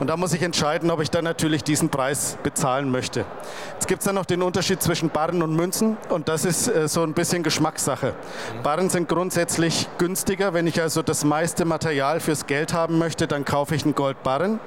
Und 0.00 0.08
da 0.08 0.16
muss 0.16 0.32
ich 0.32 0.42
entscheiden, 0.42 0.90
ob 0.90 1.00
ich 1.00 1.10
dann 1.10 1.24
natürlich 1.24 1.64
diesen 1.64 1.88
Preis 1.88 2.38
bezahlen 2.42 2.90
möchte. 2.90 3.24
Jetzt 3.74 3.88
gibt 3.88 4.00
es 4.00 4.06
dann 4.06 4.14
noch 4.14 4.26
den 4.26 4.42
Unterschied 4.42 4.82
zwischen 4.82 5.10
Barren 5.10 5.42
und 5.42 5.54
Münzen 5.54 5.96
und 6.08 6.28
das 6.28 6.44
ist 6.44 6.68
äh, 6.68 6.88
so 6.88 7.02
ein 7.02 7.14
bisschen 7.14 7.42
Geschmackssache. 7.42 8.14
Barren 8.62 8.90
sind 8.90 9.08
grundsätzlich 9.08 9.88
günstiger. 9.98 10.54
Wenn 10.54 10.66
ich 10.66 10.80
also 10.80 11.02
das 11.02 11.24
meiste 11.24 11.64
Material 11.64 12.20
fürs 12.20 12.46
Geld 12.46 12.72
haben 12.72 12.98
möchte, 12.98 13.26
dann 13.26 13.44
kaufe 13.44 13.74
ich 13.74 13.84
einen 13.84 13.94
Goldbarren. 13.94 14.60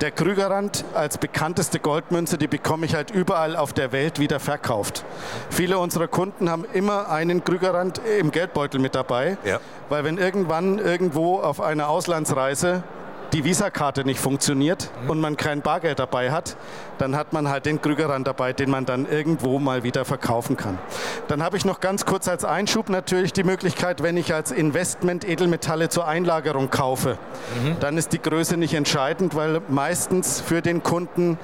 Der 0.00 0.10
Krügerrand 0.10 0.84
als 0.94 1.18
bekannteste 1.18 1.78
Goldmünze, 1.78 2.38
die 2.38 2.48
bekomme 2.48 2.86
ich 2.86 2.94
halt 2.94 3.10
überall 3.10 3.56
auf 3.56 3.72
der 3.72 3.92
Welt 3.92 4.18
wieder 4.18 4.40
verkauft. 4.40 5.04
Viele 5.50 5.78
unserer 5.78 6.08
Kunden 6.08 6.50
haben 6.50 6.64
immer 6.72 7.08
einen 7.08 7.44
Krügerrand 7.44 8.00
im 8.18 8.30
Geldbeutel 8.30 8.80
mit 8.80 8.94
dabei, 8.94 9.36
ja. 9.44 9.60
weil 9.88 10.04
wenn 10.04 10.18
irgendwann 10.18 10.78
irgendwo 11.12 11.40
auf 11.40 11.60
einer 11.60 11.88
Auslandsreise 11.88 12.82
die 13.32 13.44
Visakarte 13.44 14.04
nicht 14.04 14.20
funktioniert 14.20 14.90
mhm. 15.04 15.10
und 15.10 15.20
man 15.20 15.36
kein 15.36 15.62
Bargeld 15.62 15.98
dabei 15.98 16.30
hat, 16.30 16.56
dann 16.98 17.16
hat 17.16 17.32
man 17.32 17.48
halt 17.48 17.64
den 17.64 17.80
Krügerrand 17.80 18.26
dabei, 18.26 18.52
den 18.52 18.70
man 18.70 18.84
dann 18.84 19.06
irgendwo 19.06 19.58
mal 19.58 19.82
wieder 19.84 20.04
verkaufen 20.04 20.56
kann. 20.56 20.78
Dann 21.28 21.42
habe 21.42 21.56
ich 21.56 21.64
noch 21.64 21.80
ganz 21.80 22.04
kurz 22.04 22.28
als 22.28 22.44
Einschub 22.44 22.90
natürlich 22.90 23.32
die 23.32 23.42
Möglichkeit, 23.42 24.02
wenn 24.02 24.18
ich 24.18 24.34
als 24.34 24.52
Investment 24.52 25.26
Edelmetalle 25.26 25.88
zur 25.88 26.06
Einlagerung 26.06 26.70
kaufe, 26.70 27.16
mhm. 27.62 27.76
dann 27.80 27.96
ist 27.96 28.12
die 28.12 28.20
Größe 28.20 28.58
nicht 28.58 28.74
entscheidend, 28.74 29.34
weil 29.34 29.62
meistens 29.68 30.40
für 30.40 30.60
den 30.60 30.82
Kunden 30.82 31.38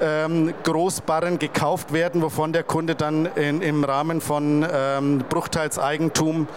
ähm, 0.00 0.54
Großbarren 0.64 1.38
gekauft 1.38 1.92
werden, 1.92 2.22
wovon 2.22 2.52
der 2.52 2.62
Kunde 2.62 2.94
dann 2.94 3.26
in, 3.26 3.60
im 3.60 3.84
Rahmen 3.84 4.20
von 4.20 4.66
ähm, 4.70 5.24
Bruchteilseigentum 5.28 6.48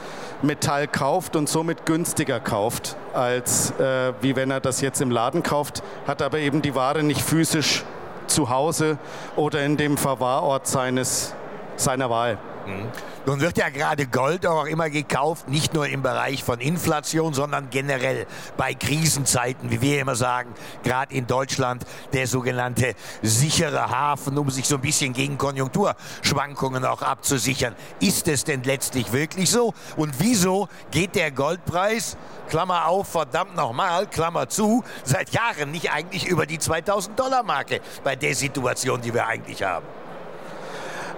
Metall 0.41 0.87
kauft 0.87 1.35
und 1.35 1.49
somit 1.49 1.85
günstiger 1.85 2.39
kauft, 2.39 2.95
als 3.13 3.71
äh, 3.79 4.13
wie 4.21 4.35
wenn 4.35 4.51
er 4.51 4.59
das 4.59 4.81
jetzt 4.81 5.01
im 5.01 5.11
Laden 5.11 5.43
kauft, 5.43 5.83
hat 6.05 6.21
aber 6.21 6.39
eben 6.39 6.61
die 6.61 6.75
Ware 6.75 7.03
nicht 7.03 7.21
physisch 7.21 7.83
zu 8.27 8.49
Hause 8.49 8.97
oder 9.35 9.63
in 9.63 9.77
dem 9.77 9.97
Verwahrort 9.97 10.67
seines, 10.67 11.33
seiner 11.75 12.09
Wahl. 12.09 12.37
Mhm. 12.65 12.85
Nun 13.27 13.41
wird 13.41 13.57
ja 13.57 13.67
gerade 13.67 14.07
Gold 14.07 14.45
auch 14.45 14.63
immer 14.63 14.89
gekauft, 14.89 15.49
nicht 15.49 15.73
nur 15.73 15.85
im 15.85 16.01
Bereich 16.01 16.45
von 16.45 16.61
Inflation, 16.61 17.33
sondern 17.33 17.69
generell 17.69 18.25
bei 18.55 18.73
Krisenzeiten, 18.73 19.69
wie 19.69 19.81
wir 19.81 19.99
immer 19.99 20.15
sagen, 20.15 20.53
gerade 20.81 21.13
in 21.13 21.27
Deutschland 21.27 21.85
der 22.13 22.25
sogenannte 22.25 22.95
sichere 23.21 23.89
Hafen, 23.89 24.37
um 24.37 24.49
sich 24.49 24.65
so 24.65 24.75
ein 24.75 24.81
bisschen 24.81 25.11
gegen 25.11 25.37
Konjunkturschwankungen 25.37 26.85
auch 26.85 27.01
abzusichern. 27.01 27.75
Ist 27.99 28.29
es 28.29 28.45
denn 28.45 28.63
letztlich 28.63 29.11
wirklich 29.11 29.51
so? 29.51 29.73
Und 29.97 30.21
wieso 30.21 30.69
geht 30.91 31.13
der 31.15 31.31
Goldpreis, 31.31 32.15
Klammer 32.47 32.87
auf, 32.87 33.09
verdammt 33.09 33.57
nochmal, 33.57 34.07
Klammer 34.07 34.47
zu, 34.47 34.85
seit 35.03 35.31
Jahren 35.31 35.71
nicht 35.71 35.91
eigentlich 35.91 36.27
über 36.27 36.45
die 36.45 36.59
2000 36.59 37.19
Dollar 37.19 37.43
Marke 37.43 37.81
bei 38.05 38.15
der 38.15 38.33
Situation, 38.33 39.01
die 39.01 39.13
wir 39.13 39.27
eigentlich 39.27 39.61
haben? 39.63 39.85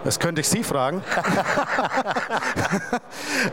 Das 0.04 0.20
könnte 0.20 0.42
ich 0.42 0.50
Sie 0.50 0.64
fragen. 0.64 1.04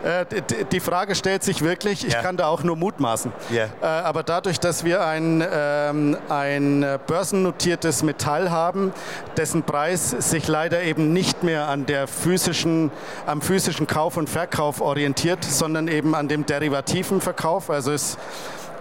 Äh, 0.04 0.24
die 0.70 0.80
Frage 0.80 1.14
stellt 1.14 1.42
sich 1.42 1.62
wirklich, 1.62 2.06
ich 2.06 2.12
ja. 2.12 2.22
kann 2.22 2.37
da 2.37 2.46
auch 2.48 2.62
nur 2.62 2.76
mutmaßen. 2.76 3.32
Yeah. 3.50 3.68
Aber 3.80 4.22
dadurch, 4.22 4.61
dass 4.61 4.85
wir 4.85 5.04
ein, 5.04 5.44
ähm, 5.50 6.16
ein 6.28 6.98
börsennotiertes 7.06 8.02
Metall 8.02 8.50
haben, 8.50 8.92
dessen 9.37 9.62
Preis 9.62 10.11
sich 10.11 10.48
leider 10.48 10.82
eben 10.82 11.12
nicht 11.12 11.42
mehr 11.42 11.68
an 11.68 11.87
der 11.87 12.06
physischen, 12.09 12.90
am 13.26 13.40
physischen 13.40 13.87
Kauf 13.87 14.16
und 14.16 14.28
Verkauf 14.28 14.80
orientiert, 14.80 15.44
sondern 15.44 15.88
eben 15.88 16.14
an 16.14 16.28
dem 16.28 16.46
derivativen 16.46 17.20
Verkauf. 17.20 17.70
Also 17.70 17.92
es 17.92 18.18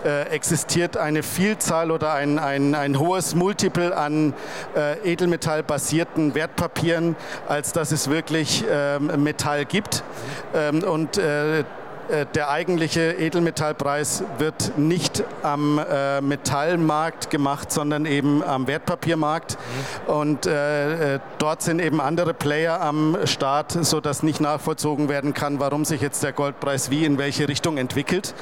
äh, 0.05 0.23
existiert 0.29 0.97
eine 0.97 1.23
Vielzahl 1.23 1.91
oder 1.91 2.13
ein, 2.13 2.39
ein, 2.39 2.75
ein 2.75 2.99
hohes 2.99 3.35
Multiple 3.35 3.95
an 3.95 4.33
äh, 4.75 5.11
edelmetallbasierten 5.11 6.35
Wertpapieren, 6.35 7.15
als 7.47 7.73
dass 7.73 7.91
es 7.91 8.09
wirklich 8.09 8.63
ähm, 8.69 9.23
Metall 9.23 9.65
gibt. 9.65 10.03
Ähm, 10.53 10.83
und 10.83 11.17
äh, 11.17 11.63
der 12.33 12.49
eigentliche 12.49 13.13
Edelmetallpreis 13.13 14.23
wird 14.37 14.77
nicht 14.77 15.23
am 15.43 15.79
äh, 15.79 16.21
Metallmarkt 16.21 17.29
gemacht, 17.29 17.71
sondern 17.71 18.05
eben 18.05 18.43
am 18.43 18.67
Wertpapiermarkt. 18.67 19.57
Mhm. 20.07 20.13
Und 20.13 20.45
äh, 20.45 21.15
äh, 21.15 21.19
dort 21.37 21.61
sind 21.61 21.79
eben 21.79 22.01
andere 22.01 22.33
Player 22.33 22.81
am 22.81 23.17
Start, 23.25 23.71
sodass 23.71 24.23
nicht 24.23 24.39
nachvollzogen 24.39 25.09
werden 25.09 25.33
kann, 25.33 25.59
warum 25.59 25.85
sich 25.85 26.01
jetzt 26.01 26.23
der 26.23 26.33
Goldpreis 26.33 26.89
wie 26.89 27.05
in 27.05 27.17
welche 27.17 27.47
Richtung 27.47 27.77
entwickelt. 27.77 28.33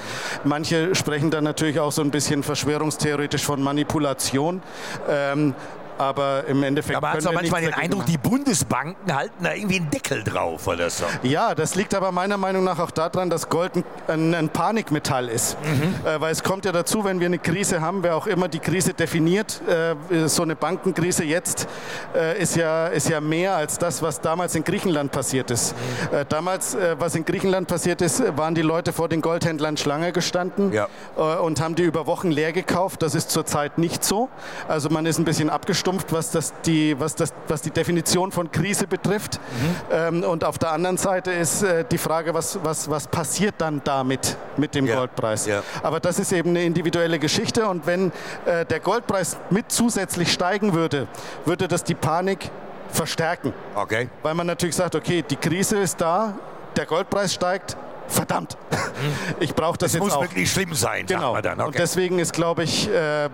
Manche 0.43 0.95
sprechen 0.95 1.31
dann 1.31 1.43
natürlich 1.43 1.79
auch 1.79 1.91
so 1.91 2.01
ein 2.01 2.11
bisschen 2.11 2.43
verschwörungstheoretisch 2.43 3.43
von 3.43 3.61
Manipulation. 3.61 4.61
Ähm, 5.09 5.55
aber 5.97 6.45
im 6.47 6.63
Endeffekt. 6.63 6.97
Aber 6.97 7.13
hast 7.13 7.25
du 7.25 7.31
manchmal 7.31 7.61
den 7.61 7.73
Eindruck, 7.73 8.01
machen. 8.01 8.11
die 8.11 8.17
Bundesbanken 8.17 9.15
halten 9.15 9.43
da 9.43 9.53
irgendwie 9.53 9.77
einen 9.77 9.89
Deckel 9.89 10.23
drauf 10.23 10.67
oder 10.67 10.89
so. 10.89 11.05
Ja, 11.21 11.53
das 11.53 11.75
liegt 11.75 11.93
aber 11.93 12.11
meiner 12.11 12.37
Meinung 12.37 12.63
nach 12.63 12.79
auch 12.79 12.91
daran, 12.91 13.29
dass 13.29 13.49
Gold 13.49 13.71
ein, 14.07 14.33
ein 14.33 14.49
Panikmetall 14.49 15.29
ist. 15.29 15.57
Mhm. 15.61 16.07
Äh, 16.07 16.21
weil 16.21 16.31
es 16.31 16.43
kommt 16.43 16.65
ja 16.65 16.71
dazu, 16.71 17.03
wenn 17.03 17.19
wir 17.19 17.27
eine 17.27 17.39
Krise 17.39 17.81
haben, 17.81 18.03
wer 18.03 18.15
auch 18.15 18.27
immer 18.27 18.47
die 18.47 18.59
Krise 18.59 18.93
definiert, 18.93 19.61
äh, 19.67 20.27
so 20.27 20.43
eine 20.43 20.55
Bankenkrise 20.55 21.23
jetzt 21.23 21.67
äh, 22.15 22.41
ist, 22.41 22.55
ja, 22.55 22.87
ist 22.87 23.09
ja 23.09 23.21
mehr 23.21 23.55
als 23.55 23.77
das, 23.77 24.01
was 24.01 24.21
damals 24.21 24.55
in 24.55 24.63
Griechenland 24.63 25.11
passiert 25.11 25.51
ist. 25.51 25.75
Mhm. 26.11 26.17
Äh, 26.17 26.25
damals, 26.27 26.75
äh, 26.75 26.95
was 26.97 27.15
in 27.15 27.25
Griechenland 27.25 27.67
passiert 27.67 28.01
ist, 28.01 28.23
waren 28.37 28.55
die 28.55 28.61
Leute 28.61 28.93
vor 28.93 29.09
den 29.09 29.21
Goldhändlern 29.21 29.77
Schlange 29.77 30.11
gestanden 30.11 30.71
ja. 30.71 30.87
Äh, 31.17 31.21
und 31.21 31.61
haben 31.61 31.75
die 31.75 31.83
über 31.83 32.07
Wochen 32.07 32.31
leer 32.31 32.51
gekauft. 32.51 33.01
Das 33.01 33.15
ist 33.15 33.31
zurzeit 33.31 33.77
nicht 33.77 34.03
so. 34.03 34.29
Also 34.67 34.89
man 34.89 35.05
ist 35.05 35.19
ein 35.19 35.25
bisschen 35.25 35.49
abgeschlossen 35.49 35.82
abgestumpft, 35.83 36.13
was, 36.13 36.31
das 36.31 36.53
die, 36.65 36.99
was, 36.99 37.15
das, 37.15 37.33
was 37.47 37.61
die 37.61 37.71
Definition 37.71 38.31
von 38.31 38.51
Krise 38.51 38.87
betrifft. 38.87 39.39
Mhm. 39.39 39.75
Ähm, 39.91 40.23
und 40.23 40.43
auf 40.43 40.57
der 40.57 40.71
anderen 40.71 40.97
Seite 40.97 41.31
ist 41.31 41.63
äh, 41.63 41.85
die 41.89 41.97
Frage, 41.97 42.33
was, 42.33 42.59
was, 42.63 42.89
was 42.89 43.07
passiert 43.07 43.55
dann 43.57 43.81
damit 43.83 44.37
mit 44.57 44.75
dem 44.75 44.85
ja. 44.85 44.95
Goldpreis. 44.95 45.45
Ja. 45.45 45.63
Aber 45.81 45.99
das 45.99 46.19
ist 46.19 46.31
eben 46.31 46.49
eine 46.49 46.63
individuelle 46.63 47.19
Geschichte. 47.19 47.67
Und 47.67 47.85
wenn 47.85 48.11
äh, 48.45 48.65
der 48.65 48.79
Goldpreis 48.79 49.37
mit 49.49 49.71
zusätzlich 49.71 50.31
steigen 50.31 50.73
würde, 50.73 51.07
würde 51.45 51.67
das 51.67 51.83
die 51.83 51.95
Panik 51.95 52.49
verstärken. 52.89 53.53
Okay. 53.75 54.09
Weil 54.21 54.35
man 54.35 54.47
natürlich 54.47 54.75
sagt, 54.75 54.95
okay, 54.95 55.23
die 55.27 55.35
Krise 55.35 55.79
ist 55.79 55.99
da, 55.99 56.35
der 56.75 56.85
Goldpreis 56.85 57.33
steigt, 57.33 57.75
verdammt, 58.07 58.57
mhm. 58.69 59.35
ich 59.39 59.55
brauche 59.55 59.77
das, 59.77 59.93
das 59.93 59.93
jetzt 59.93 60.01
auch. 60.03 60.07
Das 60.07 60.17
muss 60.17 60.29
wirklich 60.29 60.51
schlimm 60.51 60.73
sein, 60.73 61.05
genau. 61.05 61.35
Okay. 61.35 61.61
Und 61.63 61.77
deswegen 61.77 62.19
ist, 62.19 62.33
glaube 62.33 62.63
ich, 62.63 62.89
äh, 62.89 63.29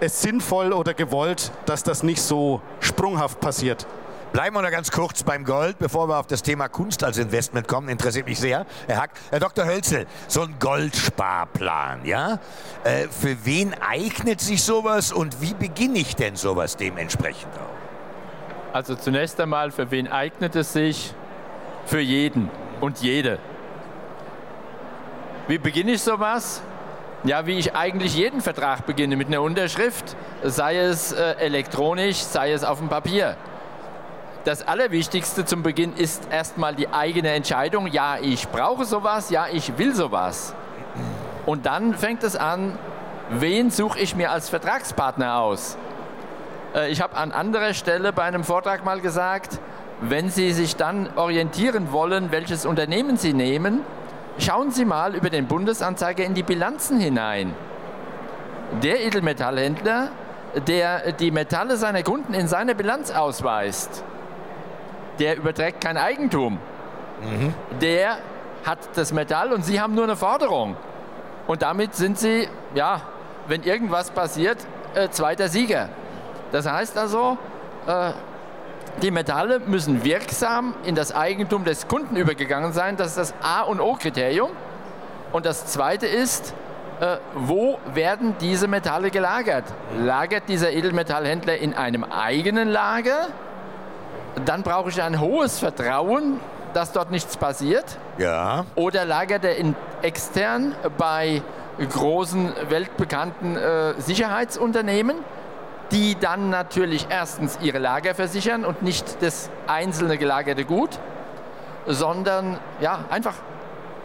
es 0.00 0.22
sinnvoll 0.22 0.72
oder 0.72 0.94
gewollt, 0.94 1.50
dass 1.66 1.82
das 1.82 2.02
nicht 2.02 2.22
so 2.22 2.60
sprunghaft 2.80 3.40
passiert. 3.40 3.86
Bleiben 4.32 4.54
wir 4.54 4.62
noch 4.62 4.70
ganz 4.70 4.90
kurz 4.90 5.22
beim 5.22 5.44
Gold, 5.44 5.78
bevor 5.78 6.08
wir 6.08 6.18
auf 6.18 6.26
das 6.26 6.42
Thema 6.42 6.68
Kunst 6.68 7.02
als 7.02 7.16
Investment 7.16 7.66
kommen. 7.66 7.88
Interessiert 7.88 8.26
mich 8.26 8.38
sehr. 8.38 8.66
Herr 8.86 9.00
Hack, 9.00 9.10
Herr 9.30 9.40
Dr. 9.40 9.64
Hölzel, 9.64 10.06
so 10.26 10.42
ein 10.42 10.54
Goldsparplan, 10.60 12.04
ja? 12.04 12.38
Äh, 12.84 13.08
für 13.08 13.44
wen 13.46 13.74
eignet 13.80 14.40
sich 14.42 14.62
sowas 14.62 15.12
und 15.12 15.40
wie 15.40 15.54
beginne 15.54 15.98
ich 15.98 16.14
denn 16.14 16.36
sowas 16.36 16.76
dementsprechend 16.76 17.54
auch? 17.54 18.74
Also 18.74 18.96
zunächst 18.96 19.40
einmal, 19.40 19.70
für 19.70 19.90
wen 19.90 20.08
eignet 20.08 20.54
es 20.56 20.74
sich? 20.74 21.14
Für 21.86 22.00
jeden 22.00 22.50
und 22.82 23.00
jede. 23.00 23.38
Wie 25.48 25.56
beginne 25.56 25.92
ich 25.92 26.02
sowas? 26.02 26.60
Ja, 27.24 27.46
wie 27.46 27.58
ich 27.58 27.74
eigentlich 27.74 28.14
jeden 28.16 28.40
Vertrag 28.40 28.86
beginne, 28.86 29.16
mit 29.16 29.28
einer 29.28 29.42
Unterschrift, 29.42 30.16
sei 30.42 30.78
es 30.78 31.12
äh, 31.12 31.34
elektronisch, 31.38 32.18
sei 32.18 32.52
es 32.52 32.64
auf 32.64 32.78
dem 32.78 32.88
Papier. 32.88 33.36
Das 34.44 34.66
Allerwichtigste 34.66 35.44
zum 35.44 35.62
Beginn 35.62 35.94
ist 35.94 36.28
erstmal 36.30 36.74
die 36.74 36.88
eigene 36.88 37.30
Entscheidung, 37.30 37.86
ja, 37.88 38.18
ich 38.20 38.48
brauche 38.48 38.84
sowas, 38.84 39.30
ja, 39.30 39.46
ich 39.52 39.76
will 39.78 39.94
sowas. 39.94 40.54
Und 41.44 41.66
dann 41.66 41.94
fängt 41.94 42.22
es 42.22 42.36
an, 42.36 42.78
wen 43.30 43.70
suche 43.70 43.98
ich 43.98 44.14
mir 44.14 44.30
als 44.30 44.48
Vertragspartner 44.48 45.38
aus? 45.38 45.76
Äh, 46.74 46.90
ich 46.90 47.00
habe 47.00 47.16
an 47.16 47.32
anderer 47.32 47.74
Stelle 47.74 48.12
bei 48.12 48.22
einem 48.22 48.44
Vortrag 48.44 48.84
mal 48.84 49.00
gesagt, 49.00 49.58
wenn 50.00 50.30
Sie 50.30 50.52
sich 50.52 50.76
dann 50.76 51.08
orientieren 51.16 51.90
wollen, 51.90 52.30
welches 52.30 52.64
Unternehmen 52.64 53.16
Sie 53.16 53.32
nehmen, 53.32 53.80
schauen 54.38 54.70
Sie 54.70 54.84
mal 54.84 55.14
über 55.14 55.30
den 55.30 55.46
Bundesanzeiger 55.46 56.24
in 56.24 56.34
die 56.34 56.42
Bilanzen 56.42 57.00
hinein. 57.00 57.54
Der 58.82 59.04
Edelmetallhändler, 59.04 60.08
der 60.66 61.12
die 61.12 61.30
Metalle 61.30 61.76
seiner 61.76 62.02
Kunden 62.02 62.34
in 62.34 62.48
seiner 62.48 62.74
Bilanz 62.74 63.10
ausweist, 63.10 64.04
der 65.18 65.36
überträgt 65.36 65.80
kein 65.80 65.96
Eigentum. 65.96 66.58
Mhm. 67.22 67.54
Der 67.80 68.18
hat 68.64 68.78
das 68.94 69.12
Metall 69.12 69.52
und 69.52 69.64
Sie 69.64 69.80
haben 69.80 69.94
nur 69.94 70.04
eine 70.04 70.16
Forderung. 70.16 70.76
Und 71.46 71.62
damit 71.62 71.94
sind 71.94 72.18
Sie, 72.18 72.48
ja, 72.74 73.02
wenn 73.46 73.62
irgendwas 73.62 74.10
passiert, 74.10 74.58
äh, 74.94 75.08
zweiter 75.08 75.48
Sieger. 75.48 75.88
Das 76.52 76.70
heißt 76.70 76.96
also, 76.98 77.38
äh, 77.86 78.12
die 79.02 79.10
Metalle 79.10 79.60
müssen 79.60 80.04
wirksam 80.04 80.74
in 80.84 80.94
das 80.94 81.14
Eigentum 81.14 81.64
des 81.64 81.88
Kunden 81.88 82.16
übergegangen 82.16 82.72
sein. 82.72 82.96
Das 82.96 83.08
ist 83.08 83.18
das 83.18 83.34
A- 83.42 83.62
und 83.62 83.80
O-Kriterium. 83.80 84.50
Und 85.32 85.46
das 85.46 85.66
Zweite 85.66 86.06
ist, 86.06 86.54
äh, 87.00 87.16
wo 87.34 87.78
werden 87.94 88.34
diese 88.40 88.66
Metalle 88.66 89.10
gelagert? 89.10 89.64
Lagert 89.98 90.48
dieser 90.48 90.72
Edelmetallhändler 90.72 91.56
in 91.58 91.74
einem 91.74 92.04
eigenen 92.04 92.68
Lager? 92.68 93.28
Dann 94.44 94.62
brauche 94.62 94.90
ich 94.90 95.02
ein 95.02 95.20
hohes 95.20 95.58
Vertrauen, 95.58 96.40
dass 96.74 96.92
dort 96.92 97.10
nichts 97.10 97.36
passiert. 97.36 97.84
Ja. 98.18 98.64
Oder 98.74 99.04
lagert 99.04 99.44
er 99.44 99.56
in, 99.56 99.74
extern 100.02 100.74
bei 100.96 101.42
großen 101.78 102.52
weltbekannten 102.68 103.56
äh, 103.56 103.94
Sicherheitsunternehmen, 103.98 105.16
die 105.90 106.16
dann 106.18 106.50
natürlich 106.50 107.06
erstens 107.08 107.58
ihre 107.62 107.78
Lager 107.78 108.14
versichern 108.14 108.64
und 108.64 108.82
nicht 108.82 109.22
das 109.22 109.50
einzelne 109.66 110.18
gelagerte 110.18 110.64
Gut, 110.64 110.98
sondern 111.86 112.58
ja, 112.80 113.04
einfach 113.10 113.34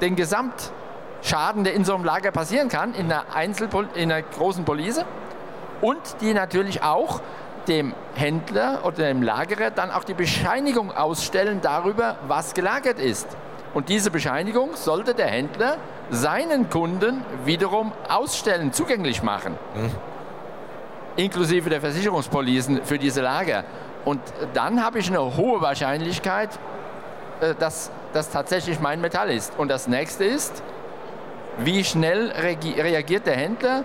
den 0.01 0.15
Gesamtschaden, 0.15 1.63
der 1.63 1.73
in 1.73 1.83
so 1.83 1.95
einem 1.95 2.05
Lager 2.05 2.31
passieren 2.31 2.69
kann, 2.69 2.93
in 2.93 3.11
einer, 3.11 3.25
Einzelpol 3.33 3.89
in 3.95 4.11
einer 4.11 4.21
großen 4.21 4.65
Police 4.65 5.03
und 5.81 5.99
die 6.21 6.33
natürlich 6.33 6.83
auch 6.83 7.21
dem 7.67 7.93
Händler 8.15 8.81
oder 8.83 9.07
dem 9.07 9.21
Lagerer 9.21 9.71
dann 9.71 9.91
auch 9.91 10.03
die 10.03 10.13
Bescheinigung 10.13 10.91
ausstellen 10.91 11.59
darüber, 11.61 12.17
was 12.27 12.53
gelagert 12.53 12.99
ist. 12.99 13.27
Und 13.73 13.89
diese 13.89 14.11
Bescheinigung 14.11 14.75
sollte 14.75 15.13
der 15.13 15.27
Händler 15.27 15.77
seinen 16.09 16.69
Kunden 16.69 17.25
wiederum 17.45 17.91
ausstellen, 18.07 18.71
zugänglich 18.71 19.23
machen. 19.23 19.57
Mhm. 19.75 20.12
Inklusive 21.15 21.69
der 21.69 21.81
Versicherungspolisen 21.81 22.83
für 22.83 22.97
diese 22.97 23.21
Lager. 23.21 23.63
Und 24.05 24.21
dann 24.53 24.83
habe 24.83 24.99
ich 24.99 25.09
eine 25.09 25.37
hohe 25.37 25.61
Wahrscheinlichkeit, 25.61 26.49
äh, 27.41 27.55
dass 27.55 27.91
das 28.13 28.29
tatsächlich 28.29 28.79
mein 28.79 29.01
Metall 29.01 29.31
ist. 29.31 29.53
Und 29.57 29.69
das 29.69 29.87
nächste 29.87 30.23
ist, 30.25 30.63
wie 31.59 31.83
schnell 31.83 32.31
reagiert 32.31 33.27
der 33.27 33.35
Händler? 33.35 33.83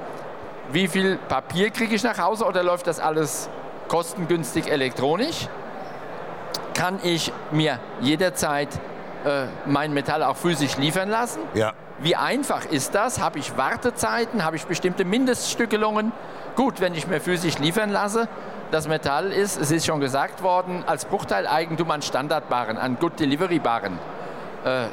Wie 0.71 0.89
viel 0.89 1.17
Papier 1.29 1.71
kriege 1.71 1.95
ich 1.95 2.03
nach 2.03 2.19
Hause 2.19 2.45
oder 2.45 2.63
läuft 2.63 2.87
das 2.87 3.01
alles 3.01 3.49
kostengünstig 3.89 4.71
elektronisch? 4.71 5.49
Kann 6.75 6.99
ich 7.03 7.33
mir 7.51 7.79
jederzeit 8.01 8.69
äh, 9.25 9.47
mein 9.67 9.93
Metall 9.93 10.23
auch 10.23 10.37
physisch 10.37 10.77
liefern 10.77 11.09
lassen? 11.09 11.41
Ja. 11.55 11.73
Wie 12.01 12.15
einfach 12.15 12.65
ist 12.67 12.95
das? 12.95 13.21
Habe 13.21 13.39
ich 13.39 13.57
Wartezeiten? 13.57 14.45
Habe 14.45 14.57
ich 14.57 14.67
bestimmte 14.67 15.05
Mindeststückelungen? 15.05 16.13
Gut, 16.55 16.81
wenn 16.81 16.95
ich 16.95 17.07
mir 17.07 17.21
physisch 17.21 17.59
liefern 17.59 17.91
lasse, 17.91 18.29
das 18.71 18.87
Metall 18.87 19.33
ist, 19.33 19.61
es 19.61 19.71
ist 19.71 19.87
schon 19.87 20.01
gesagt 20.01 20.43
worden, 20.43 20.85
als 20.87 21.07
Bruchteileigentum 21.07 21.91
an 21.91 22.03
Standardbaren, 22.03 22.77
an 22.77 22.99
Good 22.99 23.19
Delivery 23.19 23.59
Baren. 23.59 23.99
Äh, 24.65 24.87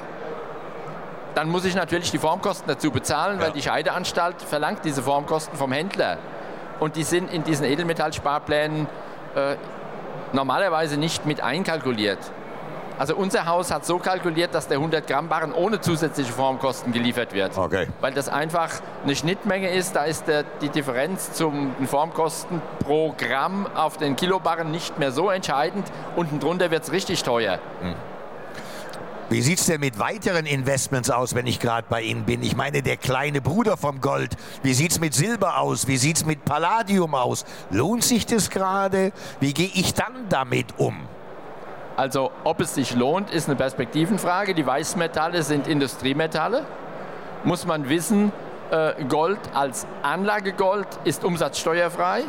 dann 1.35 1.49
muss 1.49 1.65
ich 1.65 1.75
natürlich 1.75 2.11
die 2.11 2.17
Formkosten 2.17 2.67
dazu 2.67 2.91
bezahlen, 2.91 3.39
ja. 3.39 3.45
weil 3.45 3.51
die 3.51 3.61
Scheideanstalt 3.61 4.41
verlangt 4.41 4.85
diese 4.85 5.03
Formkosten 5.03 5.57
vom 5.57 5.71
Händler. 5.71 6.17
Und 6.79 6.95
die 6.95 7.03
sind 7.03 7.31
in 7.31 7.43
diesen 7.43 7.65
Edelmetallsparplänen 7.65 8.87
äh, 9.35 9.55
normalerweise 10.33 10.97
nicht 10.97 11.25
mit 11.25 11.41
einkalkuliert. 11.41 12.19
Also 12.97 13.15
unser 13.15 13.45
Haus 13.45 13.71
hat 13.71 13.85
so 13.85 13.97
kalkuliert, 13.99 14.55
dass 14.55 14.67
der 14.67 14.77
100 14.77 15.05
Gramm 15.05 15.27
Barren 15.27 15.53
ohne 15.53 15.81
zusätzliche 15.81 16.31
Formkosten 16.31 16.93
geliefert 16.93 17.33
wird. 17.33 17.57
Okay. 17.57 17.87
Weil 17.99 18.13
das 18.13 18.29
einfach 18.29 18.69
eine 19.03 19.15
Schnittmenge 19.15 19.69
ist. 19.69 19.95
Da 19.95 20.03
ist 20.03 20.27
der, 20.27 20.43
die 20.61 20.69
Differenz 20.69 21.33
zum 21.33 21.75
Formkosten 21.87 22.61
pro 22.79 23.13
Gramm 23.17 23.67
auf 23.75 23.97
den 23.97 24.15
Kilobarren 24.15 24.71
nicht 24.71 24.97
mehr 24.97 25.11
so 25.11 25.29
entscheidend. 25.29 25.85
Unten 26.15 26.39
drunter 26.39 26.71
wird 26.71 26.83
es 26.83 26.91
richtig 26.91 27.23
teuer. 27.23 27.59
Hm. 27.81 27.95
Wie 29.27 29.41
sieht 29.41 29.59
es 29.59 29.65
denn 29.65 29.81
mit 29.81 29.97
weiteren 29.97 30.45
Investments 30.45 31.09
aus, 31.09 31.33
wenn 31.33 31.47
ich 31.47 31.59
gerade 31.59 31.87
bei 31.89 32.03
Ihnen 32.03 32.25
bin? 32.25 32.43
Ich 32.43 32.55
meine, 32.55 32.83
der 32.83 32.95
kleine 32.95 33.41
Bruder 33.41 33.75
vom 33.75 33.99
Gold. 33.99 34.37
Wie 34.61 34.75
sieht 34.75 34.91
es 34.91 34.99
mit 34.99 35.15
Silber 35.15 35.57
aus? 35.57 35.87
Wie 35.87 35.97
sieht 35.97 36.17
es 36.17 36.25
mit 36.25 36.45
Palladium 36.45 37.15
aus? 37.15 37.43
Lohnt 37.71 38.03
sich 38.03 38.27
das 38.27 38.51
gerade? 38.51 39.11
Wie 39.39 39.53
gehe 39.53 39.71
ich 39.73 39.95
dann 39.95 40.29
damit 40.29 40.67
um? 40.77 41.07
Also 41.95 42.31
ob 42.43 42.59
es 42.59 42.75
sich 42.75 42.93
lohnt, 42.93 43.31
ist 43.31 43.47
eine 43.47 43.55
Perspektivenfrage. 43.55 44.53
Die 44.53 44.65
Weißmetalle 44.65 45.43
sind 45.43 45.67
Industriemetalle. 45.67 46.63
Muss 47.43 47.65
man 47.65 47.89
wissen, 47.89 48.31
äh, 48.71 49.03
Gold 49.05 49.39
als 49.53 49.87
Anlagegold 50.03 50.87
ist 51.05 51.23
umsatzsteuerfrei. 51.23 52.23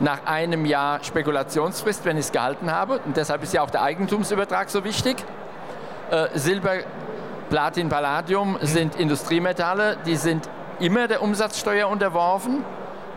Nach 0.00 0.26
einem 0.26 0.66
Jahr 0.66 1.02
Spekulationsfrist, 1.02 2.04
wenn 2.04 2.16
ich 2.16 2.26
es 2.26 2.32
gehalten 2.32 2.70
habe. 2.70 3.00
Und 3.04 3.16
deshalb 3.16 3.42
ist 3.42 3.52
ja 3.52 3.62
auch 3.62 3.70
der 3.70 3.82
Eigentumsübertrag 3.82 4.70
so 4.70 4.84
wichtig. 4.84 5.16
Äh, 6.10 6.28
Silber, 6.34 6.74
Platin, 7.50 7.88
Palladium 7.88 8.56
sind 8.60 8.94
Industriemetalle. 8.96 9.96
Die 10.06 10.16
sind 10.16 10.48
immer 10.78 11.08
der 11.08 11.22
Umsatzsteuer 11.22 11.88
unterworfen 11.88 12.64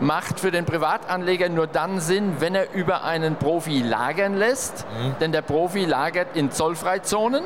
macht 0.00 0.40
für 0.40 0.50
den 0.50 0.64
Privatanleger 0.64 1.48
nur 1.48 1.66
dann 1.66 2.00
Sinn, 2.00 2.36
wenn 2.38 2.54
er 2.54 2.72
über 2.74 3.04
einen 3.04 3.36
Profi 3.36 3.82
lagern 3.82 4.34
lässt. 4.34 4.86
Mhm. 4.86 5.16
Denn 5.20 5.32
der 5.32 5.42
Profi 5.42 5.84
lagert 5.84 6.36
in 6.36 6.50
Zollfreizonen. 6.50 7.44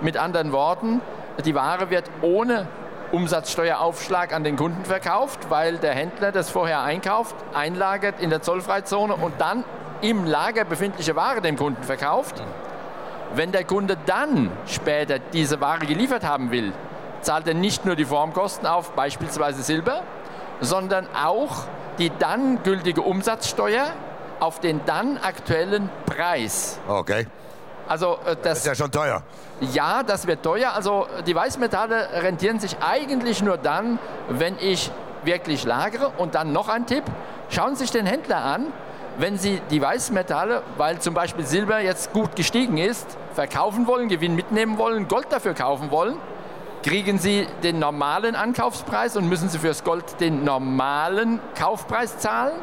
Mit 0.00 0.16
anderen 0.16 0.52
Worten, 0.52 1.00
die 1.44 1.54
Ware 1.54 1.90
wird 1.90 2.10
ohne 2.22 2.66
Umsatzsteueraufschlag 3.12 4.34
an 4.34 4.44
den 4.44 4.56
Kunden 4.56 4.84
verkauft, 4.84 5.48
weil 5.48 5.78
der 5.78 5.94
Händler 5.94 6.32
das 6.32 6.50
vorher 6.50 6.82
einkauft, 6.82 7.36
einlagert 7.54 8.20
in 8.20 8.30
der 8.30 8.42
Zollfreizone 8.42 9.14
und 9.14 9.40
dann 9.40 9.64
im 10.02 10.24
Lager 10.26 10.64
befindliche 10.64 11.16
Ware 11.16 11.40
dem 11.40 11.56
Kunden 11.56 11.82
verkauft. 11.82 12.40
Mhm. 12.40 13.36
Wenn 13.36 13.52
der 13.52 13.64
Kunde 13.64 13.96
dann 14.06 14.50
später 14.66 15.18
diese 15.18 15.60
Ware 15.60 15.86
geliefert 15.86 16.24
haben 16.24 16.50
will, 16.50 16.72
zahlt 17.22 17.48
er 17.48 17.54
nicht 17.54 17.84
nur 17.84 17.96
die 17.96 18.04
Formkosten 18.04 18.66
auf, 18.66 18.92
beispielsweise 18.92 19.62
Silber, 19.62 20.02
sondern 20.60 21.06
auch 21.14 21.64
die 21.98 22.10
dann 22.18 22.62
gültige 22.62 23.02
Umsatzsteuer 23.02 23.86
auf 24.40 24.60
den 24.60 24.80
dann 24.84 25.18
aktuellen 25.18 25.90
Preis. 26.04 26.78
Okay. 26.86 27.26
Also 27.88 28.18
äh, 28.24 28.34
das, 28.34 28.42
das, 28.42 28.58
ist 28.58 28.66
ja 28.66 28.74
schon 28.74 28.90
teuer. 28.90 29.22
Ja, 29.60 30.02
das 30.02 30.26
wird 30.26 30.42
teuer. 30.42 30.72
Also 30.74 31.06
die 31.26 31.34
Weißmetalle 31.34 32.22
rentieren 32.22 32.60
sich 32.60 32.76
eigentlich 32.80 33.42
nur 33.42 33.56
dann, 33.56 33.98
wenn 34.28 34.58
ich 34.58 34.90
wirklich 35.24 35.64
lagere. 35.64 36.12
Und 36.18 36.34
dann 36.34 36.52
noch 36.52 36.68
ein 36.68 36.86
Tipp: 36.86 37.04
Schauen 37.48 37.76
Sie 37.76 37.84
sich 37.84 37.90
den 37.92 38.06
Händler 38.06 38.44
an. 38.44 38.66
Wenn 39.18 39.38
Sie 39.38 39.62
die 39.70 39.80
Weißmetalle, 39.80 40.62
weil 40.76 40.98
zum 40.98 41.14
Beispiel 41.14 41.46
Silber 41.46 41.78
jetzt 41.78 42.12
gut 42.12 42.36
gestiegen 42.36 42.76
ist, 42.76 43.16
verkaufen 43.32 43.86
wollen, 43.86 44.10
Gewinn 44.10 44.34
mitnehmen 44.34 44.76
wollen, 44.76 45.08
Gold 45.08 45.28
dafür 45.30 45.54
kaufen 45.54 45.90
wollen, 45.90 46.18
kriegen 46.86 47.18
Sie 47.18 47.48
den 47.64 47.80
normalen 47.80 48.36
Ankaufspreis 48.36 49.16
und 49.16 49.28
müssen 49.28 49.48
Sie 49.48 49.58
fürs 49.58 49.82
Gold 49.82 50.20
den 50.20 50.44
normalen 50.44 51.40
Kaufpreis 51.58 52.18
zahlen? 52.18 52.54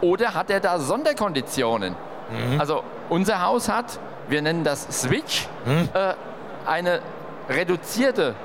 Oder 0.00 0.34
hat 0.34 0.50
er 0.50 0.60
da 0.60 0.78
Sonderkonditionen? 0.78 1.96
Mhm. 2.30 2.60
Also 2.60 2.84
unser 3.08 3.42
Haus 3.42 3.68
hat, 3.68 3.98
wir 4.28 4.40
nennen 4.40 4.62
das 4.62 4.86
Switch, 5.02 5.48
mhm. 5.66 5.88
äh, 5.94 6.14
eine 6.64 7.00
reduzierte 7.48 8.36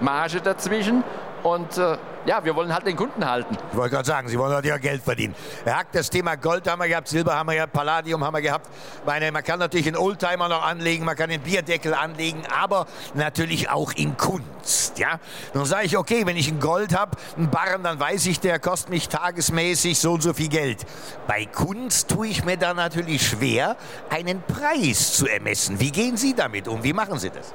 Marge 0.00 0.40
dazwischen 0.40 1.04
und 1.42 1.78
äh, 1.78 1.96
ja, 2.26 2.44
wir 2.44 2.54
wollen 2.54 2.72
halt 2.72 2.86
den 2.86 2.96
Kunden 2.96 3.26
halten. 3.28 3.56
Ich 3.70 3.76
wollte 3.76 3.94
gerade 3.94 4.06
sagen, 4.06 4.28
Sie 4.28 4.38
wollen 4.38 4.52
halt 4.52 4.64
ja 4.66 4.76
Geld 4.76 5.02
verdienen. 5.02 5.34
Herr 5.64 5.78
Hack, 5.78 5.92
das 5.92 6.10
Thema 6.10 6.36
Gold 6.36 6.68
haben 6.68 6.80
wir 6.80 6.88
gehabt, 6.88 7.08
Silber 7.08 7.34
haben 7.34 7.48
wir 7.48 7.54
gehabt, 7.54 7.72
Palladium 7.72 8.22
haben 8.24 8.34
wir 8.34 8.42
gehabt. 8.42 8.68
Meine, 9.06 9.32
man 9.32 9.42
kann 9.42 9.58
natürlich 9.58 9.86
einen 9.86 9.96
Oldtimer 9.96 10.48
noch 10.48 10.64
anlegen, 10.64 11.04
man 11.04 11.16
kann 11.16 11.30
einen 11.30 11.42
Bierdeckel 11.42 11.94
anlegen, 11.94 12.42
aber 12.60 12.86
natürlich 13.14 13.70
auch 13.70 13.92
in 13.92 14.16
Kunst. 14.16 14.98
Ja? 14.98 15.18
Dann 15.54 15.64
sage 15.64 15.86
ich, 15.86 15.96
okay, 15.96 16.26
wenn 16.26 16.36
ich 16.36 16.48
ein 16.48 16.60
Gold 16.60 16.96
habe, 16.96 17.16
einen 17.36 17.50
Barren, 17.50 17.82
dann 17.82 17.98
weiß 17.98 18.26
ich, 18.26 18.40
der 18.40 18.58
kostet 18.58 18.90
mich 18.90 19.08
tagesmäßig 19.08 19.98
so 19.98 20.12
und 20.12 20.22
so 20.22 20.34
viel 20.34 20.48
Geld. 20.48 20.84
Bei 21.26 21.46
Kunst 21.46 22.10
tue 22.10 22.28
ich 22.28 22.44
mir 22.44 22.58
da 22.58 22.74
natürlich 22.74 23.26
schwer, 23.26 23.76
einen 24.10 24.42
Preis 24.42 25.14
zu 25.14 25.26
ermessen. 25.26 25.80
Wie 25.80 25.90
gehen 25.90 26.16
Sie 26.16 26.34
damit 26.34 26.68
um? 26.68 26.82
Wie 26.84 26.92
machen 26.92 27.18
Sie 27.18 27.30
das? 27.30 27.54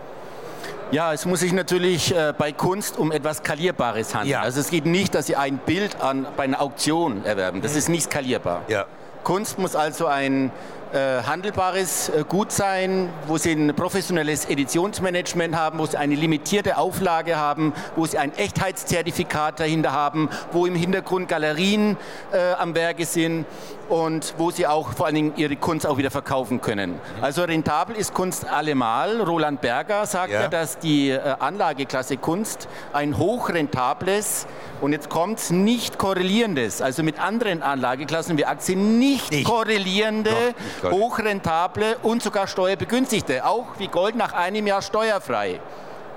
Ja, 0.91 1.13
es 1.13 1.25
muss 1.25 1.39
sich 1.39 1.51
natürlich 1.51 2.15
äh, 2.15 2.33
bei 2.38 2.51
Kunst 2.51 2.97
um 2.97 3.11
etwas 3.11 3.38
Skalierbares 3.38 4.13
handeln. 4.13 4.31
Ja. 4.31 4.41
Also 4.41 4.59
es 4.59 4.69
geht 4.69 4.86
nicht, 4.86 5.15
dass 5.15 5.25
Sie 5.25 5.36
ein 5.36 5.57
Bild 5.57 6.01
an, 6.01 6.27
bei 6.38 6.43
einer 6.43 6.61
Auktion 6.61 7.25
erwerben. 7.25 7.61
Das 7.61 7.73
mhm. 7.73 7.77
ist 7.79 7.89
nicht 7.89 8.03
skalierbar. 8.03 8.61
Ja. 8.67 8.86
Kunst 9.23 9.57
muss 9.57 9.75
also 9.75 10.05
ein 10.05 10.51
äh, 10.93 11.23
handelbares 11.23 12.09
äh, 12.09 12.23
Gut 12.29 12.51
sein, 12.51 13.09
wo 13.27 13.38
sie 13.38 13.51
ein 13.53 13.75
professionelles 13.75 14.45
Editionsmanagement 14.45 15.55
haben, 15.55 15.79
wo 15.79 15.86
sie 15.86 15.97
eine 15.97 16.15
limitierte 16.15 16.77
Auflage 16.77 17.36
haben, 17.36 17.73
wo 17.95 18.05
sie 18.05 18.17
ein 18.17 18.31
Echtheitszertifikat 18.38 19.59
dahinter 19.59 19.91
haben, 19.91 20.29
wo 20.51 20.65
im 20.65 20.75
Hintergrund 20.75 21.27
Galerien 21.27 21.97
äh, 22.31 22.53
am 22.53 22.75
Werke 22.75 23.05
sind 23.05 23.45
und 23.89 24.33
wo 24.38 24.51
sie 24.51 24.67
auch 24.67 24.93
vor 24.93 25.05
allen 25.05 25.15
Dingen 25.15 25.33
ihre 25.36 25.55
Kunst 25.55 25.86
auch 25.88 25.97
wieder 25.97 26.11
verkaufen 26.11 26.61
können. 26.61 26.99
Also 27.21 27.43
rentabel 27.43 27.95
ist 27.95 28.13
Kunst 28.13 28.45
allemal. 28.47 29.21
Roland 29.21 29.61
Berger 29.61 30.05
sagt 30.05 30.31
ja, 30.31 30.41
ja 30.41 30.47
dass 30.47 30.79
die 30.79 31.09
äh, 31.09 31.19
Anlageklasse 31.39 32.17
Kunst 32.17 32.67
ein 32.93 33.17
hochrentables 33.17 34.47
und 34.81 34.91
jetzt 34.91 35.09
kommt 35.09 35.39
es 35.39 35.51
nicht 35.51 35.97
korrelierendes, 35.97 36.81
also 36.81 37.03
mit 37.03 37.19
anderen 37.19 37.61
Anlageklassen 37.61 38.38
wie 38.38 38.45
Aktien 38.45 38.99
nicht, 38.99 39.31
nicht. 39.31 39.45
korrelierende, 39.45 40.53
Doch, 40.81 40.91
hochrentable 40.91 41.97
und 42.03 42.21
sogar 42.21 42.47
steuerbegünstigte, 42.47 43.45
auch 43.45 43.67
wie 43.77 43.88
Gold 43.88 44.15
nach 44.15 44.33
einem 44.33 44.67
Jahr 44.67 44.81
steuerfrei. 44.81 45.59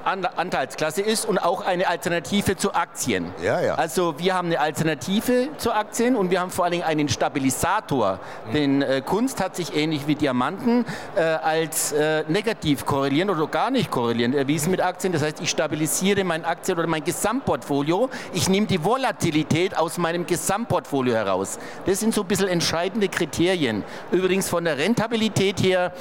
Anteilsklasse 0.08 1.02
ist 1.02 1.26
und 1.26 1.38
auch 1.38 1.64
eine 1.64 1.88
Alternative 1.88 2.56
zu 2.56 2.74
Aktien. 2.74 3.32
Ja, 3.42 3.60
ja. 3.60 3.74
Also 3.74 4.18
wir 4.18 4.34
haben 4.34 4.48
eine 4.48 4.60
Alternative 4.60 5.48
zu 5.58 5.72
Aktien 5.72 6.16
und 6.16 6.30
wir 6.30 6.40
haben 6.40 6.50
vor 6.50 6.64
allen 6.64 6.72
Dingen 6.72 6.84
einen 6.84 7.08
Stabilisator. 7.08 8.18
Mhm. 8.48 8.52
Denn 8.52 8.82
äh, 8.82 9.02
Kunst 9.04 9.42
hat 9.42 9.56
sich 9.56 9.74
ähnlich 9.76 10.06
wie 10.06 10.14
Diamanten 10.14 10.84
äh, 11.16 11.20
als 11.20 11.92
äh, 11.92 12.24
negativ 12.28 12.86
korrelierend 12.86 13.30
oder 13.30 13.46
gar 13.46 13.70
nicht 13.70 13.90
korrelierend 13.90 14.34
erwiesen 14.34 14.70
mit 14.70 14.80
Aktien. 14.80 15.12
Das 15.12 15.22
heißt, 15.22 15.40
ich 15.40 15.50
stabilisiere 15.50 16.24
mein 16.24 16.44
Aktien- 16.44 16.78
oder 16.78 16.86
mein 16.86 17.04
Gesamtportfolio. 17.04 18.08
Ich 18.32 18.48
nehme 18.48 18.66
die 18.66 18.82
Volatilität 18.82 19.76
aus 19.76 19.98
meinem 19.98 20.26
Gesamtportfolio 20.26 21.14
heraus. 21.14 21.58
Das 21.86 22.00
sind 22.00 22.14
so 22.14 22.22
ein 22.22 22.28
bisschen 22.28 22.48
entscheidende 22.48 23.08
Kriterien. 23.08 23.84
Übrigens 24.10 24.48
von 24.48 24.64
der 24.64 24.78
Rentabilität 24.78 25.62
her, 25.62 25.92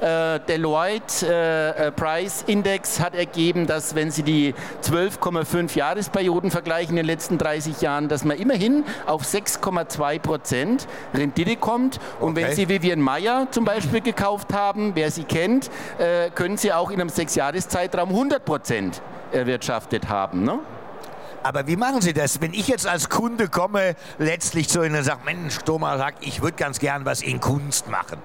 äh, 0.00 0.40
Deloitte 0.40 1.26
äh, 1.26 1.86
äh, 1.86 1.92
Price 1.92 2.44
Index 2.46 3.00
hat 3.00 3.14
ergeben, 3.14 3.55
ergeben, 3.56 3.66
dass 3.66 3.94
wenn 3.94 4.10
Sie 4.10 4.22
die 4.22 4.54
12,5 4.82 5.76
Jahresperioden 5.76 6.50
vergleichen 6.50 6.90
in 6.90 6.96
den 6.96 7.06
letzten 7.06 7.38
30 7.38 7.80
Jahren, 7.80 8.08
dass 8.08 8.24
man 8.24 8.36
immerhin 8.36 8.84
auf 9.06 9.22
6,2 9.22 10.18
Prozent 10.18 10.86
Rendite 11.14 11.56
kommt. 11.56 11.98
Und 12.20 12.32
okay. 12.32 12.42
wenn 12.42 12.56
Sie 12.56 12.68
Vivian 12.68 13.00
Mayer 13.00 13.48
zum 13.50 13.64
Beispiel 13.64 14.00
gekauft 14.00 14.52
haben, 14.52 14.92
wer 14.94 15.10
sie 15.10 15.24
kennt, 15.24 15.70
äh, 15.98 16.30
können 16.30 16.56
Sie 16.56 16.72
auch 16.72 16.90
in 16.90 17.00
einem 17.00 17.08
Sechsjahreszeitraum 17.08 18.10
100 18.10 18.44
Prozent 18.44 19.02
erwirtschaftet 19.32 20.08
haben. 20.08 20.44
Ne? 20.44 20.58
Aber 21.42 21.66
wie 21.66 21.76
machen 21.76 22.00
Sie 22.00 22.12
das, 22.12 22.40
wenn 22.40 22.52
ich 22.52 22.68
jetzt 22.68 22.86
als 22.86 23.08
Kunde 23.08 23.48
komme, 23.48 23.94
letztlich 24.18 24.68
zu 24.68 24.82
Ihnen 24.82 24.96
und 24.96 25.04
sage, 25.04 25.20
Mensch, 25.24 25.58
Thomas, 25.64 26.02
ich 26.20 26.42
würde 26.42 26.56
ganz 26.56 26.78
gern 26.78 27.04
was 27.04 27.22
in 27.22 27.40
Kunst 27.40 27.88
machen. 27.88 28.18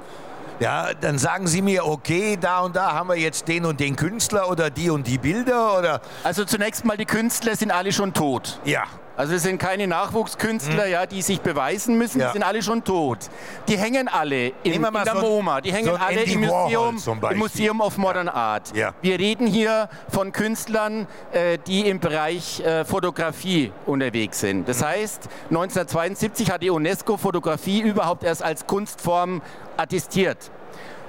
Ja, 0.61 0.93
dann 0.93 1.17
sagen 1.17 1.47
Sie 1.47 1.63
mir, 1.63 1.87
okay, 1.87 2.37
da 2.39 2.59
und 2.59 2.75
da 2.75 2.93
haben 2.93 3.09
wir 3.09 3.15
jetzt 3.15 3.47
den 3.47 3.65
und 3.65 3.79
den 3.79 3.95
Künstler 3.95 4.47
oder 4.47 4.69
die 4.69 4.91
und 4.91 5.07
die 5.07 5.17
Bilder 5.17 5.75
oder. 5.75 6.01
Also 6.23 6.45
zunächst 6.45 6.85
mal, 6.85 6.97
die 6.97 7.05
Künstler 7.05 7.55
sind 7.55 7.71
alle 7.71 7.91
schon 7.91 8.13
tot. 8.13 8.59
Ja. 8.63 8.83
Also 9.17 9.35
es 9.35 9.43
sind 9.43 9.57
keine 9.57 9.87
Nachwuchskünstler, 9.87 10.85
hm. 10.85 10.91
ja, 10.91 11.05
die 11.05 11.21
sich 11.21 11.41
beweisen 11.41 11.97
müssen, 11.97 12.21
ja. 12.21 12.27
die 12.27 12.33
sind 12.33 12.43
alle 12.43 12.63
schon 12.63 12.83
tot. 12.83 13.19
Die 13.67 13.77
hängen 13.77 14.07
alle 14.07 14.47
in, 14.63 14.73
in 14.73 14.81
der 14.81 15.05
so 15.13 15.19
MoMA, 15.19 15.61
die 15.61 15.73
hängen 15.73 15.89
so 15.89 15.95
alle 15.95 16.23
im 16.23 16.41
Museum, 16.41 16.97
im 17.29 17.37
Museum 17.37 17.81
of 17.81 17.97
Modern 17.97 18.27
ja. 18.27 18.33
Art. 18.33 18.75
Ja. 18.75 18.93
Wir 19.01 19.19
reden 19.19 19.47
hier 19.47 19.89
von 20.09 20.31
Künstlern, 20.31 21.07
äh, 21.33 21.57
die 21.67 21.87
im 21.89 21.99
Bereich 21.99 22.61
äh, 22.61 22.85
Fotografie 22.85 23.71
unterwegs 23.85 24.39
sind. 24.39 24.67
Das 24.67 24.81
hm. 24.81 24.87
heißt, 24.87 25.29
1972 25.49 26.51
hat 26.51 26.63
die 26.63 26.69
UNESCO 26.69 27.17
Fotografie 27.17 27.81
überhaupt 27.81 28.23
erst 28.23 28.43
als 28.43 28.65
Kunstform 28.65 29.41
attestiert. 29.77 30.51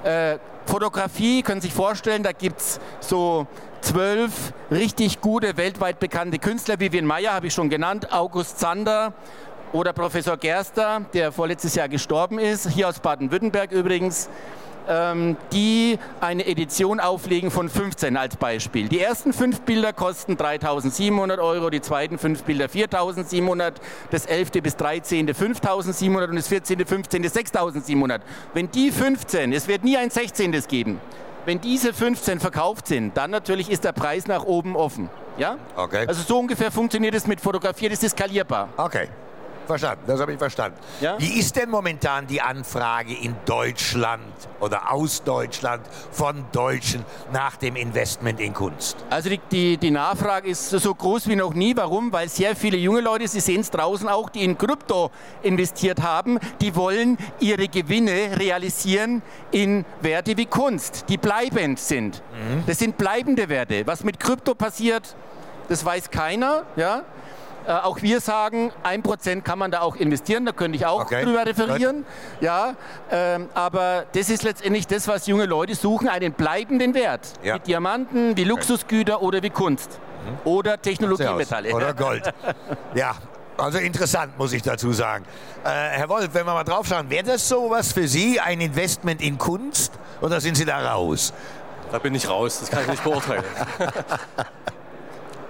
Äh, 0.04 0.38
Fotografie, 0.66 1.42
können 1.42 1.60
Sie 1.60 1.68
sich 1.68 1.74
vorstellen, 1.74 2.22
da 2.22 2.32
gibt 2.32 2.60
es 2.60 2.80
so 3.00 3.46
zwölf 3.82 4.52
richtig 4.70 5.20
gute, 5.20 5.56
weltweit 5.56 5.98
bekannte 5.98 6.38
Künstler. 6.38 6.80
Vivian 6.80 7.04
Mayer 7.04 7.34
habe 7.34 7.48
ich 7.48 7.54
schon 7.54 7.68
genannt, 7.68 8.12
August 8.12 8.58
Zander 8.58 9.12
oder 9.72 9.92
Professor 9.92 10.36
Gerster, 10.36 11.02
der 11.12 11.32
vorletztes 11.32 11.74
Jahr 11.74 11.88
gestorben 11.88 12.38
ist, 12.38 12.70
hier 12.70 12.88
aus 12.88 13.00
Baden-Württemberg 13.00 13.72
übrigens 13.72 14.28
ähm, 14.88 15.36
die 15.52 15.98
eine 16.20 16.46
Edition 16.46 17.00
auflegen 17.00 17.50
von 17.50 17.68
15 17.68 18.16
als 18.16 18.36
Beispiel. 18.36 18.88
Die 18.88 19.00
ersten 19.00 19.32
fünf 19.32 19.60
Bilder 19.62 19.92
kosten 19.92 20.34
3.700 20.34 21.38
Euro, 21.38 21.70
die 21.70 21.80
zweiten 21.80 22.18
fünf 22.18 22.42
Bilder 22.44 22.66
4.700, 22.66 23.74
das 24.10 24.26
11. 24.26 24.50
bis 24.62 24.76
13. 24.76 25.28
5.700 25.30 26.28
und 26.28 26.36
das 26.36 26.48
14., 26.48 26.84
15. 26.84 27.24
6.700. 27.24 28.20
Wenn 28.54 28.70
die 28.70 28.90
15, 28.90 29.52
es 29.52 29.68
wird 29.68 29.84
nie 29.84 29.96
ein 29.96 30.10
16. 30.10 30.52
geben, 30.68 31.00
wenn 31.44 31.60
diese 31.60 31.92
15 31.92 32.40
verkauft 32.40 32.86
sind, 32.86 33.16
dann 33.16 33.30
natürlich 33.30 33.70
ist 33.70 33.84
der 33.84 33.92
Preis 33.92 34.26
nach 34.26 34.44
oben 34.44 34.76
offen. 34.76 35.10
Ja? 35.38 35.58
Okay. 35.76 36.04
Also 36.06 36.22
so 36.22 36.38
ungefähr 36.38 36.70
funktioniert 36.70 37.14
es 37.14 37.26
mit 37.26 37.40
Fotografie, 37.40 37.88
das 37.88 38.02
ist 38.02 38.12
skalierbar. 38.12 38.68
Okay. 38.76 39.08
Verstanden, 39.66 40.02
das 40.06 40.20
habe 40.20 40.32
ich 40.32 40.38
verstanden. 40.38 40.78
Ja? 41.00 41.18
Wie 41.18 41.38
ist 41.38 41.56
denn 41.56 41.70
momentan 41.70 42.26
die 42.26 42.40
Anfrage 42.40 43.14
in 43.14 43.36
Deutschland 43.44 44.22
oder 44.60 44.92
aus 44.92 45.22
Deutschland 45.22 45.82
von 46.10 46.44
Deutschen 46.52 47.04
nach 47.32 47.56
dem 47.56 47.76
Investment 47.76 48.40
in 48.40 48.52
Kunst? 48.52 48.96
Also 49.10 49.28
die, 49.28 49.40
die, 49.50 49.76
die 49.76 49.90
Nachfrage 49.90 50.48
ist 50.48 50.70
so 50.70 50.94
groß 50.94 51.28
wie 51.28 51.36
noch 51.36 51.54
nie. 51.54 51.76
Warum? 51.76 52.12
Weil 52.12 52.28
sehr 52.28 52.56
viele 52.56 52.76
junge 52.76 53.00
Leute, 53.00 53.28
Sie 53.28 53.40
sehen 53.40 53.60
es 53.60 53.70
draußen 53.70 54.08
auch, 54.08 54.30
die 54.30 54.44
in 54.44 54.58
Krypto 54.58 55.10
investiert 55.42 56.02
haben, 56.02 56.38
die 56.60 56.74
wollen 56.74 57.16
ihre 57.38 57.68
Gewinne 57.68 58.38
realisieren 58.38 59.22
in 59.50 59.84
Werte 60.00 60.36
wie 60.36 60.46
Kunst, 60.46 61.04
die 61.08 61.18
bleibend 61.18 61.78
sind. 61.78 62.22
Mhm. 62.32 62.64
Das 62.66 62.78
sind 62.78 62.98
bleibende 62.98 63.48
Werte. 63.48 63.86
Was 63.86 64.02
mit 64.04 64.18
Krypto 64.18 64.54
passiert, 64.54 65.14
das 65.68 65.84
weiß 65.84 66.10
keiner. 66.10 66.64
Ja? 66.76 67.02
Äh, 67.66 67.72
auch 67.72 68.02
wir 68.02 68.20
sagen, 68.20 68.72
ein 68.82 69.02
Prozent 69.02 69.44
kann 69.44 69.58
man 69.58 69.70
da 69.70 69.80
auch 69.80 69.96
investieren, 69.96 70.44
da 70.44 70.52
könnte 70.52 70.76
ich 70.76 70.86
auch 70.86 71.02
okay. 71.02 71.24
drüber 71.24 71.46
referieren. 71.46 72.04
Ja, 72.40 72.74
ähm, 73.10 73.48
aber 73.54 74.04
das 74.12 74.30
ist 74.30 74.42
letztendlich 74.42 74.86
das, 74.86 75.06
was 75.06 75.26
junge 75.26 75.46
Leute 75.46 75.74
suchen, 75.74 76.08
einen 76.08 76.32
bleibenden 76.32 76.94
Wert. 76.94 77.34
Ja. 77.42 77.56
Wie 77.56 77.60
Diamanten, 77.60 78.36
wie 78.36 78.44
Luxusgüter 78.44 79.16
okay. 79.16 79.24
oder 79.24 79.42
wie 79.42 79.50
Kunst. 79.50 80.00
Mhm. 80.24 80.38
Oder 80.44 80.80
Technologiemetalle. 80.80 81.72
Oder 81.72 81.94
Gold. 81.94 82.32
ja, 82.94 83.14
also 83.56 83.78
interessant, 83.78 84.36
muss 84.38 84.52
ich 84.52 84.62
dazu 84.62 84.92
sagen. 84.92 85.24
Äh, 85.64 85.68
Herr 85.68 86.08
Wolf, 86.08 86.30
wenn 86.32 86.46
wir 86.46 86.54
mal 86.54 86.64
drauf 86.64 86.86
schauen, 86.86 87.08
wäre 87.10 87.24
das 87.24 87.48
so 87.48 87.70
was 87.70 87.92
für 87.92 88.08
Sie, 88.08 88.40
ein 88.40 88.60
Investment 88.60 89.22
in 89.22 89.38
Kunst? 89.38 89.92
Oder 90.20 90.40
sind 90.40 90.56
Sie 90.56 90.64
da 90.64 90.92
raus? 90.92 91.32
Da 91.92 91.98
bin 91.98 92.14
ich 92.14 92.28
raus, 92.28 92.60
das 92.60 92.70
kann 92.70 92.82
ich 92.82 92.88
nicht 92.88 93.04
beurteilen. 93.04 93.44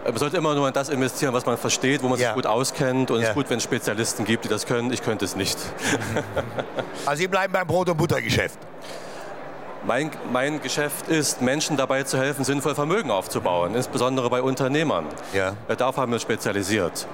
Man 0.04 0.16
sollte 0.16 0.36
immer 0.36 0.54
nur 0.54 0.66
in 0.66 0.74
das 0.74 0.88
investieren, 0.88 1.32
was 1.32 1.46
man 1.46 1.56
versteht, 1.56 2.02
wo 2.02 2.08
man 2.08 2.18
ja. 2.18 2.28
sich 2.28 2.34
gut 2.34 2.46
auskennt. 2.46 3.10
Und 3.10 3.18
ja. 3.18 3.24
es 3.24 3.28
ist 3.30 3.34
gut, 3.34 3.50
wenn 3.50 3.58
es 3.58 3.64
Spezialisten 3.64 4.24
gibt, 4.24 4.44
die 4.44 4.48
das 4.48 4.66
können. 4.66 4.92
Ich 4.92 5.02
könnte 5.02 5.24
es 5.24 5.36
nicht. 5.36 5.58
Also 7.04 7.20
Sie 7.20 7.28
bleiben 7.28 7.52
beim 7.52 7.66
Brot- 7.66 7.88
und 7.88 7.96
Buttergeschäft. 7.96 8.58
Mein, 9.84 10.10
mein, 10.32 10.62
Geschäft 10.62 11.08
ist, 11.08 11.42
Menschen 11.42 11.76
dabei 11.76 12.04
zu 12.04 12.16
helfen, 12.16 12.44
sinnvoll 12.44 12.76
Vermögen 12.76 13.10
aufzubauen, 13.10 13.74
insbesondere 13.74 14.30
bei 14.30 14.40
Unternehmern. 14.40 15.06
Ja. 15.32 15.56
Darauf 15.76 15.96
haben 15.96 16.12
wir 16.12 16.16
uns 16.16 16.22
spezialisiert. 16.22 17.08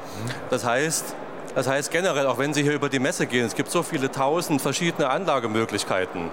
Das 0.51 0.67
heißt, 0.67 1.15
das 1.55 1.67
heißt 1.67 1.91
generell, 1.91 2.27
auch 2.27 2.39
wenn 2.39 2.53
Sie 2.53 2.63
hier 2.63 2.75
über 2.75 2.91
die 2.91 2.99
Messe 2.99 3.27
gehen, 3.27 3.47
es 3.47 3.55
gibt 3.55 3.71
so 3.71 3.83
viele 3.83 4.11
tausend 4.11 4.61
verschiedene 4.61 5.09
Anlagemöglichkeiten. 5.09 6.31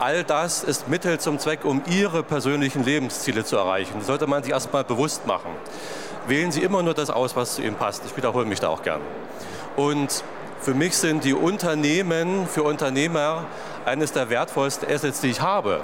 All 0.00 0.24
das 0.24 0.64
ist 0.64 0.88
Mittel 0.88 1.20
zum 1.20 1.38
Zweck, 1.38 1.66
um 1.66 1.82
Ihre 1.86 2.22
persönlichen 2.22 2.82
Lebensziele 2.82 3.44
zu 3.44 3.58
erreichen. 3.58 3.92
Das 3.98 4.06
sollte 4.06 4.26
man 4.26 4.42
sich 4.42 4.50
erstmal 4.50 4.82
bewusst 4.82 5.26
machen. 5.26 5.50
Wählen 6.26 6.50
Sie 6.50 6.62
immer 6.62 6.82
nur 6.82 6.94
das 6.94 7.10
aus, 7.10 7.36
was 7.36 7.56
zu 7.56 7.62
Ihnen 7.62 7.76
passt. 7.76 8.02
Ich 8.06 8.16
wiederhole 8.16 8.46
mich 8.46 8.60
da 8.60 8.68
auch 8.68 8.82
gern. 8.82 9.02
Und 9.76 10.24
für 10.60 10.74
mich 10.74 10.96
sind 10.96 11.24
die 11.24 11.32
Unternehmen 11.32 12.46
für 12.46 12.62
Unternehmer 12.64 13.46
eines 13.86 14.12
der 14.12 14.28
wertvollsten 14.28 14.90
Assets, 14.90 15.20
die 15.20 15.28
ich 15.28 15.40
habe. 15.40 15.80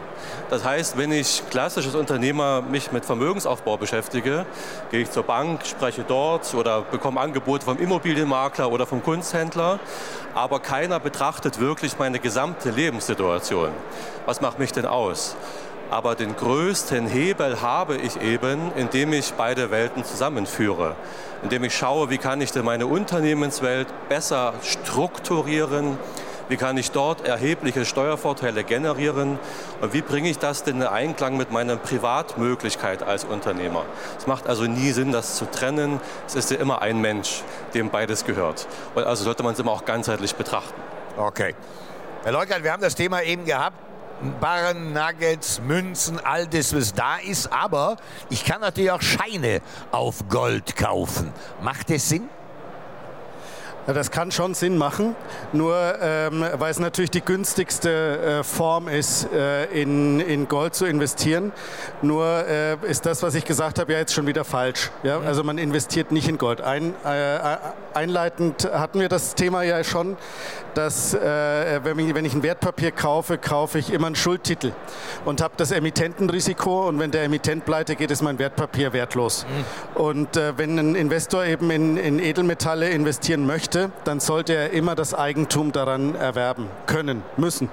Das 0.51 0.65
heißt, 0.65 0.99
wenn 0.99 1.13
ich 1.13 1.43
klassisches 1.49 1.95
Unternehmer 1.95 2.61
mich 2.61 2.93
mit 2.93 3.07
Vermögensaufbau 3.07 3.79
beschäftige, 3.79 4.45
gehe 4.91 5.01
ich 5.01 5.11
zur 5.11 5.23
Bank, 5.23 5.65
spreche 5.65 6.05
dort 6.07 6.53
oder 6.53 6.83
bekomme 6.83 7.21
Angebote 7.21 7.65
vom 7.65 7.79
Immobilienmakler 7.79 8.71
oder 8.71 8.87
vom 8.87 9.03
Kunsthändler, 9.03 9.81
aber 10.35 10.61
keiner 10.61 11.01
betrachtet 11.01 11.59
wirklich 11.59 11.99
meine 11.99 12.19
gesamte 12.19 12.71
Lebenssituation. 12.71 13.71
Was 14.27 14.43
macht 14.43 14.59
mich 14.59 14.73
denn 14.73 14.85
aus? 14.85 15.37
Aber 15.91 16.17
den 16.17 16.35
größten 16.35 17.07
Hebel 17.07 17.63
habe 17.63 17.97
ich 17.97 18.21
eben, 18.21 18.73
indem 18.77 19.13
ich 19.13 19.33
beide 19.35 19.71
Welten 19.71 20.05
zusammenführe. 20.05 20.97
Indem 21.43 21.65
ich 21.65 21.77
schaue, 21.77 22.11
wie 22.11 22.19
kann 22.19 22.41
ich 22.41 22.51
denn 22.51 22.65
meine 22.65 22.87
Unternehmenswelt 22.87 23.87
besser 24.09 24.55
strukturieren, 24.63 25.97
wie 26.49 26.57
kann 26.57 26.77
ich 26.77 26.91
dort 26.91 27.27
erhebliche 27.27 27.85
Steuervorteile 27.85 28.65
generieren 28.65 29.39
und 29.81 29.93
wie 29.93 30.03
bringe 30.03 30.29
ich 30.29 30.39
das 30.39 30.65
denn 30.65 30.81
in 30.81 30.87
Einklang 30.87 31.37
mit 31.37 31.51
meiner 31.51 31.77
Privatmöglichkeit 31.77 33.03
als 33.03 33.25
Unternehmer. 33.25 33.85
Es 34.19 34.27
macht 34.27 34.49
also 34.49 34.65
nie 34.65 34.93
Sinn, 34.93 35.13
das 35.13 35.37
zu 35.37 35.51
trennen. 35.51 36.01
Es 36.27 36.35
ist 36.35 36.51
ja 36.51 36.59
immer 36.59 36.83
ein 36.83 37.01
Mensch, 37.01 37.43
dem 37.75 37.91
beides 37.91 38.25
gehört. 38.25 38.67
Und 38.95 39.05
also 39.05 39.25
sollte 39.25 39.43
man 39.43 39.55
es 39.55 39.61
immer 39.61 39.73
auch 39.73 39.85
ganzheitlich 39.85 40.35
betrachten. 40.35 40.81
Okay. 41.17 41.55
Herr 42.23 42.33
Leukert, 42.33 42.63
wir 42.63 42.73
haben 42.73 42.83
das 42.83 42.95
Thema 42.95 43.23
eben 43.23 43.45
gehabt. 43.45 43.86
Barren, 44.41 44.93
Nuggets, 44.93 45.61
Münzen, 45.61 46.19
all 46.25 46.47
das, 46.47 46.75
was 46.75 46.93
da 46.93 47.17
ist. 47.17 47.53
Aber 47.53 47.97
ich 48.31 48.45
kann 48.45 48.61
natürlich 48.61 48.91
auch 48.91 49.03
Scheine 49.03 49.61
auf 49.91 50.29
Gold 50.29 50.77
kaufen. 50.77 51.33
Macht 51.61 51.91
das 51.91 52.09
Sinn? 52.09 52.29
Ja, 53.87 53.93
das 53.93 54.11
kann 54.11 54.33
schon 54.33 54.55
Sinn 54.55 54.79
machen, 54.79 55.15
nur 55.53 55.77
ähm, 56.01 56.45
weil 56.55 56.73
es 56.73 56.81
natürlich 56.81 57.13
die 57.13 57.21
günstigste 57.21 58.41
äh, 58.41 58.43
Form 58.43 58.89
ist, 58.89 59.33
äh, 59.33 59.67
in, 59.67 60.19
in 60.19 60.49
Gold 60.49 60.75
zu 60.75 60.87
investieren. 60.87 61.53
Nur 62.03 62.25
äh, 62.49 62.77
ist 62.83 63.07
das, 63.07 63.23
was 63.23 63.37
ich 63.37 63.45
gesagt 63.45 63.79
habe, 63.79 63.93
ja 63.93 63.99
jetzt 64.01 64.13
schon 64.13 64.27
wieder 64.27 64.45
falsch. 64.45 64.91
Ja? 65.05 65.21
Also 65.21 65.45
man 65.45 65.59
investiert 65.59 66.11
nicht 66.11 66.29
in 66.29 66.37
Gold. 66.37 66.63
Ein, 66.63 66.95
äh, 67.05 67.39
einleitend 67.95 68.69
hatten 68.73 68.99
wir 68.99 69.09
das 69.09 69.37
Thema 69.37 69.63
ja 69.63 69.85
schon, 69.85 70.17
dass 70.75 71.15
äh, 71.15 71.81
wenn, 71.85 71.99
ich, 72.01 72.15
wenn 72.15 72.25
ich 72.25 72.35
ein 72.35 72.43
Wertpapier 72.43 72.91
kaufe, 72.91 73.39
kaufe 73.39 73.79
ich 73.79 73.93
immer 73.93 74.09
einen 74.09 74.17
Schuldtitel 74.17 74.73
und 75.25 75.41
habe 75.41 75.55
das 75.57 75.71
Emittentenrisiko 75.71 76.89
und 76.89 76.99
wenn 76.99 77.13
der 77.13 77.23
Emittent 77.23 77.65
pleite 77.65 77.95
geht, 77.95 78.11
ist 78.11 78.23
mein 78.23 78.39
Wertpapier 78.41 78.93
wertlos. 78.93 79.47
Mhm. 79.47 80.03
Und 80.03 80.37
äh, 80.37 80.59
wenn 80.59 80.77
ein 80.77 80.95
Investor 80.97 81.45
eben 81.45 81.71
in, 81.71 81.97
in 81.97 82.19
Edelmetalle 82.19 82.91
investieren 82.91 83.47
möchte, 83.47 83.76
möchte, 83.77 83.91
dann 84.05 84.21
sollte 84.21 84.55
er 84.55 84.71
immer 84.71 84.95
das 84.95 85.15
Eigentum 85.15 85.73
daran 85.73 86.15
erwerben 86.15 86.69
können, 86.87 87.23
müssen. 87.37 87.69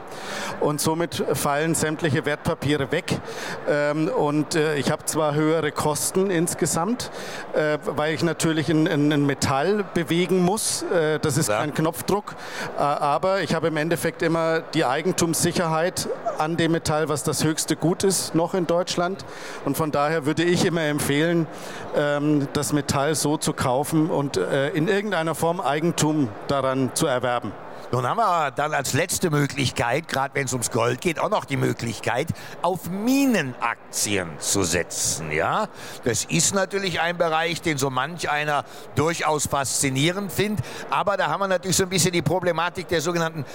Und 0.60 0.82
somit 0.82 1.24
fallen 1.34 1.76
sämtliche 1.76 2.26
Wertpapiere 2.26 2.92
weg. 2.92 3.20
Ähm, 3.68 4.10
und 4.10 4.56
äh, 4.56 4.76
ich 4.76 4.92
habe 4.92 5.06
zwar 5.06 5.34
höhere 5.36 5.72
Kosten 5.72 6.30
insgesamt, 6.30 7.12
äh, 7.54 7.78
weil 7.86 8.14
ich 8.14 8.24
natürlich 8.24 8.70
ein, 8.70 9.26
Metall 9.26 9.86
bewegen 9.94 10.42
muss. 10.42 10.84
Äh, 10.84 11.20
das 11.20 11.38
ist 11.38 11.50
ja. 11.50 11.60
kein 11.60 11.74
Knopfdruck. 11.74 12.36
aber 12.78 13.42
ich 13.42 13.54
habe 13.54 13.68
im 13.68 13.78
Endeffekt 13.78 14.22
immer 14.22 14.62
die 14.62 14.86
Eigentumssicherheit 14.86 16.10
an 16.38 16.58
dem 16.58 16.72
Metall, 16.72 17.10
was 17.10 17.24
das 17.24 17.44
höchste 17.44 17.76
Gut 17.76 18.04
ist, 18.04 18.36
noch 18.36 18.54
in 18.54 18.68
Deutschland. 18.68 19.24
Und 19.66 19.78
von 19.78 19.92
daher 19.92 20.26
würde 20.26 20.44
ich 20.44 20.66
immer 20.66 20.82
empfehlen, 20.82 21.48
ähm, 21.96 22.48
das 22.54 22.74
Metall 22.74 23.16
so 23.16 23.38
zu 23.38 23.54
kaufen 23.54 24.10
und 24.10 24.38
in 24.38 24.88
irgendeiner 24.88 25.36
Form 25.36 25.62
Eigentum 25.62 25.93
Eigentum 25.94 26.30
daran 26.48 26.92
zu 26.96 27.06
erwerben. 27.06 27.52
Nun 27.92 28.08
haben 28.08 28.18
wir 28.18 28.50
dann 28.50 28.74
als 28.74 28.94
letzte 28.94 29.30
Möglichkeit, 29.30 30.08
gerade 30.08 30.34
wenn 30.34 30.46
es 30.46 30.54
ums 30.54 30.72
Gold 30.72 31.00
geht, 31.00 31.20
auch 31.20 31.30
noch 31.30 31.46
die 31.46 31.58
Möglichkeit, 31.58 32.30
auf 32.64 32.90
Minenaktien 32.90 34.30
zu 34.40 34.64
setzen. 34.64 35.32
Ja, 35.32 35.68
das 36.04 36.26
ist 36.26 36.56
natürlich 36.56 37.00
ein 37.00 37.18
Bereich, 37.18 37.62
den 37.62 37.78
so 37.78 37.92
manch 37.92 38.32
einer 38.32 38.64
durchaus 38.96 39.46
faszinierend 39.46 40.32
findet. 40.32 40.66
Aber 40.90 41.18
da 41.18 41.28
haben 41.28 41.42
wir 41.42 41.48
natürlich 41.48 41.78
so 41.78 41.84
ein 41.84 41.90
bisschen 41.90 42.14
die 42.14 42.24
Problematik 42.24 42.88
der 42.88 43.02
sogenannten 43.02 43.46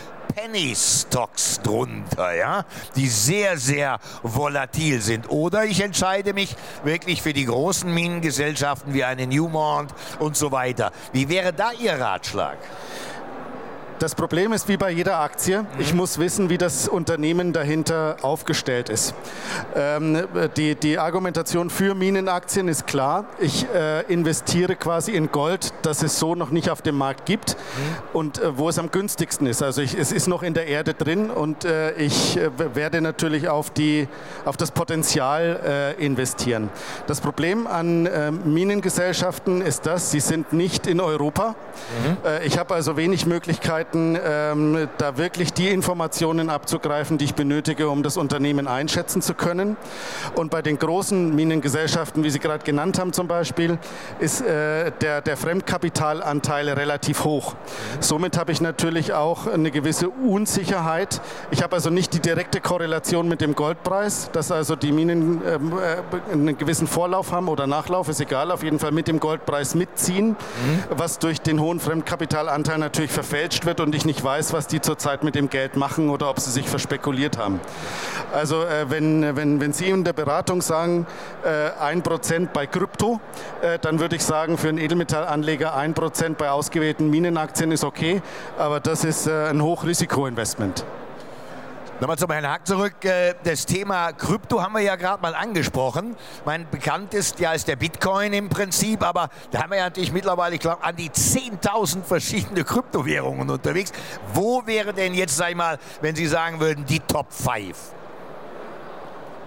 Penny 0.41 0.72
Stocks 0.76 1.61
drunter, 1.64 2.32
ja, 2.32 2.64
die 2.95 3.09
sehr, 3.09 3.59
sehr 3.59 3.99
volatil 4.22 5.01
sind. 5.01 5.28
Oder 5.30 5.64
ich 5.64 5.80
entscheide 5.80 6.32
mich 6.32 6.55
wirklich 6.84 7.22
für 7.22 7.32
die 7.32 7.45
großen 7.45 7.93
Minengesellschaften 7.93 8.95
wie 8.95 9.03
eine 9.03 9.26
Newmont 9.26 9.93
und 10.20 10.36
so 10.36 10.53
weiter. 10.53 10.93
Wie 11.12 11.28
wäre 11.28 11.53
da 11.53 11.72
Ihr 11.72 11.95
Ratschlag? 11.95 12.59
Das 13.99 14.15
Problem 14.15 14.53
ist 14.53 14.69
wie 14.69 14.77
bei 14.77 14.93
jeder 14.93 15.19
Aktie, 15.19 15.67
ich 15.81 15.93
muss 15.93 16.19
wissen, 16.19 16.51
wie 16.51 16.59
das 16.59 16.87
Unternehmen 16.87 17.53
dahinter 17.53 18.19
aufgestellt 18.23 18.91
ist. 18.91 19.13
Ähm, 19.75 20.25
die, 20.57 20.77
die 20.77 21.01
Argumentation 21.01 21.69
für 21.69 21.97
Minenaktien 21.97 22.69
ist 22.69 22.87
klar. 22.87 23.25
Ich 23.41 23.67
äh, 23.75 24.03
investiere 24.03 24.77
quasi 24.77 25.13
in 25.13 25.33
Gold, 25.33 25.73
das 25.83 26.05
es 26.05 26.21
so 26.21 26.37
noch 26.37 26.51
nicht 26.51 26.71
auf 26.71 26.81
dem 26.81 26.97
Markt 26.97 27.27
gibt 27.27 27.57
und 28.13 28.39
äh, 28.39 28.57
wo 28.57 28.69
es 28.69 28.79
am 28.79 28.93
günstigsten 28.93 29.49
ist. 29.49 29.65
Also 29.65 29.83
ich, 29.83 29.99
es 29.99 30.13
ist 30.13 30.29
noch 30.29 30.45
in 30.45 30.55
der 30.55 30.69
Erde 30.69 30.95
drin 30.95 31.29
und 31.29 31.65
äh, 31.65 31.93
ich 31.95 32.37
äh, 32.37 32.51
werde 32.77 33.01
natürlich 33.01 33.49
auf, 33.49 33.71
die, 33.71 34.07
auf 34.45 34.57
das 34.57 34.71
Potenzial 34.71 35.97
äh, 35.99 36.05
investieren. 36.05 36.71
Das 37.09 37.21
Problem 37.21 37.67
an 37.67 38.07
äh, 38.07 38.31
Minengesellschaften 38.31 39.61
ist 39.61 39.87
das, 39.87 40.13
sie 40.13 40.21
sind 40.21 40.53
nicht 40.53 40.87
in 40.87 41.01
Europa. 41.01 41.57
Mhm. 42.05 42.17
ich 42.45 42.59
habe 42.59 42.75
also 42.75 42.97
wenig 42.97 43.25
Möglichkeiten, 43.25 43.88
Möglichkeiten, 43.93 44.18
ähm, 44.24 44.89
da 44.99 45.16
wirklich 45.16 45.53
die 45.53 45.68
Informationen 45.68 46.51
abzugreifen, 46.51 47.18
die 47.18 47.26
ich 47.26 47.34
benötige, 47.34 47.89
um 47.89 48.03
das 48.03 48.16
Unternehmen 48.16 48.66
einschätzen 48.66 49.22
zu 49.22 49.34
können. 49.34 49.76
Und 50.34 50.51
bei 50.51 50.62
den 50.62 50.78
großen 50.78 51.34
Minengesellschaften, 51.34 52.24
wie 52.24 52.30
Sie 52.30 52.39
gerade 52.39 52.64
genannt 52.64 52.99
haben 52.99 53.12
zum 53.12 53.28
Beispiel, 53.28 53.78
ist 54.18 54.41
äh, 54.41 54.93
der, 55.01 55.20
der 55.20 55.36
Fremdkapitalanteil 55.36 56.68
relativ 56.68 57.24
hoch. 57.24 57.55
Somit 58.01 58.39
habe 58.39 58.53
ich 58.53 58.61
natürlich 58.61 59.12
auch 59.12 59.47
eine 59.47 59.70
gewisse 59.70 60.09
Unsicherheit. 60.09 61.20
Ich 61.51 61.62
habe 61.62 61.76
also 61.76 61.91
nicht 61.91 62.12
die 62.14 62.20
direkte 62.20 62.61
Korrelation 62.61 63.28
mit 63.28 63.41
dem 63.41 63.55
Goldpreis, 63.55 64.30
dass 64.32 64.53
also 64.53 64.76
die 64.76 64.93
Minen 64.93 65.43
ähm, 65.47 65.72
äh, 65.72 66.32
einen 66.32 66.59
gewissen 66.59 66.86
Vorlauf 66.86 67.32
haben 67.32 67.49
oder 67.49 67.66
Nachlauf, 67.66 68.09
ist 68.09 68.20
egal, 68.20 68.51
auf 68.51 68.62
jeden 68.62 68.78
Fall 68.78 68.93
mit 68.93 69.09
dem 69.09 69.20
Goldpreis 69.20 69.74
mitziehen, 69.74 70.30
mhm. 70.30 70.36
was 70.91 71.18
durch 71.18 71.41
den 71.41 71.61
hohen 71.61 71.80
Fremdkapitalanteil 71.80 72.78
natürlich 72.78 73.11
verfälscht 73.11 73.66
wird 73.66 73.78
wird 73.79 73.87
und 73.87 73.95
ich 73.95 74.05
nicht 74.05 74.22
weiß, 74.22 74.53
was 74.53 74.66
die 74.66 74.81
zurzeit 74.81 75.24
mit 75.24 75.35
dem 75.35 75.49
Geld 75.49 75.76
machen 75.76 76.11
oder 76.11 76.29
ob 76.31 76.41
sie 76.41 76.51
sich 76.51 76.68
verspekuliert 76.68 77.39
haben. 77.39 77.61
Also 78.33 78.62
äh, 78.62 78.91
wenn, 78.91 79.37
wenn, 79.37 79.61
wenn 79.61 79.72
Sie 79.72 79.89
in 79.89 80.05
der 80.05 80.12
Beratung 80.12 80.61
sagen, 80.61 81.07
äh, 81.45 81.70
ein 81.81 82.03
Prozent 82.03 82.53
bei 82.53 82.66
Krypto, 82.66 83.20
äh, 83.62 83.79
dann 83.79 84.01
würde 84.01 84.16
ich 84.16 84.24
sagen, 84.24 84.59
für 84.59 84.68
einen 84.68 84.79
Edelmetallanleger 84.79 85.74
ein 85.74 85.95
Prozent 85.95 86.39
bei 86.39 86.51
ausgewählten 86.51 87.09
Minenaktien 87.11 87.72
ist 87.72 87.85
okay, 87.85 88.20
aber 88.59 88.81
das 88.81 89.05
ist 89.05 89.26
äh, 89.26 89.49
ein 89.49 89.62
Hochrisikoinvestment. 89.62 90.85
Nochmal 92.01 92.17
zum 92.17 92.31
Herrn 92.31 92.49
Hack 92.49 92.65
zurück. 92.65 93.05
Äh, 93.05 93.35
das 93.43 93.67
Thema 93.67 94.13
Krypto 94.13 94.63
haben 94.63 94.73
wir 94.75 94.83
ja 94.83 94.95
gerade 94.95 95.21
mal 95.21 95.35
angesprochen. 95.35 96.15
Mein 96.45 96.71
bekannt 96.71 97.13
ist 97.13 97.41
ja 97.41 97.53
ist 97.53 97.67
der 97.67 97.75
Bitcoin 97.75 98.33
im 98.35 98.49
Prinzip, 98.49 99.03
aber 99.03 99.31
da 99.51 99.63
haben 99.63 99.71
wir 99.71 99.79
ja 99.79 99.85
natürlich 99.87 100.13
mittlerweile, 100.13 100.55
ich 100.55 100.61
glaube, 100.61 100.85
an 100.85 100.95
die 100.95 101.11
10.000 101.11 102.05
verschiedene 102.05 102.63
Kryptowährungen 102.63 103.51
unterwegs. 103.51 103.91
Wo 104.33 104.65
wäre 104.65 104.95
denn 104.95 105.13
jetzt, 105.13 105.37
sag 105.37 105.51
ich 105.51 105.57
mal, 105.57 105.81
wenn 106.01 106.15
Sie 106.15 106.29
sagen 106.29 106.61
würden, 106.61 106.85
die 106.87 107.01
Top 107.01 107.33
5? 107.33 107.77